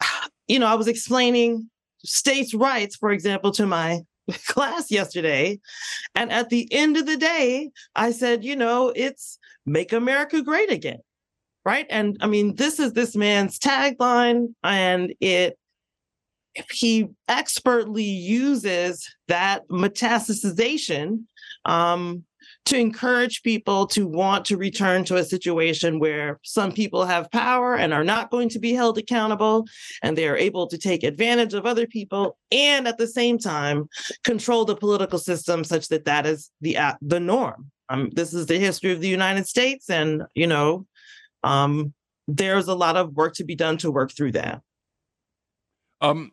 you 0.46 0.58
know, 0.58 0.66
I 0.66 0.74
was 0.74 0.88
explaining 0.88 1.70
states' 2.04 2.54
rights, 2.54 2.96
for 2.96 3.10
example, 3.10 3.50
to 3.52 3.66
my 3.66 4.02
class 4.46 4.90
yesterday. 4.90 5.58
And 6.14 6.30
at 6.30 6.50
the 6.50 6.68
end 6.70 6.98
of 6.98 7.06
the 7.06 7.16
day, 7.16 7.70
I 7.96 8.12
said, 8.12 8.44
you 8.44 8.56
know, 8.56 8.92
it's 8.94 9.38
make 9.64 9.94
America 9.94 10.42
great 10.42 10.70
again 10.70 11.00
right? 11.64 11.86
And 11.90 12.16
I 12.20 12.26
mean, 12.26 12.54
this 12.56 12.78
is 12.78 12.92
this 12.92 13.16
man's 13.16 13.58
tagline, 13.58 14.54
and 14.62 15.14
it 15.20 15.58
he 16.70 17.08
expertly 17.28 18.04
uses 18.04 19.08
that 19.26 19.66
metastasization 19.68 21.24
um, 21.64 22.24
to 22.66 22.78
encourage 22.78 23.42
people 23.42 23.86
to 23.86 24.06
want 24.06 24.44
to 24.46 24.56
return 24.56 25.04
to 25.04 25.16
a 25.16 25.24
situation 25.24 25.98
where 25.98 26.38
some 26.42 26.72
people 26.72 27.04
have 27.04 27.30
power 27.30 27.74
and 27.74 27.92
are 27.92 28.04
not 28.04 28.30
going 28.30 28.48
to 28.48 28.58
be 28.58 28.72
held 28.72 28.96
accountable, 28.98 29.66
and 30.02 30.16
they 30.16 30.28
are 30.28 30.36
able 30.36 30.66
to 30.66 30.78
take 30.78 31.02
advantage 31.02 31.54
of 31.54 31.66
other 31.66 31.86
people, 31.86 32.38
and 32.52 32.86
at 32.86 32.98
the 32.98 33.08
same 33.08 33.38
time 33.38 33.88
control 34.22 34.64
the 34.64 34.76
political 34.76 35.18
system 35.18 35.64
such 35.64 35.88
that 35.88 36.04
that 36.04 36.26
is 36.26 36.50
the 36.60 36.76
uh, 36.76 36.94
the 37.02 37.20
norm. 37.20 37.70
Um, 37.90 38.10
this 38.12 38.32
is 38.32 38.46
the 38.46 38.58
history 38.58 38.92
of 38.92 39.00
the 39.00 39.08
United 39.08 39.46
States, 39.46 39.90
and 39.90 40.22
you 40.34 40.46
know 40.46 40.86
um, 41.44 41.92
there's 42.26 42.68
a 42.68 42.74
lot 42.74 42.96
of 42.96 43.14
work 43.14 43.34
to 43.34 43.44
be 43.44 43.54
done 43.54 43.76
to 43.78 43.90
work 43.90 44.10
through 44.12 44.32
that. 44.32 44.62
Um, 46.00 46.32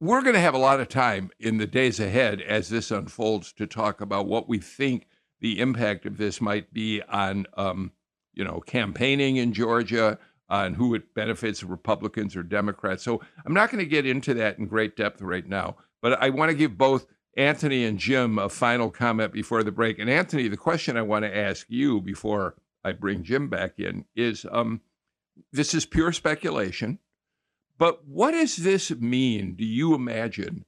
we're 0.00 0.22
going 0.22 0.34
to 0.34 0.40
have 0.40 0.54
a 0.54 0.58
lot 0.58 0.78
of 0.78 0.88
time 0.88 1.30
in 1.40 1.56
the 1.56 1.66
days 1.66 1.98
ahead 1.98 2.42
as 2.42 2.68
this 2.68 2.90
unfolds 2.90 3.52
to 3.54 3.66
talk 3.66 4.00
about 4.00 4.26
what 4.26 4.48
we 4.48 4.58
think 4.58 5.08
the 5.40 5.58
impact 5.58 6.06
of 6.06 6.18
this 6.18 6.40
might 6.40 6.72
be 6.72 7.02
on, 7.02 7.46
um, 7.56 7.92
you 8.34 8.44
know, 8.44 8.60
campaigning 8.60 9.36
in 9.36 9.52
Georgia, 9.52 10.18
on 10.48 10.74
who 10.74 10.94
it 10.94 11.14
benefits, 11.14 11.64
Republicans 11.64 12.36
or 12.36 12.42
Democrats. 12.42 13.02
So 13.02 13.20
I'm 13.44 13.54
not 13.54 13.70
going 13.70 13.82
to 13.82 13.90
get 13.90 14.06
into 14.06 14.34
that 14.34 14.58
in 14.58 14.66
great 14.66 14.96
depth 14.96 15.20
right 15.22 15.46
now, 15.46 15.76
but 16.02 16.22
I 16.22 16.30
want 16.30 16.50
to 16.50 16.56
give 16.56 16.78
both 16.78 17.06
Anthony 17.36 17.84
and 17.84 17.98
Jim 17.98 18.38
a 18.38 18.48
final 18.48 18.90
comment 18.90 19.32
before 19.32 19.62
the 19.62 19.72
break. 19.72 19.98
And 19.98 20.08
Anthony, 20.08 20.48
the 20.48 20.56
question 20.56 20.96
I 20.96 21.02
want 21.02 21.24
to 21.24 21.36
ask 21.36 21.66
you 21.68 22.00
before 22.00 22.54
I 22.86 22.92
bring 22.92 23.24
Jim 23.24 23.48
back 23.48 23.80
in 23.80 24.04
is 24.14 24.46
um, 24.52 24.80
this 25.52 25.74
is 25.74 25.84
pure 25.84 26.12
speculation, 26.12 27.00
but 27.78 28.06
what 28.06 28.30
does 28.30 28.54
this 28.54 28.92
mean, 28.92 29.56
do 29.56 29.64
you 29.64 29.92
imagine, 29.92 30.64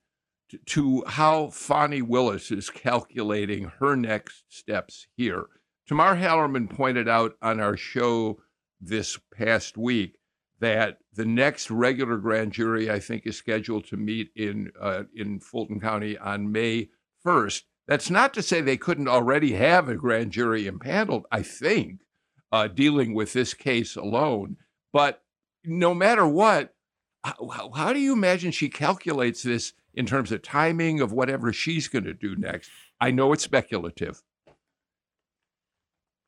to, 0.49 0.59
to 0.67 1.05
how 1.07 1.51
Fani 1.51 2.03
Willis 2.03 2.51
is 2.51 2.71
calculating 2.71 3.71
her 3.79 3.95
next 3.95 4.47
steps 4.49 5.07
here? 5.17 5.47
Tamar 5.87 6.17
Hallerman 6.17 6.69
pointed 6.69 7.09
out 7.09 7.37
on 7.41 7.61
our 7.61 7.77
show 7.77 8.41
this 8.81 9.17
past 9.33 9.79
week 9.79 10.19
that 10.59 10.99
the 11.15 11.25
next 11.25 11.71
regular 11.71 12.17
grand 12.17 12.53
jury, 12.53 12.91
I 12.91 12.99
think, 12.99 13.27
is 13.27 13.37
scheduled 13.37 13.87
to 13.87 13.97
meet 13.97 14.31
in 14.35 14.73
uh, 14.81 15.05
in 15.15 15.39
Fulton 15.39 15.79
County 15.79 16.19
on 16.19 16.51
May 16.51 16.89
1st. 17.25 17.63
That's 17.87 18.11
not 18.11 18.35
to 18.35 18.43
say 18.43 18.61
they 18.61 18.77
couldn't 18.77 19.09
already 19.09 19.53
have 19.53 19.89
a 19.89 19.95
grand 19.95 20.33
jury 20.33 20.67
impaneled, 20.67 21.27
I 21.31 21.43
think, 21.43 22.01
uh, 22.53 22.69
dealing 22.69 23.15
with 23.15 23.33
this 23.33 23.55
case 23.55 23.97
alone. 23.97 24.57
But 24.93 25.23
no 25.65 25.95
matter 25.95 26.27
what, 26.27 26.75
how, 27.25 27.71
how 27.75 27.93
do 27.93 27.99
you 27.99 28.13
imagine 28.13 28.51
she 28.51 28.69
calculates 28.69 29.43
this 29.43 29.73
in 29.95 30.07
terms 30.07 30.33
of 30.33 30.43
timing 30.43 31.01
of 31.01 31.13
whatever 31.13 31.53
she's 31.53 31.89
going 31.89 32.05
to 32.05 32.15
do 32.15 32.37
next? 32.37 32.71
I 33.01 33.11
know 33.11 33.33
it's 33.33 33.45
speculative. 33.45 34.23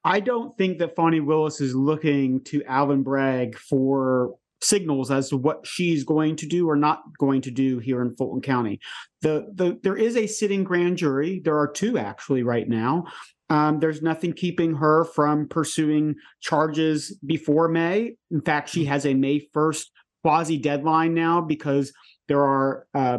I 0.05 0.21
don't 0.21 0.57
think 0.57 0.79
that 0.79 0.97
Fani 0.97 1.21
Willis 1.21 1.61
is 1.61 1.75
looking 1.75 2.43
to 2.45 2.65
Alvin 2.65 3.03
Bragg 3.03 3.59
for 3.59 4.35
signals 4.63 5.11
as 5.11 5.29
to 5.31 5.37
what 5.37 5.67
she's 5.67 6.05
going 6.05 6.37
to 6.37 6.47
do 6.47 6.69
or 6.69 6.77
not 6.77 7.03
going 7.19 7.41
to 7.43 7.51
do 7.51 7.79
here 7.79 8.03
in 8.03 8.15
Fulton 8.17 8.41
County. 8.41 8.81
The, 9.23 9.51
the 9.55 9.79
there 9.83 9.97
is 9.97 10.17
a 10.17 10.27
sitting 10.27 10.65
grand 10.65 10.99
jury. 10.99 11.41
There 11.45 11.59
are 11.59 11.69
two 11.69 11.99
actually 11.99 12.43
right 12.43 12.69
now. 12.69 13.05
Um, 13.51 13.81
there's 13.81 14.01
nothing 14.01 14.33
keeping 14.33 14.75
her 14.77 15.05
from 15.05 15.49
pursuing 15.49 16.15
charges 16.41 17.19
before 17.27 17.69
May. 17.69 18.15
In 18.31 18.41
fact, 18.41 18.69
she 18.69 18.85
has 18.85 19.05
a 19.05 19.15
May 19.15 19.47
1st 19.55 19.87
quasi 20.23 20.57
deadline 20.57 21.15
now 21.15 21.41
because 21.41 21.93
there 22.29 22.43
are 22.43 22.87
uh, 22.95 23.19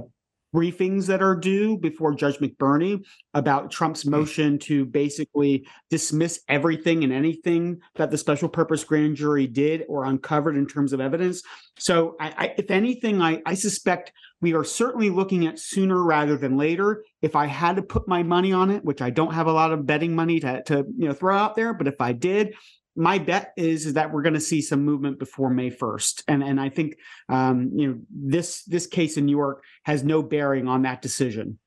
briefings 0.53 1.05
that 1.07 1.21
are 1.21 1.35
due 1.35 1.77
before 1.77 2.13
Judge 2.13 2.37
McBurney 2.37 3.03
about 3.33 3.71
Trump's 3.71 4.03
hmm. 4.03 4.11
motion 4.11 4.59
to 4.59 4.85
basically 4.85 5.67
dismiss 5.89 6.41
everything 6.47 7.03
and 7.03 7.13
anything 7.13 7.79
that 7.95 8.11
the 8.11 8.17
special 8.17 8.49
purpose 8.49 8.83
grand 8.83 9.15
jury 9.15 9.47
did 9.47 9.83
or 9.87 10.05
uncovered 10.05 10.55
in 10.55 10.67
terms 10.67 10.93
of 10.93 11.01
evidence. 11.01 11.41
So, 11.77 12.15
I, 12.19 12.33
I, 12.37 12.53
if 12.57 12.71
anything, 12.71 13.21
I, 13.21 13.41
I 13.45 13.53
suspect 13.53 14.11
we 14.41 14.53
are 14.53 14.63
certainly 14.63 15.09
looking 15.09 15.45
at 15.45 15.59
sooner 15.59 16.03
rather 16.03 16.35
than 16.35 16.57
later. 16.57 17.03
If 17.21 17.35
I 17.35 17.45
had 17.45 17.75
to 17.75 17.81
put 17.83 18.07
my 18.07 18.23
money 18.23 18.51
on 18.51 18.71
it, 18.71 18.83
which 18.83 19.01
I 19.01 19.11
don't 19.11 19.33
have 19.33 19.47
a 19.47 19.53
lot 19.53 19.71
of 19.71 19.85
betting 19.85 20.15
money 20.15 20.39
to, 20.39 20.63
to 20.63 20.85
you 20.97 21.07
know 21.07 21.13
throw 21.13 21.37
out 21.37 21.55
there, 21.55 21.73
but 21.73 21.87
if 21.87 22.01
I 22.01 22.11
did, 22.13 22.55
my 22.95 23.19
bet 23.19 23.53
is, 23.55 23.85
is 23.85 23.93
that 23.93 24.11
we're 24.11 24.23
going 24.23 24.33
to 24.33 24.41
see 24.41 24.61
some 24.61 24.83
movement 24.83 25.19
before 25.19 25.49
May 25.49 25.69
1st. 25.69 26.23
And 26.27 26.43
and 26.43 26.59
I 26.59 26.69
think 26.69 26.97
um, 27.29 27.71
you 27.73 27.87
know 27.87 27.99
this 28.09 28.63
this 28.63 28.87
case 28.87 29.17
in 29.17 29.25
New 29.25 29.37
York 29.37 29.63
has 29.83 30.03
no 30.03 30.21
bearing 30.21 30.67
on 30.67 30.81
that 30.81 31.01
decision. 31.01 31.59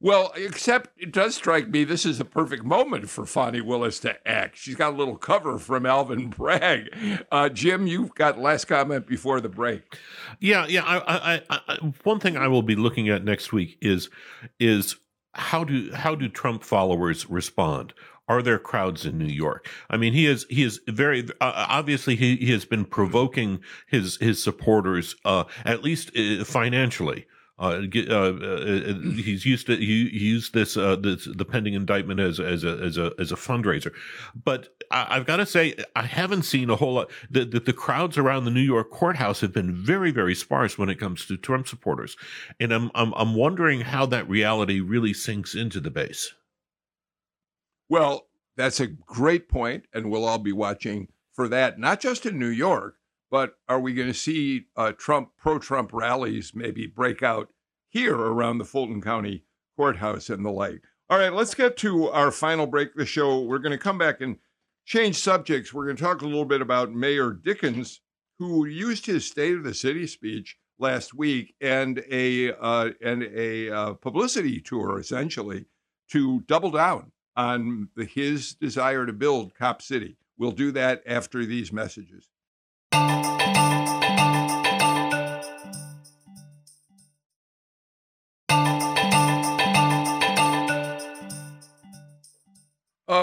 Well, 0.00 0.32
except 0.36 0.90
it 0.96 1.10
does 1.10 1.34
strike 1.34 1.68
me 1.68 1.82
this 1.82 2.06
is 2.06 2.20
a 2.20 2.24
perfect 2.24 2.64
moment 2.64 3.10
for 3.10 3.26
Fani 3.26 3.60
Willis 3.60 3.98
to 4.00 4.28
act. 4.28 4.56
She's 4.56 4.76
got 4.76 4.94
a 4.94 4.96
little 4.96 5.16
cover 5.16 5.58
from 5.58 5.86
Alvin 5.86 6.28
Bragg. 6.36 6.88
Uh, 7.32 7.48
Jim, 7.48 7.86
you've 7.88 8.14
got 8.14 8.38
last 8.38 8.66
comment 8.66 9.08
before 9.08 9.40
the 9.40 9.48
break. 9.48 9.96
Yeah, 10.38 10.66
yeah. 10.66 10.84
I, 10.84 11.42
I, 11.48 11.60
I, 11.68 11.74
one 12.04 12.20
thing 12.20 12.36
I 12.36 12.46
will 12.46 12.62
be 12.62 12.76
looking 12.76 13.08
at 13.08 13.24
next 13.24 13.52
week 13.52 13.76
is 13.80 14.08
is 14.60 14.96
how 15.34 15.64
do 15.64 15.90
how 15.92 16.14
do 16.14 16.28
Trump 16.28 16.62
followers 16.62 17.28
respond? 17.28 17.92
Are 18.28 18.42
there 18.42 18.58
crowds 18.58 19.06
in 19.06 19.18
New 19.18 19.24
York? 19.24 19.68
I 19.90 19.96
mean, 19.96 20.12
he 20.12 20.26
is 20.26 20.46
he 20.48 20.62
is 20.62 20.80
very 20.86 21.24
uh, 21.40 21.66
obviously 21.68 22.14
he, 22.14 22.36
he 22.36 22.52
has 22.52 22.64
been 22.64 22.84
provoking 22.84 23.60
his 23.88 24.16
his 24.18 24.40
supporters 24.40 25.16
uh, 25.24 25.44
at 25.64 25.82
least 25.82 26.16
uh, 26.16 26.44
financially 26.44 27.26
uh, 27.58 27.82
uh, 27.92 28.12
uh, 28.12 28.94
he's 29.16 29.44
used 29.44 29.66
to 29.66 29.76
he, 29.76 30.08
used 30.12 30.54
this, 30.54 30.76
uh, 30.76 30.94
this 30.94 31.28
the 31.34 31.44
pending 31.44 31.74
indictment 31.74 32.20
as 32.20 32.38
as 32.38 32.62
a 32.62 32.78
as 32.78 32.96
a 32.96 33.12
as 33.18 33.32
a 33.32 33.36
fundraiser, 33.36 33.92
but 34.44 34.68
I, 34.92 35.16
have 35.16 35.26
got 35.26 35.36
to 35.36 35.46
say 35.46 35.74
I 35.96 36.04
haven't 36.04 36.44
seen 36.44 36.70
a 36.70 36.76
whole 36.76 36.94
lot. 36.94 37.10
The, 37.30 37.44
the, 37.44 37.58
the 37.58 37.72
crowds 37.72 38.16
around 38.16 38.44
the 38.44 38.52
New 38.52 38.60
York 38.60 38.90
courthouse 38.90 39.40
have 39.40 39.52
been 39.52 39.74
very 39.74 40.12
very 40.12 40.36
sparse 40.36 40.78
when 40.78 40.88
it 40.88 41.00
comes 41.00 41.26
to 41.26 41.36
Trump 41.36 41.66
supporters, 41.66 42.16
and 42.60 42.72
I'm 42.72 42.92
I'm 42.94 43.12
I'm 43.14 43.34
wondering 43.34 43.80
how 43.80 44.06
that 44.06 44.28
reality 44.28 44.80
really 44.80 45.12
sinks 45.12 45.56
into 45.56 45.80
the 45.80 45.90
base. 45.90 46.32
Well, 47.88 48.28
that's 48.56 48.78
a 48.78 48.86
great 48.86 49.48
point, 49.48 49.86
and 49.92 50.10
we'll 50.10 50.26
all 50.26 50.38
be 50.38 50.52
watching 50.52 51.08
for 51.32 51.48
that, 51.48 51.78
not 51.78 52.00
just 52.00 52.26
in 52.26 52.38
New 52.38 52.48
York, 52.48 52.97
but 53.30 53.54
are 53.68 53.80
we 53.80 53.94
going 53.94 54.08
to 54.08 54.14
see 54.14 54.66
uh, 54.76 54.92
Trump 54.92 55.30
pro-Trump 55.36 55.92
rallies 55.92 56.52
maybe 56.54 56.86
break 56.86 57.22
out 57.22 57.48
here 57.88 58.16
around 58.16 58.58
the 58.58 58.64
Fulton 58.64 59.00
County 59.00 59.44
courthouse 59.76 60.30
and 60.30 60.44
the 60.44 60.50
like? 60.50 60.82
All 61.10 61.18
right, 61.18 61.32
let's 61.32 61.54
get 61.54 61.76
to 61.78 62.08
our 62.08 62.30
final 62.30 62.66
break 62.66 62.90
of 62.90 62.96
the 62.96 63.06
show. 63.06 63.40
We're 63.40 63.58
going 63.58 63.72
to 63.72 63.78
come 63.78 63.98
back 63.98 64.20
and 64.20 64.36
change 64.84 65.16
subjects. 65.16 65.72
We're 65.72 65.84
going 65.84 65.96
to 65.96 66.02
talk 66.02 66.22
a 66.22 66.26
little 66.26 66.44
bit 66.44 66.60
about 66.60 66.92
Mayor 66.92 67.32
Dickens, 67.32 68.00
who 68.38 68.66
used 68.66 69.06
his 69.06 69.26
State 69.26 69.54
of 69.54 69.64
the 69.64 69.74
City 69.74 70.06
speech 70.06 70.56
last 70.78 71.14
week 71.14 71.54
and 71.60 72.04
a 72.10 72.52
uh, 72.52 72.90
and 73.02 73.22
a 73.22 73.70
uh, 73.70 73.94
publicity 73.94 74.60
tour 74.60 74.98
essentially 75.00 75.66
to 76.10 76.40
double 76.42 76.70
down 76.70 77.12
on 77.36 77.88
the, 77.96 78.04
his 78.04 78.54
desire 78.54 79.06
to 79.06 79.12
build 79.12 79.54
Cop 79.54 79.82
City. 79.82 80.16
We'll 80.38 80.52
do 80.52 80.72
that 80.72 81.02
after 81.06 81.44
these 81.44 81.72
messages. 81.72 82.28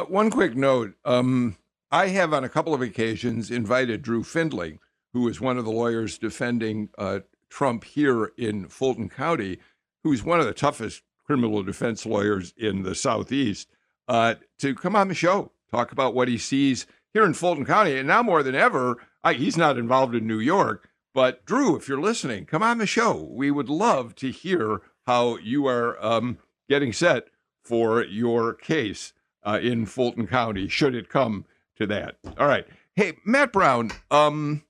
One 0.10 0.30
quick 0.30 0.56
note. 0.56 0.94
Um, 1.04 1.58
I 1.92 2.08
have 2.08 2.34
on 2.34 2.44
a 2.44 2.50
couple 2.50 2.74
of 2.74 2.82
occasions 2.82 3.50
invited 3.50 4.02
Drew 4.02 4.24
Findling, 4.24 4.80
who 5.14 5.28
is 5.28 5.42
one 5.42 5.58
of 5.58 5.66
the 5.66 5.72
lawyers 5.72 6.18
defending 6.18 6.90
uh, 6.98 7.20
Trump 7.50 7.84
here 7.84 8.32
in 8.38 8.68
Fulton 8.68 9.10
County, 9.10 9.60
who's 10.04 10.24
one 10.24 10.40
of 10.40 10.46
the 10.46 10.54
toughest 10.54 11.02
criminal 11.26 11.64
defense 11.64 12.06
lawyers 12.06 12.54
in 12.58 12.84
the 12.84 12.94
Southeast, 12.94 13.70
uh, 14.08 14.36
to 14.60 14.76
come 14.76 14.96
on 14.96 15.08
the 15.08 15.16
show, 15.16 15.52
talk 15.72 15.92
about 15.92 16.14
what 16.14 16.28
he 16.28 16.38
sees 16.38 16.86
here 17.14 17.26
in 17.26 17.34
Fulton 17.34 17.66
County. 17.66 17.98
And 17.98 18.08
now 18.08 18.22
more 18.22 18.44
than 18.44 18.56
ever, 18.56 18.98
I, 19.24 19.34
he's 19.34 19.58
not 19.58 19.78
involved 19.78 20.14
in 20.14 20.28
New 20.28 20.40
York. 20.40 20.90
But 21.14 21.46
Drew, 21.46 21.76
if 21.76 21.88
you're 21.88 22.02
listening, 22.02 22.46
come 22.46 22.62
on 22.62 22.78
the 22.78 22.86
show. 22.86 23.28
We 23.32 23.50
would 23.50 23.70
love 23.70 24.16
to 24.16 24.32
hear 24.32 24.82
how 25.08 25.38
you 25.38 25.66
are 25.68 26.04
um, 26.06 26.38
getting 26.70 26.94
set 26.94 27.28
for 27.64 28.04
your 28.04 28.54
case 28.54 29.14
uh, 29.46 29.60
in 29.62 29.86
Fulton 29.86 30.28
County, 30.28 30.68
should 30.68 30.96
it 30.96 31.10
come 31.10 31.46
to 31.78 31.88
that. 31.88 32.18
All 32.38 32.48
right. 32.48 32.66
Hey, 32.96 33.14
Matt 33.26 33.52
Brown, 33.52 33.92
um, 34.10 34.64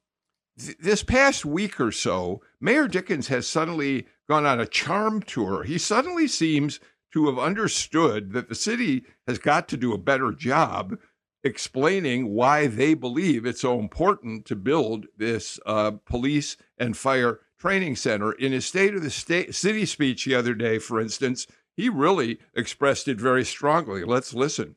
th- 0.60 0.78
this 0.80 1.04
past 1.04 1.46
week 1.46 1.80
or 1.80 1.92
so, 1.92 2.42
Mayor 2.60 2.88
Dickens 2.88 3.28
has 3.28 3.48
suddenly 3.48 4.08
gone 4.28 4.46
on 4.46 4.60
a 4.60 4.66
charm 4.66 5.22
tour. 5.22 5.64
He 5.64 5.78
suddenly 5.78 6.28
seems 6.28 6.80
to 7.14 7.28
have 7.28 7.40
understood 7.40 8.34
that 8.34 8.50
the 8.50 8.56
city 8.56 9.06
has 9.28 9.38
got 9.38 9.68
to 9.70 9.78
do 9.78 9.94
a 9.94 9.98
better 9.98 10.32
job 10.32 10.98
explaining 11.44 12.34
why 12.34 12.66
they 12.66 12.96
believe 12.96 13.46
it's 13.46 13.62
so 13.62 13.80
important 13.80 14.46
to 14.46 14.56
build 14.56 15.06
this 15.16 15.60
uh, 15.66 15.92
police 16.06 16.58
and 16.78 16.98
fire 16.98 17.40
training 17.60 17.96
center. 17.96 18.32
In 18.34 18.52
his 18.52 18.66
State 18.66 18.96
of 18.96 19.04
the 19.04 19.12
State 19.12 19.54
City 19.54 19.86
speech 19.86 20.26
the 20.26 20.36
other 20.36 20.56
day, 20.56 20.80
for 20.80 21.00
instance, 21.00 21.46
he 21.76 21.90
really 21.90 22.40
expressed 22.56 23.08
it 23.08 23.20
very 23.20 23.46
strongly. 23.46 24.04
Let's 24.04 24.34
listen. 24.34 24.76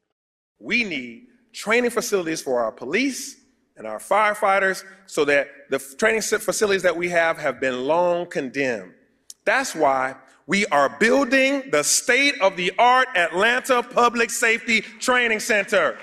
We 0.58 0.84
need 0.84 1.28
training 1.52 1.90
facilities 1.90 2.42
for 2.42 2.60
our 2.60 2.72
police 2.72 3.36
and 3.76 3.86
our 3.86 3.98
firefighters 3.98 4.84
so 5.06 5.24
that 5.24 5.48
the 5.70 5.78
training 5.78 6.22
facilities 6.22 6.82
that 6.82 6.96
we 6.96 7.08
have 7.10 7.38
have 7.38 7.60
been 7.60 7.84
long 7.86 8.26
condemned. 8.26 8.92
That's 9.44 9.74
why 9.74 10.16
we 10.46 10.66
are 10.66 10.88
building 10.98 11.70
the 11.70 11.84
state 11.84 12.40
of 12.40 12.56
the 12.56 12.72
art 12.78 13.08
Atlanta 13.14 13.82
Public 13.82 14.30
Safety 14.30 14.80
Training 14.80 15.40
Center. 15.40 15.98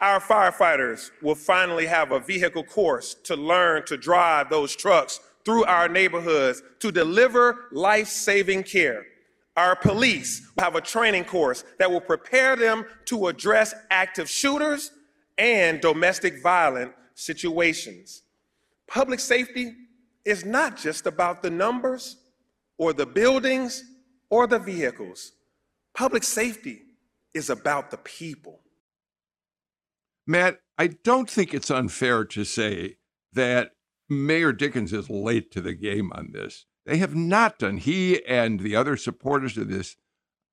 Our 0.00 0.20
firefighters 0.20 1.10
will 1.22 1.34
finally 1.34 1.86
have 1.86 2.12
a 2.12 2.20
vehicle 2.20 2.64
course 2.64 3.14
to 3.24 3.36
learn 3.36 3.86
to 3.86 3.96
drive 3.96 4.50
those 4.50 4.76
trucks 4.76 5.20
through 5.44 5.64
our 5.64 5.88
neighborhoods 5.88 6.62
to 6.80 6.92
deliver 6.92 7.68
life 7.72 8.08
saving 8.08 8.64
care. 8.64 9.06
Our 9.56 9.76
police 9.76 10.50
have 10.58 10.74
a 10.74 10.80
training 10.80 11.24
course 11.24 11.64
that 11.78 11.90
will 11.90 12.00
prepare 12.00 12.56
them 12.56 12.84
to 13.06 13.28
address 13.28 13.74
active 13.90 14.28
shooters 14.28 14.90
and 15.38 15.80
domestic 15.80 16.42
violent 16.42 16.92
situations. 17.14 18.22
Public 18.88 19.20
safety 19.20 19.72
is 20.24 20.44
not 20.44 20.76
just 20.76 21.06
about 21.06 21.42
the 21.42 21.50
numbers 21.50 22.16
or 22.78 22.92
the 22.92 23.06
buildings 23.06 23.84
or 24.28 24.46
the 24.46 24.58
vehicles. 24.58 25.32
Public 25.94 26.24
safety 26.24 26.82
is 27.32 27.50
about 27.50 27.90
the 27.90 27.98
people. 27.98 28.60
Matt, 30.26 30.58
I 30.78 30.88
don't 30.88 31.30
think 31.30 31.54
it's 31.54 31.70
unfair 31.70 32.24
to 32.24 32.44
say 32.44 32.96
that 33.32 33.72
Mayor 34.08 34.52
Dickens 34.52 34.92
is 34.92 35.08
late 35.08 35.50
to 35.52 35.60
the 35.60 35.74
game 35.74 36.10
on 36.12 36.30
this. 36.32 36.66
They 36.86 36.98
have 36.98 37.14
not 37.14 37.58
done, 37.58 37.78
he 37.78 38.24
and 38.26 38.60
the 38.60 38.76
other 38.76 38.96
supporters 38.96 39.56
of 39.56 39.68
this, 39.68 39.96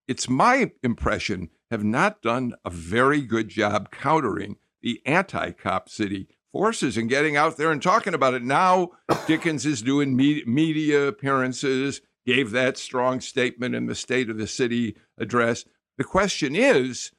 it's 0.08 0.30
my 0.30 0.72
impression, 0.84 1.50
have 1.70 1.84
not 1.84 2.22
done 2.22 2.54
a 2.66 2.70
very 2.70 3.22
good 3.22 3.50
job 3.50 3.92
countering 3.92 4.58
the 4.82 5.02
anti 5.06 5.52
cop 5.52 5.90
city 5.90 6.28
forces 6.52 6.98
and 6.98 7.10
getting 7.10 7.38
out 7.38 7.58
there 7.58 7.72
and 7.72 7.82
talking 7.82 8.14
about 8.14 8.34
it. 8.34 8.44
Now, 8.44 8.90
Dickens 9.28 9.66
is 9.66 9.82
doing 9.82 10.16
media 10.16 11.08
appearances, 11.08 12.02
gave 12.26 12.52
that 12.52 12.78
strong 12.78 13.22
statement 13.22 13.76
in 13.76 13.86
the 13.86 13.96
State 13.96 14.30
of 14.30 14.38
the 14.38 14.48
City 14.48 14.96
address. 15.18 15.66
The 15.98 16.04
question 16.04 16.56
is, 16.56 17.12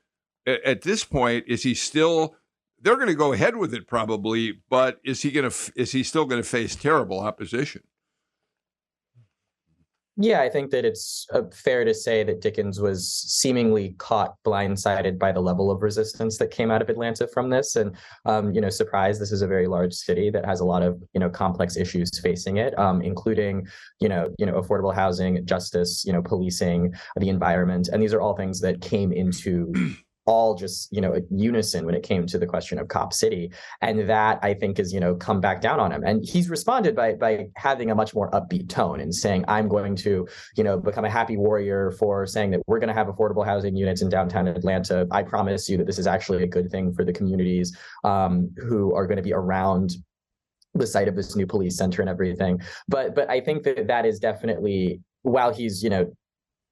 at 0.47 0.83
this 0.83 1.05
point, 1.05 1.45
is 1.47 1.63
he 1.63 1.75
still? 1.75 2.37
They're 2.81 2.97
going 2.97 3.07
to 3.07 3.15
go 3.15 3.33
ahead 3.33 3.57
with 3.57 3.73
it 3.73 3.87
probably, 3.87 4.61
but 4.69 4.99
is 5.05 5.23
he 5.23 5.31
going 5.31 5.49
to? 5.49 5.73
Is 5.77 5.93
he 5.93 6.03
still 6.03 6.25
going 6.25 6.43
to 6.43 6.49
face 6.49 6.75
terrible 6.75 7.21
opposition? 7.21 7.83
Yeah, 10.23 10.41
I 10.41 10.49
think 10.49 10.71
that 10.71 10.85
it's 10.85 11.27
uh, 11.35 11.43
fair 11.53 11.85
to 11.85 11.93
say 11.93 12.23
that 12.23 12.41
Dickens 12.41 12.79
was 12.79 13.09
seemingly 13.09 13.97
caught 13.99 14.37
blindsided 14.45 15.19
by 15.19 15.33
the 15.33 15.41
level 15.41 15.69
of 15.69 15.83
resistance 15.83 16.39
that 16.39 16.53
came 16.53 16.71
out 16.71 16.81
of 16.81 16.89
Atlanta 16.89 17.27
from 17.27 17.51
this, 17.51 17.75
and 17.75 17.97
um, 18.25 18.53
you 18.55 18.61
know, 18.61 18.71
surprise. 18.71 19.19
This 19.19 19.33
is 19.33 19.43
a 19.43 19.49
very 19.49 19.67
large 19.67 19.93
city 19.93 20.31
that 20.31 20.47
has 20.47 20.61
a 20.61 20.65
lot 20.65 20.85
of 20.85 21.03
you 21.13 21.19
know 21.19 21.29
complex 21.29 21.77
issues 21.77 22.21
facing 22.21 22.59
it, 22.59 22.79
um, 22.79 23.03
including 23.03 23.67
you 23.99 24.09
know 24.09 24.33
you 24.39 24.47
know 24.47 24.63
affordable 24.63 24.95
housing, 24.95 25.45
justice, 25.45 26.05
you 26.07 26.13
know, 26.13 26.23
policing, 26.23 26.95
the 27.17 27.29
environment, 27.29 27.89
and 27.93 28.01
these 28.01 28.15
are 28.15 28.21
all 28.21 28.37
things 28.37 28.61
that 28.61 28.81
came 28.81 29.11
into 29.11 29.73
all 30.33 30.55
just 30.55 30.89
you 30.91 31.01
know 31.01 31.13
unison 31.31 31.85
when 31.85 31.95
it 31.95 32.03
came 32.03 32.27
to 32.27 32.39
the 32.39 32.47
question 32.47 32.79
of 32.79 32.89
cop 32.89 33.13
city. 33.13 33.53
And 33.81 34.09
that 34.09 34.39
i 34.43 34.55
think 34.55 34.79
is 34.79 34.93
you 34.93 35.01
know 35.05 35.15
come 35.15 35.41
back 35.41 35.61
down 35.61 35.79
on 35.79 35.93
him. 35.93 36.03
And 36.05 36.25
he's 36.25 36.49
responded 36.49 36.97
by 36.97 37.09
by 37.15 37.49
having 37.57 37.91
a 37.91 37.95
much 37.95 38.15
more 38.15 38.31
upbeat 38.31 38.69
tone 38.69 38.99
and 39.01 39.15
saying 39.15 39.45
i'm 39.49 39.69
going 39.69 39.95
to 39.97 40.27
you 40.57 40.65
know 40.65 40.79
become 40.79 41.05
a 41.05 41.11
happy 41.11 41.37
warrior 41.37 41.91
for 42.01 42.27
saying 42.27 42.51
that 42.53 42.61
we're 42.67 42.79
going 42.79 42.95
to 42.95 42.99
have 43.01 43.09
affordable 43.09 43.45
housing 43.45 43.77
units 43.77 44.01
in 44.03 44.09
downtown 44.09 44.49
atlanta. 44.49 45.07
I 45.11 45.23
promise 45.23 45.69
you 45.69 45.77
that 45.79 45.87
this 45.87 45.99
is 45.99 46.07
actually 46.07 46.43
a 46.43 46.47
good 46.57 46.71
thing 46.71 46.95
for 46.95 47.05
the 47.05 47.13
communities 47.13 47.77
um, 48.05 48.51
who 48.69 48.95
are 48.95 49.07
going 49.07 49.23
to 49.23 49.29
be 49.31 49.35
around 49.35 49.97
the 50.75 50.87
site 50.87 51.09
of 51.09 51.17
this 51.17 51.37
new 51.37 51.47
police 51.47 51.77
center 51.77 52.01
and 52.01 52.09
everything. 52.09 52.61
But 52.89 53.15
but 53.15 53.29
i 53.37 53.39
think 53.47 53.59
that 53.65 53.87
that 53.93 54.05
is 54.07 54.19
definitely 54.19 55.01
while 55.23 55.53
he's 55.53 55.83
you 55.85 55.91
know 55.91 56.05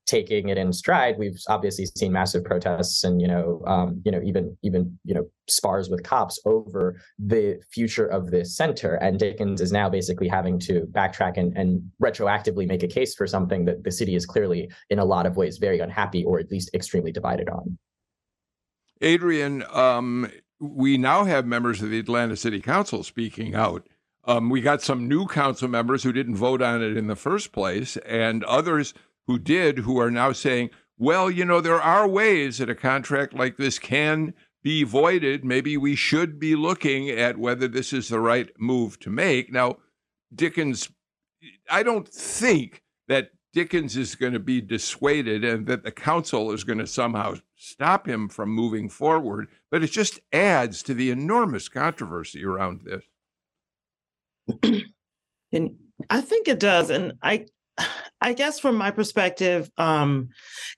taking 0.07 0.49
it 0.49 0.59
in 0.59 0.73
stride, 0.73 1.17
we've 1.19 1.41
obviously 1.49 1.87
seen 1.87 2.13
massive 2.13 2.45
protests 2.45 3.05
and 3.05 3.21
you 3.21 3.29
know, 3.29 3.63
um, 3.67 4.03
you 4.05 4.13
know, 4.13 4.21
even 4.25 4.57
even 4.63 4.99
you 5.05 5.15
know, 5.15 5.27
spars 5.49 5.89
with 5.89 6.03
cops 6.03 6.41
over 6.45 7.01
the 7.19 7.61
future 7.73 8.07
of 8.07 8.31
this 8.31 8.57
center. 8.57 8.95
And 8.95 9.19
Dickens 9.19 9.61
is 9.61 9.73
now 9.73 9.89
basically 9.89 10.29
having 10.29 10.59
to 10.61 10.87
backtrack 10.93 11.37
and, 11.37 11.57
and 11.57 11.91
retroactively 12.03 12.67
make 12.67 12.83
a 12.83 12.89
case 12.89 13.15
for 13.15 13.27
something 13.27 13.65
that 13.67 13.85
the 13.85 13.93
city 13.93 14.15
is 14.15 14.27
clearly, 14.27 14.71
in 14.91 14.99
a 14.99 15.05
lot 15.05 15.27
of 15.27 15.37
ways, 15.37 15.59
very 15.59 15.81
unhappy 15.81 16.25
or 16.25 16.39
at 16.39 16.51
least 16.51 16.71
extremely 16.75 17.13
divided 17.13 17.49
on. 17.49 17.79
Adrienne, 19.03 19.65
um, 19.73 20.31
we 20.59 20.99
now 20.99 21.25
have 21.25 21.47
members 21.47 21.81
of 21.81 21.91
the 21.91 21.99
Atlanta 21.99 22.37
City 22.37 22.61
Council 22.61 23.03
speaking 23.03 23.55
out. 23.55 23.87
Um, 24.25 24.51
we 24.51 24.61
got 24.61 24.83
some 24.83 25.09
new 25.09 25.27
council 25.27 25.69
members 25.69 26.03
who 26.03 26.13
didn't 26.13 26.37
vote 26.37 26.61
on 26.61 26.83
it 26.83 26.97
in 26.97 27.07
the 27.07 27.17
first 27.17 27.53
place, 27.53 27.97
and 27.99 28.45
others 28.45 28.93
who 29.31 29.39
did 29.39 29.79
who 29.79 30.01
are 30.01 30.11
now 30.11 30.33
saying, 30.33 30.71
well, 30.99 31.31
you 31.31 31.45
know, 31.45 31.61
there 31.61 31.81
are 31.81 32.09
ways 32.09 32.59
that 32.59 32.69
a 32.69 32.75
contract 32.75 33.33
like 33.33 33.57
this 33.57 33.79
can 33.79 34.35
be 34.61 34.83
voided. 34.83 35.45
Maybe 35.45 35.77
we 35.77 35.95
should 35.95 36.41
be 36.41 36.57
looking 36.57 37.09
at 37.09 37.39
whether 37.39 37.69
this 37.69 37.93
is 37.93 38.09
the 38.09 38.19
right 38.19 38.51
move 38.59 38.99
to 38.99 39.09
make. 39.09 39.53
Now, 39.53 39.77
Dickens, 40.35 40.91
I 41.71 41.85
don't 41.85 42.09
think 42.09 42.83
that 43.07 43.31
Dickens 43.53 43.97
is 43.97 44.17
going 44.17 44.33
to 44.33 44.41
be 44.41 44.61
dissuaded 44.61 45.45
and 45.45 45.65
that 45.69 45.85
the 45.85 45.93
council 45.93 46.51
is 46.51 46.65
going 46.65 46.81
to 46.81 46.87
somehow 46.89 47.37
stop 47.55 48.09
him 48.09 48.29
from 48.29 48.49
moving 48.49 48.89
forward, 48.89 49.47
but 49.71 49.85
it 49.85 49.93
just 49.93 50.19
adds 50.33 50.83
to 50.83 50.93
the 50.93 51.11
enormous 51.11 51.69
controversy 51.69 52.45
around 52.45 52.83
this. 52.85 54.83
And 55.53 55.77
I 56.09 56.21
think 56.21 56.47
it 56.47 56.61
does. 56.61 56.91
And 56.91 57.15
I 57.23 57.47
I 58.21 58.33
guess 58.35 58.61
from 58.61 58.77
my 58.77 58.91
perspective, 58.91 59.71
um, 59.79 60.29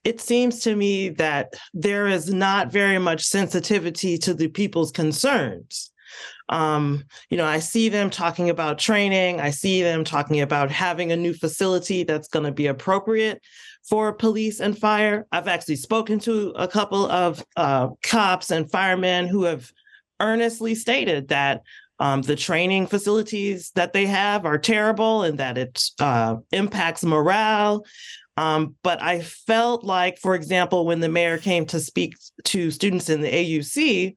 it 0.03 0.21
seems 0.21 0.59
to 0.61 0.75
me 0.75 1.09
that 1.09 1.53
there 1.73 2.07
is 2.07 2.33
not 2.33 2.71
very 2.71 2.99
much 2.99 3.23
sensitivity 3.23 4.17
to 4.19 4.33
the 4.33 4.47
people's 4.47 4.91
concerns. 4.91 5.91
Um, 6.49 7.05
you 7.29 7.37
know, 7.37 7.45
I 7.45 7.59
see 7.59 7.89
them 7.89 8.09
talking 8.09 8.49
about 8.49 8.79
training. 8.79 9.41
I 9.41 9.49
see 9.49 9.81
them 9.81 10.03
talking 10.03 10.41
about 10.41 10.71
having 10.71 11.11
a 11.11 11.17
new 11.17 11.33
facility 11.33 12.03
that's 12.03 12.27
going 12.27 12.45
to 12.45 12.51
be 12.51 12.67
appropriate 12.67 13.41
for 13.87 14.13
police 14.13 14.59
and 14.59 14.77
fire. 14.77 15.25
I've 15.31 15.47
actually 15.47 15.77
spoken 15.77 16.19
to 16.19 16.53
a 16.55 16.67
couple 16.67 17.09
of 17.09 17.43
uh, 17.55 17.89
cops 18.03 18.51
and 18.51 18.69
firemen 18.69 19.27
who 19.27 19.43
have 19.43 19.71
earnestly 20.19 20.75
stated 20.75 21.29
that 21.29 21.63
um, 22.03 22.21
the 22.21 22.35
training 22.35 22.85
facilities 22.85 23.71
that 23.75 23.93
they 23.93 24.05
have 24.05 24.45
are 24.45 24.57
terrible 24.57 25.23
and 25.23 25.37
that 25.37 25.57
it 25.57 25.81
uh, 26.01 26.35
impacts 26.51 27.05
morale. 27.05 27.85
Um, 28.35 28.75
but 28.83 29.01
I 29.01 29.21
felt 29.21 29.85
like, 29.85 30.17
for 30.17 30.35
example, 30.35 30.85
when 30.85 30.99
the 30.99 31.07
mayor 31.07 31.37
came 31.37 31.65
to 31.67 31.79
speak 31.79 32.15
to 32.43 32.71
students 32.71 33.09
in 33.09 33.21
the 33.21 33.31
AUC, 33.31 34.15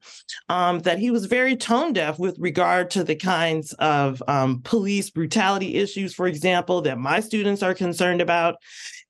um, 0.49 0.79
that 0.79 0.99
he 0.99 1.11
was 1.11 1.27
very 1.27 1.55
tone 1.55 1.93
deaf 1.93 2.19
with 2.19 2.37
regard 2.39 2.89
to 2.91 3.05
the 3.05 3.15
kinds 3.15 3.71
of 3.79 4.21
um, 4.27 4.59
police 4.63 5.09
brutality 5.09 5.75
issues, 5.75 6.13
for 6.13 6.27
example, 6.27 6.81
that 6.81 6.97
my 6.97 7.21
students 7.21 7.63
are 7.63 7.73
concerned 7.73 8.19
about. 8.19 8.55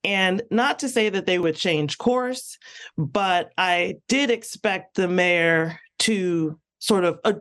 And 0.04 0.44
not 0.52 0.78
to 0.80 0.90
say 0.90 1.10
that 1.10 1.26
they 1.26 1.40
would 1.40 1.56
change 1.56 1.98
course, 1.98 2.60
but 2.96 3.50
I 3.58 3.96
did 4.08 4.30
expect 4.30 4.94
the 4.94 5.08
mayor 5.08 5.80
to 6.00 6.60
sort 6.80 7.04
of 7.04 7.20
uh, 7.24 7.34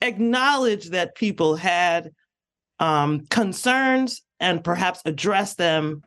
acknowledge 0.00 0.90
that 0.90 1.14
people 1.14 1.56
had 1.56 2.10
um, 2.80 3.26
concerns 3.26 4.22
and 4.40 4.64
perhaps 4.64 5.00
address 5.04 5.54
them 5.54 6.02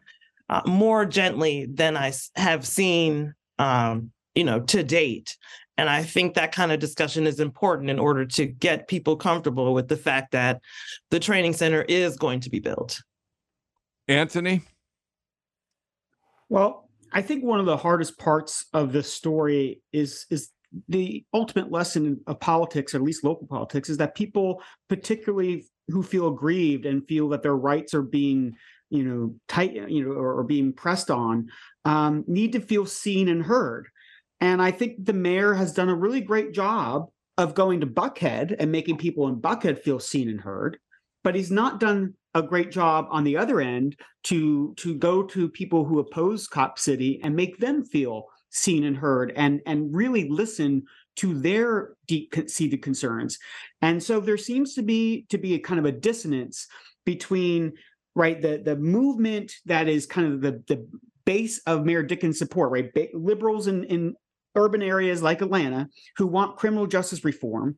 uh, 0.50 0.62
more 0.66 1.06
gently 1.06 1.66
than 1.66 1.98
I 1.98 2.14
have 2.36 2.66
seen, 2.66 3.34
um, 3.60 4.12
you 4.36 4.44
know, 4.44 4.62
to 4.62 4.84
date. 4.84 5.38
And 5.78 5.90
I 5.90 6.04
think 6.04 6.34
that 6.34 6.52
kind 6.52 6.72
of 6.72 6.80
discussion 6.80 7.28
is 7.28 7.40
important 7.40 7.90
in 7.90 8.00
order 8.00 8.26
to 8.26 8.46
get 8.46 8.88
people 8.88 9.16
comfortable 9.16 9.74
with 9.74 9.88
the 9.88 9.98
fact 9.98 10.32
that 10.32 10.62
the 11.12 11.20
training 11.20 11.54
center 11.54 11.84
is 11.84 12.16
going 12.18 12.40
to 12.42 12.50
be 12.50 12.60
built. 12.60 13.02
Anthony? 14.08 14.62
Well, 16.50 16.90
I 17.12 17.22
think 17.22 17.44
one 17.44 17.60
of 17.60 17.66
the 17.66 17.78
hardest 17.78 18.18
parts 18.18 18.66
of 18.74 18.92
this 18.92 19.12
story 19.12 19.82
is 19.92 20.26
is 20.30 20.50
the 20.88 21.26
ultimate 21.34 21.72
lesson 21.72 22.20
of 22.28 22.40
politics, 22.40 22.94
or 22.94 22.98
at 22.98 23.04
least 23.04 23.24
local 23.24 23.48
politics, 23.48 23.90
is 23.90 23.98
that 23.98 24.16
people, 24.16 24.62
particularly 24.90 25.66
who 25.88 26.04
feel 26.04 26.28
aggrieved 26.28 26.86
and 26.86 27.08
feel 27.08 27.30
that 27.30 27.42
their 27.42 27.56
rights 27.56 27.94
are 27.94 28.02
being 28.02 28.56
you 28.90 29.04
know 29.04 29.36
tight 29.50 29.74
you 29.74 30.06
know 30.06 30.12
or, 30.12 30.40
or 30.40 30.44
being 30.44 30.72
pressed 30.72 31.12
on 31.12 31.48
um, 31.86 32.24
need 32.28 32.54
to 32.54 32.60
feel 32.60 32.86
seen 32.86 33.28
and 33.28 33.44
heard. 33.44 33.88
And 34.40 34.62
i 34.62 34.72
think 34.72 35.04
the 35.04 35.14
mayor 35.14 35.54
has 35.54 35.74
done 35.74 35.90
a 35.90 35.96
really 35.96 36.22
great 36.22 36.54
job 36.54 37.08
of 37.38 37.56
going 37.56 37.82
to 37.82 37.88
buckhead 37.88 38.56
and 38.60 38.72
making 38.72 38.98
people 38.98 39.28
in 39.28 39.42
buckhead 39.42 39.80
feel 39.80 40.00
seen 40.00 40.30
and 40.30 40.40
heard 40.40 40.78
but 41.24 41.36
he's 41.36 41.52
not 41.52 41.80
done 41.80 42.14
a 42.36 42.42
great 42.42 42.72
job 42.72 43.08
on 43.10 43.24
the 43.24 43.36
other 43.36 43.60
end 43.60 44.00
to 44.24 44.74
to 44.76 44.96
go 44.96 45.24
to 45.24 45.50
people 45.50 45.84
who 45.84 46.00
oppose 46.00 46.48
cop 46.48 46.80
city 46.80 47.20
and 47.24 47.36
make 47.36 47.58
them 47.58 47.84
feel 47.84 48.28
seen 48.50 48.84
and 48.84 48.98
heard 48.98 49.32
and 49.36 49.62
and 49.66 49.96
really 49.96 50.30
listen 50.30 50.84
to 51.16 51.34
their 51.40 51.96
deep 52.08 52.34
seated 52.48 52.82
concerns 52.82 53.38
and 53.82 54.02
so 54.02 54.20
there 54.20 54.38
seems 54.38 54.74
to 54.74 54.82
be 54.82 55.26
to 55.30 55.38
be 55.38 55.54
a 55.56 55.60
kind 55.60 55.80
of 55.80 55.86
a 55.86 55.92
dissonance 55.92 56.68
between 57.06 57.74
right? 58.18 58.42
The 58.42 58.58
the 58.58 58.76
movement 58.76 59.54
that 59.66 59.88
is 59.88 60.06
kind 60.08 60.34
of 60.34 60.42
the 60.42 60.64
the 60.68 60.86
base 61.24 61.60
of 61.68 61.86
Mayor 61.86 62.04
Dickens' 62.04 62.40
support, 62.40 62.72
right? 62.72 62.94
Ba- 62.94 63.10
liberals 63.14 63.68
in 63.68 63.84
in 63.86 64.16
urban 64.56 64.82
areas 64.82 65.22
like 65.22 65.42
Atlanta 65.42 65.88
who 66.18 66.26
want 66.26 66.58
criminal 66.58 66.88
justice 66.88 67.24
reform, 67.24 67.78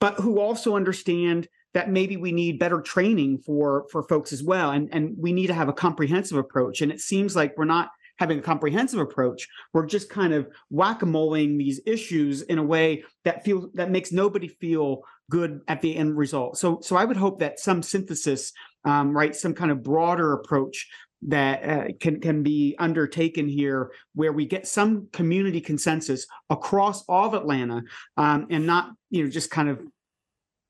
but 0.00 0.14
who 0.16 0.40
also 0.40 0.74
understand 0.74 1.46
that 1.72 1.88
maybe 1.88 2.16
we 2.16 2.32
need 2.32 2.58
better 2.58 2.80
training 2.80 3.38
for 3.38 3.86
for 3.92 4.02
folks 4.02 4.32
as 4.32 4.42
well, 4.42 4.72
and 4.72 4.92
and 4.92 5.14
we 5.16 5.32
need 5.32 5.46
to 5.46 5.54
have 5.54 5.68
a 5.68 5.72
comprehensive 5.72 6.36
approach. 6.36 6.82
And 6.82 6.90
it 6.90 7.00
seems 7.00 7.36
like 7.36 7.56
we're 7.56 7.64
not 7.64 7.90
having 8.18 8.38
a 8.38 8.42
comprehensive 8.42 9.00
approach. 9.00 9.48
We're 9.72 9.86
just 9.86 10.08
kind 10.08 10.32
of 10.32 10.48
whack-a-moling 10.70 11.58
these 11.58 11.80
issues 11.86 12.42
in 12.42 12.58
a 12.58 12.64
way 12.64 13.04
that 13.24 13.44
feels 13.44 13.72
that 13.74 13.90
makes 13.90 14.12
nobody 14.12 14.48
feel 14.48 15.02
good 15.30 15.60
at 15.68 15.82
the 15.82 15.96
end 15.96 16.16
result. 16.16 16.58
So 16.58 16.80
so 16.82 16.96
I 16.96 17.04
would 17.04 17.16
hope 17.16 17.40
that 17.40 17.58
some 17.58 17.82
synthesis 17.82 18.52
um, 18.86 19.14
right? 19.14 19.36
Some 19.36 19.52
kind 19.52 19.70
of 19.70 19.82
broader 19.82 20.32
approach 20.32 20.88
that 21.22 21.68
uh, 21.68 21.92
can 21.98 22.20
can 22.20 22.42
be 22.42 22.76
undertaken 22.78 23.48
here, 23.48 23.90
where 24.14 24.32
we 24.32 24.46
get 24.46 24.66
some 24.66 25.08
community 25.12 25.60
consensus 25.60 26.26
across 26.48 27.04
all 27.08 27.26
of 27.26 27.34
Atlanta, 27.34 27.82
um, 28.16 28.46
and 28.48 28.64
not 28.64 28.92
you 29.10 29.24
know 29.24 29.30
just 29.30 29.50
kind 29.50 29.68
of 29.68 29.80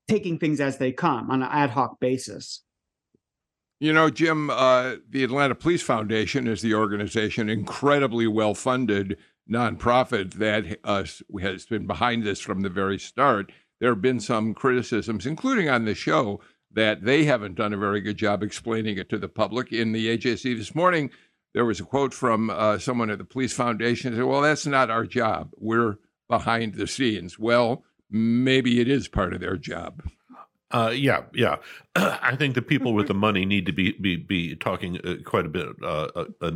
taking 0.09 0.39
things 0.39 0.61
as 0.61 0.79
they 0.79 0.93
come 0.93 1.31
on 1.31 1.43
an 1.43 1.49
ad 1.51 1.71
hoc 1.71 2.01
basis. 2.01 2.63
You 3.79 3.93
know, 3.93 4.09
Jim, 4.09 4.49
uh, 4.49 4.97
the 5.07 5.23
Atlanta 5.23 5.55
Police 5.55 5.83
Foundation 5.83 6.47
is 6.47 6.63
the 6.63 6.73
organization, 6.73 7.51
incredibly 7.51 8.27
well 8.27 8.55
funded 8.55 9.19
nonprofit 9.51 10.35
that 10.35 10.79
uh, 10.83 11.05
has 11.41 11.67
been 11.67 11.87
behind 11.87 12.25
this 12.25 12.41
from 12.41 12.63
the 12.63 12.71
very 12.71 12.99
start. 12.99 13.53
There 13.79 13.91
have 13.91 14.01
been 14.01 14.21
some 14.21 14.55
criticisms, 14.55 15.27
including 15.27 15.69
on 15.69 15.85
the 15.85 15.95
show, 15.95 16.41
that 16.73 17.05
they 17.05 17.25
haven't 17.25 17.57
done 17.57 17.75
a 17.75 17.79
very 17.79 18.01
good 18.01 18.17
job 18.17 18.43
explaining 18.43 18.97
it 18.97 19.11
to 19.11 19.19
the 19.19 19.29
public. 19.29 19.73
In 19.73 19.93
the 19.93 20.17
AJC 20.17 20.57
this 20.57 20.75
morning, 20.75 21.11
there 21.53 21.67
was 21.67 21.79
a 21.79 21.85
quote 21.85 22.15
from 22.15 22.49
uh, 22.49 22.79
someone 22.79 23.11
at 23.11 23.19
the 23.19 23.25
Police 23.25 23.53
Foundation 23.53 24.15
said, 24.15 24.25
Well, 24.25 24.41
that's 24.41 24.67
not 24.67 24.91
our 24.91 25.05
job. 25.05 25.51
We're 25.59 25.97
behind 26.29 26.75
the 26.75 26.87
scenes. 26.87 27.39
Well, 27.39 27.85
maybe 28.11 28.81
it 28.81 28.89
is 28.89 29.07
part 29.07 29.35
of 29.35 29.41
their 29.41 29.59
job. 29.59 30.03
Uh, 30.77 30.91
yeah, 30.91 31.23
yeah. 31.33 31.57
I 31.97 32.37
think 32.37 32.55
the 32.55 32.61
people 32.61 32.93
with 32.93 33.09
the 33.09 33.15
money 33.15 33.47
need 33.47 33.65
to 33.65 33.73
be 33.73 33.93
be, 33.93 34.17
be 34.17 34.55
talking 34.57 34.99
uh, 34.99 35.17
quite 35.25 35.47
a 35.47 35.49
bit, 35.49 35.69
uh, 35.83 36.09
uh, 36.15 36.25
uh 36.43 36.51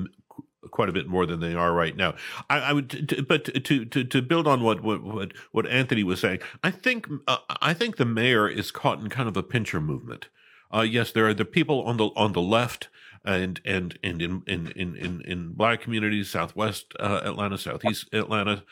quite 0.71 0.91
a 0.91 0.93
bit 0.93 1.07
more 1.09 1.25
than 1.25 1.41
they 1.41 1.55
are 1.55 1.73
right 1.73 1.97
now. 1.97 2.15
I, 2.51 2.59
I 2.59 2.73
would, 2.75 3.09
t- 3.09 3.23
but 3.23 3.47
to, 3.65 3.85
to 3.87 4.05
to 4.05 4.21
build 4.21 4.47
on 4.47 4.63
what 4.63 4.83
what 4.83 5.33
what 5.53 5.67
Anthony 5.67 6.05
was 6.05 6.21
saying, 6.21 6.41
I 6.63 6.71
think 6.71 7.09
uh, 7.27 7.39
I 7.63 7.73
think 7.73 7.97
the 7.97 8.05
mayor 8.05 8.47
is 8.47 8.71
caught 8.71 9.01
in 9.01 9.09
kind 9.09 9.27
of 9.27 9.39
a 9.39 9.43
pincher 9.43 9.81
movement. 9.81 10.29
Uh, 10.73 10.83
yes, 10.83 11.13
there 11.13 11.27
are 11.27 11.35
the 11.35 11.47
people 11.47 11.83
on 11.85 11.97
the 11.97 12.09
on 12.15 12.33
the 12.33 12.43
left 12.43 12.89
and 13.25 13.59
and 13.65 13.99
and 14.03 14.21
in 14.21 14.43
in 14.47 14.67
in 14.73 14.97
in, 14.97 15.23
in 15.23 15.53
black 15.55 15.81
communities, 15.81 16.29
Southwest 16.29 16.93
uh, 17.01 17.23
Atlanta, 17.25 17.57
Southeast 17.57 18.13
Atlanta, 18.13 18.65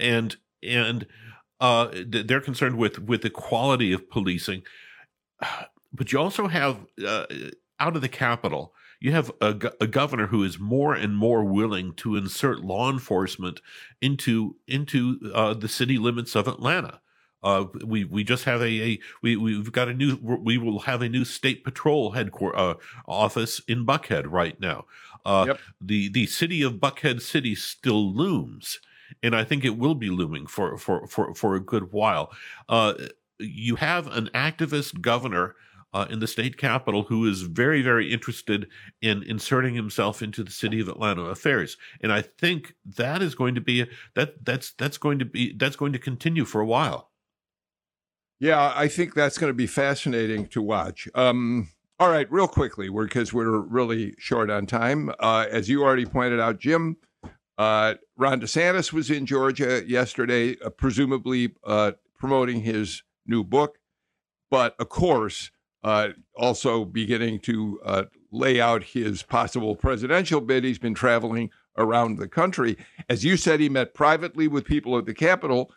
and 0.00 0.34
and 0.64 1.06
uh, 1.60 1.90
they're 2.06 2.40
concerned 2.40 2.76
with 2.76 2.98
with 2.98 3.22
the 3.22 3.30
quality 3.30 3.92
of 3.92 4.10
policing. 4.10 4.64
But 5.92 6.12
you 6.12 6.18
also 6.18 6.46
have 6.46 6.84
uh, 7.06 7.24
out 7.80 7.96
of 7.96 8.02
the 8.02 8.08
capital 8.08 8.74
you 9.00 9.12
have 9.12 9.30
a, 9.40 9.54
a, 9.80 9.86
governor 9.86 10.28
who 10.28 10.42
is 10.42 10.58
more 10.58 10.94
and 10.94 11.16
more 11.16 11.44
willing 11.44 11.92
to 11.94 12.16
insert 12.16 12.64
law 12.64 12.90
enforcement 12.90 13.60
into 14.00 14.56
into 14.66 15.18
uh, 15.34 15.54
the 15.54 15.68
city 15.68 15.98
limits 15.98 16.34
of 16.34 16.48
Atlanta. 16.48 17.00
Uh, 17.42 17.66
we 17.84 18.04
we 18.04 18.24
just 18.24 18.44
have 18.44 18.60
a, 18.62 18.82
a 18.82 18.98
we 19.22 19.36
we've 19.36 19.72
got 19.72 19.88
a 19.88 19.94
new 19.94 20.18
we 20.22 20.56
will 20.56 20.80
have 20.80 21.02
a 21.02 21.08
new 21.08 21.24
state 21.24 21.62
patrol 21.62 22.12
headquarters 22.12 22.58
uh, 22.58 22.74
office 23.06 23.60
in 23.68 23.84
Buckhead 23.84 24.24
right 24.26 24.58
now. 24.60 24.86
Uh, 25.24 25.44
yep. 25.48 25.60
The 25.80 26.08
the 26.08 26.26
city 26.26 26.62
of 26.62 26.74
Buckhead 26.74 27.20
City 27.20 27.54
still 27.54 28.12
looms, 28.12 28.80
and 29.22 29.36
I 29.36 29.44
think 29.44 29.64
it 29.64 29.76
will 29.76 29.94
be 29.94 30.08
looming 30.08 30.46
for 30.46 30.78
for 30.78 31.06
for 31.06 31.34
for 31.34 31.54
a 31.54 31.60
good 31.60 31.92
while. 31.92 32.32
You 33.38 33.76
have 33.76 34.06
an 34.06 34.30
activist 34.34 35.00
governor 35.00 35.54
uh, 35.92 36.06
in 36.10 36.18
the 36.18 36.26
state 36.26 36.58
capital 36.58 37.04
who 37.04 37.26
is 37.26 37.42
very, 37.42 37.80
very 37.80 38.12
interested 38.12 38.68
in 39.00 39.22
inserting 39.22 39.74
himself 39.74 40.20
into 40.20 40.42
the 40.44 40.50
city 40.50 40.80
of 40.80 40.88
Atlanta 40.88 41.22
affairs. 41.22 41.76
And 42.02 42.12
I 42.12 42.22
think 42.22 42.74
that 42.84 43.22
is 43.22 43.34
going 43.34 43.54
to 43.54 43.60
be 43.60 43.86
that 44.14 44.44
that's 44.44 44.72
that's 44.72 44.98
going 44.98 45.18
to 45.18 45.24
be 45.24 45.54
that's 45.56 45.76
going 45.76 45.92
to 45.92 45.98
continue 45.98 46.44
for 46.44 46.60
a 46.60 46.66
while. 46.66 47.10
Yeah, 48.38 48.72
I 48.76 48.88
think 48.88 49.14
that's 49.14 49.38
going 49.38 49.50
to 49.50 49.54
be 49.54 49.66
fascinating 49.66 50.48
to 50.48 50.60
watch. 50.60 51.08
Um, 51.14 51.70
all 51.98 52.10
right, 52.10 52.30
real 52.30 52.48
quickly, 52.48 52.90
because 52.90 53.32
we're, 53.32 53.50
we're 53.50 53.60
really 53.60 54.14
short 54.18 54.50
on 54.50 54.66
time. 54.66 55.10
Uh, 55.18 55.46
as 55.50 55.70
you 55.70 55.82
already 55.82 56.04
pointed 56.04 56.38
out, 56.38 56.58
Jim, 56.58 56.98
uh, 57.56 57.94
Ron 58.18 58.42
DeSantis 58.42 58.92
was 58.92 59.10
in 59.10 59.24
Georgia 59.24 59.82
yesterday, 59.88 60.56
uh, 60.62 60.68
presumably 60.68 61.54
uh, 61.64 61.92
promoting 62.18 62.60
his 62.60 63.02
new 63.26 63.44
book. 63.44 63.78
But 64.50 64.74
of 64.78 64.88
course, 64.88 65.50
uh, 65.82 66.08
also 66.34 66.84
beginning 66.84 67.40
to 67.40 67.80
uh, 67.84 68.04
lay 68.30 68.60
out 68.60 68.82
his 68.82 69.22
possible 69.22 69.76
presidential 69.76 70.40
bid. 70.40 70.64
He's 70.64 70.78
been 70.78 70.94
traveling 70.94 71.50
around 71.76 72.18
the 72.18 72.28
country. 72.28 72.76
As 73.08 73.24
you 73.24 73.36
said, 73.36 73.60
he 73.60 73.68
met 73.68 73.94
privately 73.94 74.48
with 74.48 74.64
people 74.64 74.96
at 74.98 75.06
the 75.06 75.14
Capitol. 75.14 75.72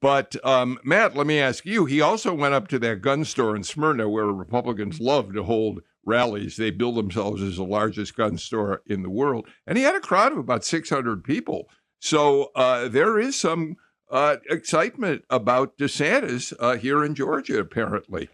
But 0.00 0.34
um, 0.44 0.78
Matt, 0.82 1.14
let 1.14 1.26
me 1.26 1.38
ask 1.38 1.64
you. 1.64 1.84
He 1.84 2.00
also 2.00 2.34
went 2.34 2.54
up 2.54 2.66
to 2.68 2.78
that 2.80 3.02
gun 3.02 3.24
store 3.24 3.54
in 3.54 3.62
Smyrna, 3.62 4.08
where 4.08 4.26
Republicans 4.26 5.00
love 5.00 5.32
to 5.34 5.44
hold 5.44 5.80
rallies. 6.04 6.56
They 6.56 6.70
bill 6.70 6.92
themselves 6.92 7.40
as 7.40 7.56
the 7.56 7.64
largest 7.64 8.16
gun 8.16 8.36
store 8.36 8.82
in 8.86 9.02
the 9.02 9.10
world, 9.10 9.46
and 9.66 9.78
he 9.78 9.84
had 9.84 9.94
a 9.94 10.00
crowd 10.00 10.32
of 10.32 10.38
about 10.38 10.64
600 10.64 11.22
people. 11.22 11.68
So 12.00 12.50
uh, 12.56 12.88
there 12.88 13.18
is 13.20 13.38
some 13.38 13.76
uh, 14.12 14.36
excitement 14.48 15.24
about 15.30 15.76
DeSantis 15.78 16.52
uh, 16.60 16.76
here 16.76 17.02
in 17.02 17.14
Georgia, 17.14 17.58
apparently. 17.58 18.28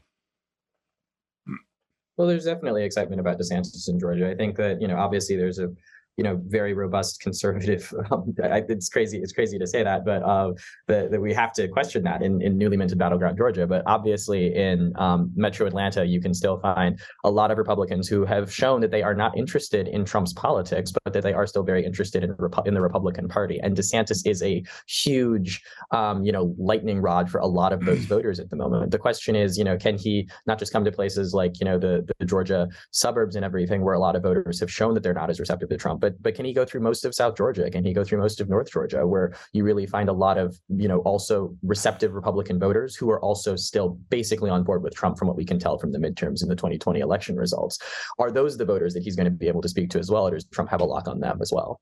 Well, 2.16 2.26
there's 2.26 2.44
definitely 2.44 2.84
excitement 2.84 3.20
about 3.20 3.38
DeSantis 3.38 3.88
in 3.88 4.00
Georgia. 4.00 4.28
I 4.28 4.34
think 4.34 4.56
that 4.56 4.82
you 4.82 4.88
know, 4.88 4.96
obviously, 4.98 5.36
there's 5.36 5.60
a 5.60 5.70
you 6.18 6.24
know 6.24 6.38
very 6.46 6.74
robust 6.74 7.20
conservative. 7.20 7.94
Um, 8.10 8.34
it's 8.38 8.88
crazy. 8.88 9.18
It's 9.18 9.32
crazy 9.32 9.58
to 9.58 9.66
say 9.66 9.82
that, 9.82 10.04
but 10.04 10.22
uh, 10.22 10.52
that, 10.86 11.10
that 11.10 11.20
we 11.20 11.34
have 11.34 11.52
to 11.54 11.68
question 11.68 12.02
that 12.04 12.22
in, 12.22 12.40
in 12.40 12.56
newly 12.56 12.76
minted 12.76 12.96
battleground 12.96 13.36
Georgia. 13.36 13.66
But 13.66 13.82
obviously, 13.86 14.54
in 14.54 14.94
um, 14.96 15.30
Metro 15.36 15.66
Atlanta, 15.66 16.06
you 16.06 16.20
can 16.20 16.32
still 16.32 16.58
find 16.58 16.98
a 17.24 17.30
lot 17.30 17.50
of 17.50 17.58
Republicans 17.58 18.08
who 18.08 18.24
have 18.24 18.52
shown 18.52 18.80
that 18.80 18.90
they 18.90 19.02
are 19.02 19.14
not 19.14 19.36
interested 19.36 19.88
in 19.88 20.06
Trump's 20.06 20.32
politics, 20.32 20.90
but 21.04 21.12
that 21.12 21.22
they 21.22 21.34
are 21.34 21.46
still 21.46 21.62
very 21.62 21.84
interested 21.84 22.24
in 22.24 22.34
in 22.64 22.74
the 22.74 22.80
Republican 22.80 23.28
Party. 23.28 23.60
And 23.62 23.76
DeSantis 23.76 24.26
is 24.26 24.42
a 24.42 24.62
huge, 24.86 25.62
um, 25.90 26.24
you 26.24 26.32
know, 26.32 26.54
lightning 26.58 27.00
rod 27.00 27.30
for 27.30 27.38
a 27.38 27.46
lot 27.46 27.72
of 27.72 27.84
those 27.84 28.04
voters 28.14 28.40
at 28.40 28.48
the 28.48 28.56
moment. 28.56 28.90
The 28.90 28.98
question 28.98 29.36
is, 29.36 29.58
you 29.58 29.64
know, 29.64 29.76
can 29.76 29.98
he 29.98 30.28
not 30.46 30.58
just 30.58 30.72
come 30.72 30.84
to 30.84 30.92
places 30.92 31.34
like 31.34 31.60
you 31.60 31.66
know 31.66 31.78
the 31.78 32.08
the 32.18 32.24
Georgia 32.24 32.68
suburbs 32.90 33.36
and 33.36 33.44
everything, 33.44 33.82
where 33.82 33.94
a 33.94 34.00
lot 34.00 34.16
of 34.16 34.22
voters 34.22 34.60
have 34.60 34.70
shown 34.70 34.94
that 34.94 35.02
they're 35.02 35.14
not 35.14 35.28
as 35.28 35.38
receptive 35.40 35.68
to 35.68 35.76
Trump, 35.76 36.00
but 36.00 36.07
but 36.20 36.34
can 36.34 36.44
he 36.44 36.52
go 36.52 36.64
through 36.64 36.80
most 36.80 37.04
of 37.04 37.14
South 37.14 37.36
Georgia? 37.36 37.70
Can 37.70 37.84
he 37.84 37.92
go 37.92 38.04
through 38.04 38.18
most 38.18 38.40
of 38.40 38.48
North 38.48 38.70
Georgia, 38.70 39.06
where 39.06 39.34
you 39.52 39.64
really 39.64 39.86
find 39.86 40.08
a 40.08 40.12
lot 40.12 40.38
of 40.38 40.58
you 40.68 40.88
know 40.88 40.98
also 41.00 41.54
receptive 41.62 42.14
Republican 42.14 42.58
voters 42.58 42.96
who 42.96 43.10
are 43.10 43.20
also 43.20 43.56
still 43.56 43.90
basically 44.10 44.50
on 44.50 44.64
board 44.64 44.82
with 44.82 44.94
Trump, 44.94 45.18
from 45.18 45.28
what 45.28 45.36
we 45.36 45.44
can 45.44 45.58
tell 45.58 45.78
from 45.78 45.92
the 45.92 45.98
midterms 45.98 46.42
and 46.42 46.50
the 46.50 46.56
2020 46.56 47.00
election 47.00 47.36
results? 47.36 47.78
Are 48.18 48.30
those 48.30 48.56
the 48.56 48.64
voters 48.64 48.94
that 48.94 49.02
he's 49.02 49.16
going 49.16 49.26
to 49.26 49.30
be 49.30 49.48
able 49.48 49.62
to 49.62 49.68
speak 49.68 49.90
to 49.90 49.98
as 49.98 50.10
well, 50.10 50.26
or 50.26 50.32
does 50.32 50.44
Trump 50.46 50.70
have 50.70 50.80
a 50.80 50.84
lock 50.84 51.08
on 51.08 51.20
them 51.20 51.38
as 51.40 51.52
well? 51.52 51.80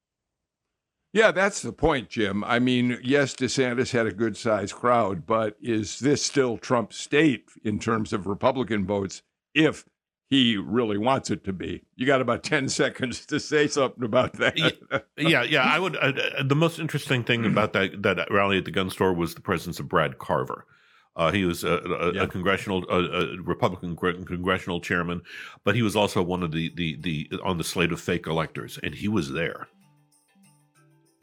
Yeah, 1.13 1.31
that's 1.31 1.63
the 1.63 1.73
point, 1.73 2.11
Jim. 2.11 2.45
I 2.45 2.59
mean, 2.59 2.99
yes, 3.03 3.35
DeSantis 3.35 3.93
had 3.93 4.07
a 4.07 4.13
good 4.13 4.37
sized 4.37 4.75
crowd, 4.75 5.25
but 5.27 5.57
is 5.63 5.99
this 5.99 6.23
still 6.23 6.59
Trump's 6.59 6.99
state 6.99 7.47
in 7.65 7.79
terms 7.79 8.13
of 8.13 8.27
Republican 8.27 8.85
votes 8.85 9.23
if 9.55 9.87
he 10.29 10.57
really 10.57 10.99
wants 10.99 11.31
it 11.31 11.45
to 11.45 11.53
be. 11.53 11.83
You 11.95 12.07
got 12.07 12.21
about 12.21 12.43
10 12.43 12.69
seconds 12.71 13.25
to 13.27 13.39
say 13.39 13.69
something 13.69 14.05
about 14.05 14.35
that. 14.35 14.59
yeah, 15.17 15.43
yeah, 15.43 15.63
I 15.63 15.79
would 15.79 15.97
uh, 15.97 16.13
uh, 16.39 16.43
the 16.43 16.57
most 16.57 16.79
interesting 16.79 17.25
thing 17.25 17.45
about 17.53 17.73
that 17.75 18.03
that 18.03 18.31
rally 18.31 18.59
at 18.59 18.65
the 18.65 18.71
gun 18.71 18.91
store 18.91 19.13
was 19.13 19.35
the 19.35 19.41
presence 19.41 19.79
of 19.81 19.89
Brad 19.89 20.19
Carver. 20.19 20.67
Uh, 21.15 21.33
he 21.33 21.47
was 21.47 21.65
a, 21.65 21.79
a, 21.79 22.13
yeah. 22.13 22.23
a 22.25 22.27
congressional, 22.27 22.85
a, 22.91 22.99
a, 22.99 23.41
Republican 23.41 23.97
congressional 23.97 24.83
chairman, 24.83 25.23
but 25.65 25.75
he 25.75 25.81
was 25.81 25.97
also 25.97 26.23
one 26.23 26.43
of 26.43 26.53
the, 26.53 26.71
the 26.75 26.97
the 27.01 27.31
on 27.43 27.57
the 27.57 27.65
slate 27.65 27.91
of 27.91 27.99
fake 27.99 28.27
electors, 28.27 28.79
and 28.83 28.95
he 28.95 29.09
was 29.09 29.33
there. 29.33 29.67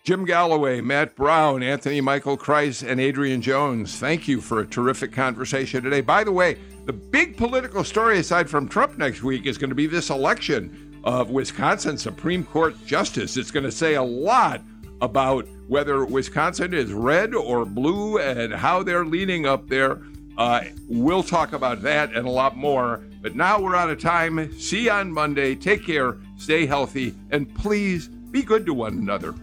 Jim 0.04 0.26
Galloway, 0.26 0.82
Matt 0.82 1.16
Brown, 1.16 1.64
Anthony 1.64 2.02
Michael 2.02 2.38
Kreis, 2.38 2.86
and 2.86 3.00
Adrienne 3.00 3.42
Jones, 3.42 3.98
thank 3.98 4.28
you 4.28 4.42
for 4.42 4.60
a 4.60 4.68
terrific 4.68 5.14
conversation 5.14 5.82
today. 5.82 6.02
By 6.02 6.26
the 6.26 6.32
way, 6.34 6.58
the 6.84 6.92
big 6.92 7.38
political 7.38 7.86
story 7.86 8.20
aside 8.20 8.50
from 8.50 8.68
Trump 8.68 8.98
next 8.98 9.24
week 9.24 9.46
is 9.46 9.58
going 9.58 9.70
to 9.70 9.76
be 9.76 9.88
this 9.88 10.10
election 10.10 11.00
of 11.06 11.30
Wisconsin 11.30 11.98
Supreme 11.98 12.44
Court 12.44 12.76
Justice. 12.86 13.38
It's 13.38 13.50
going 13.50 13.64
to 13.64 13.72
say 13.72 13.94
a 13.94 14.04
lot 14.04 14.60
about 15.00 15.48
whether 15.70 16.04
Wisconsin 16.04 16.74
is 16.74 16.92
red 16.92 17.34
or 17.34 17.64
blue 17.64 18.20
and 18.20 18.54
how 18.54 18.84
they're 18.84 19.06
leaning 19.06 19.46
up 19.46 19.70
there. 19.70 20.02
Uh, 20.38 20.66
we'll 20.90 21.24
talk 21.24 21.54
about 21.54 21.82
that 21.82 22.12
and 22.12 22.28
a 22.28 22.30
lot 22.30 22.58
more. 22.58 23.06
But 23.22 23.38
now 23.38 23.62
we're 23.62 23.78
out 23.78 23.90
of 23.90 24.02
time. 24.02 24.52
See 24.60 24.84
you 24.84 24.92
on 24.92 25.14
Monday. 25.14 25.56
Take 25.56 25.86
care, 25.86 26.18
stay 26.36 26.66
healthy, 26.66 27.16
and 27.32 27.56
please 27.56 28.10
be 28.10 28.42
good 28.42 28.66
to 28.66 28.74
one 28.74 28.98
another. 28.98 29.34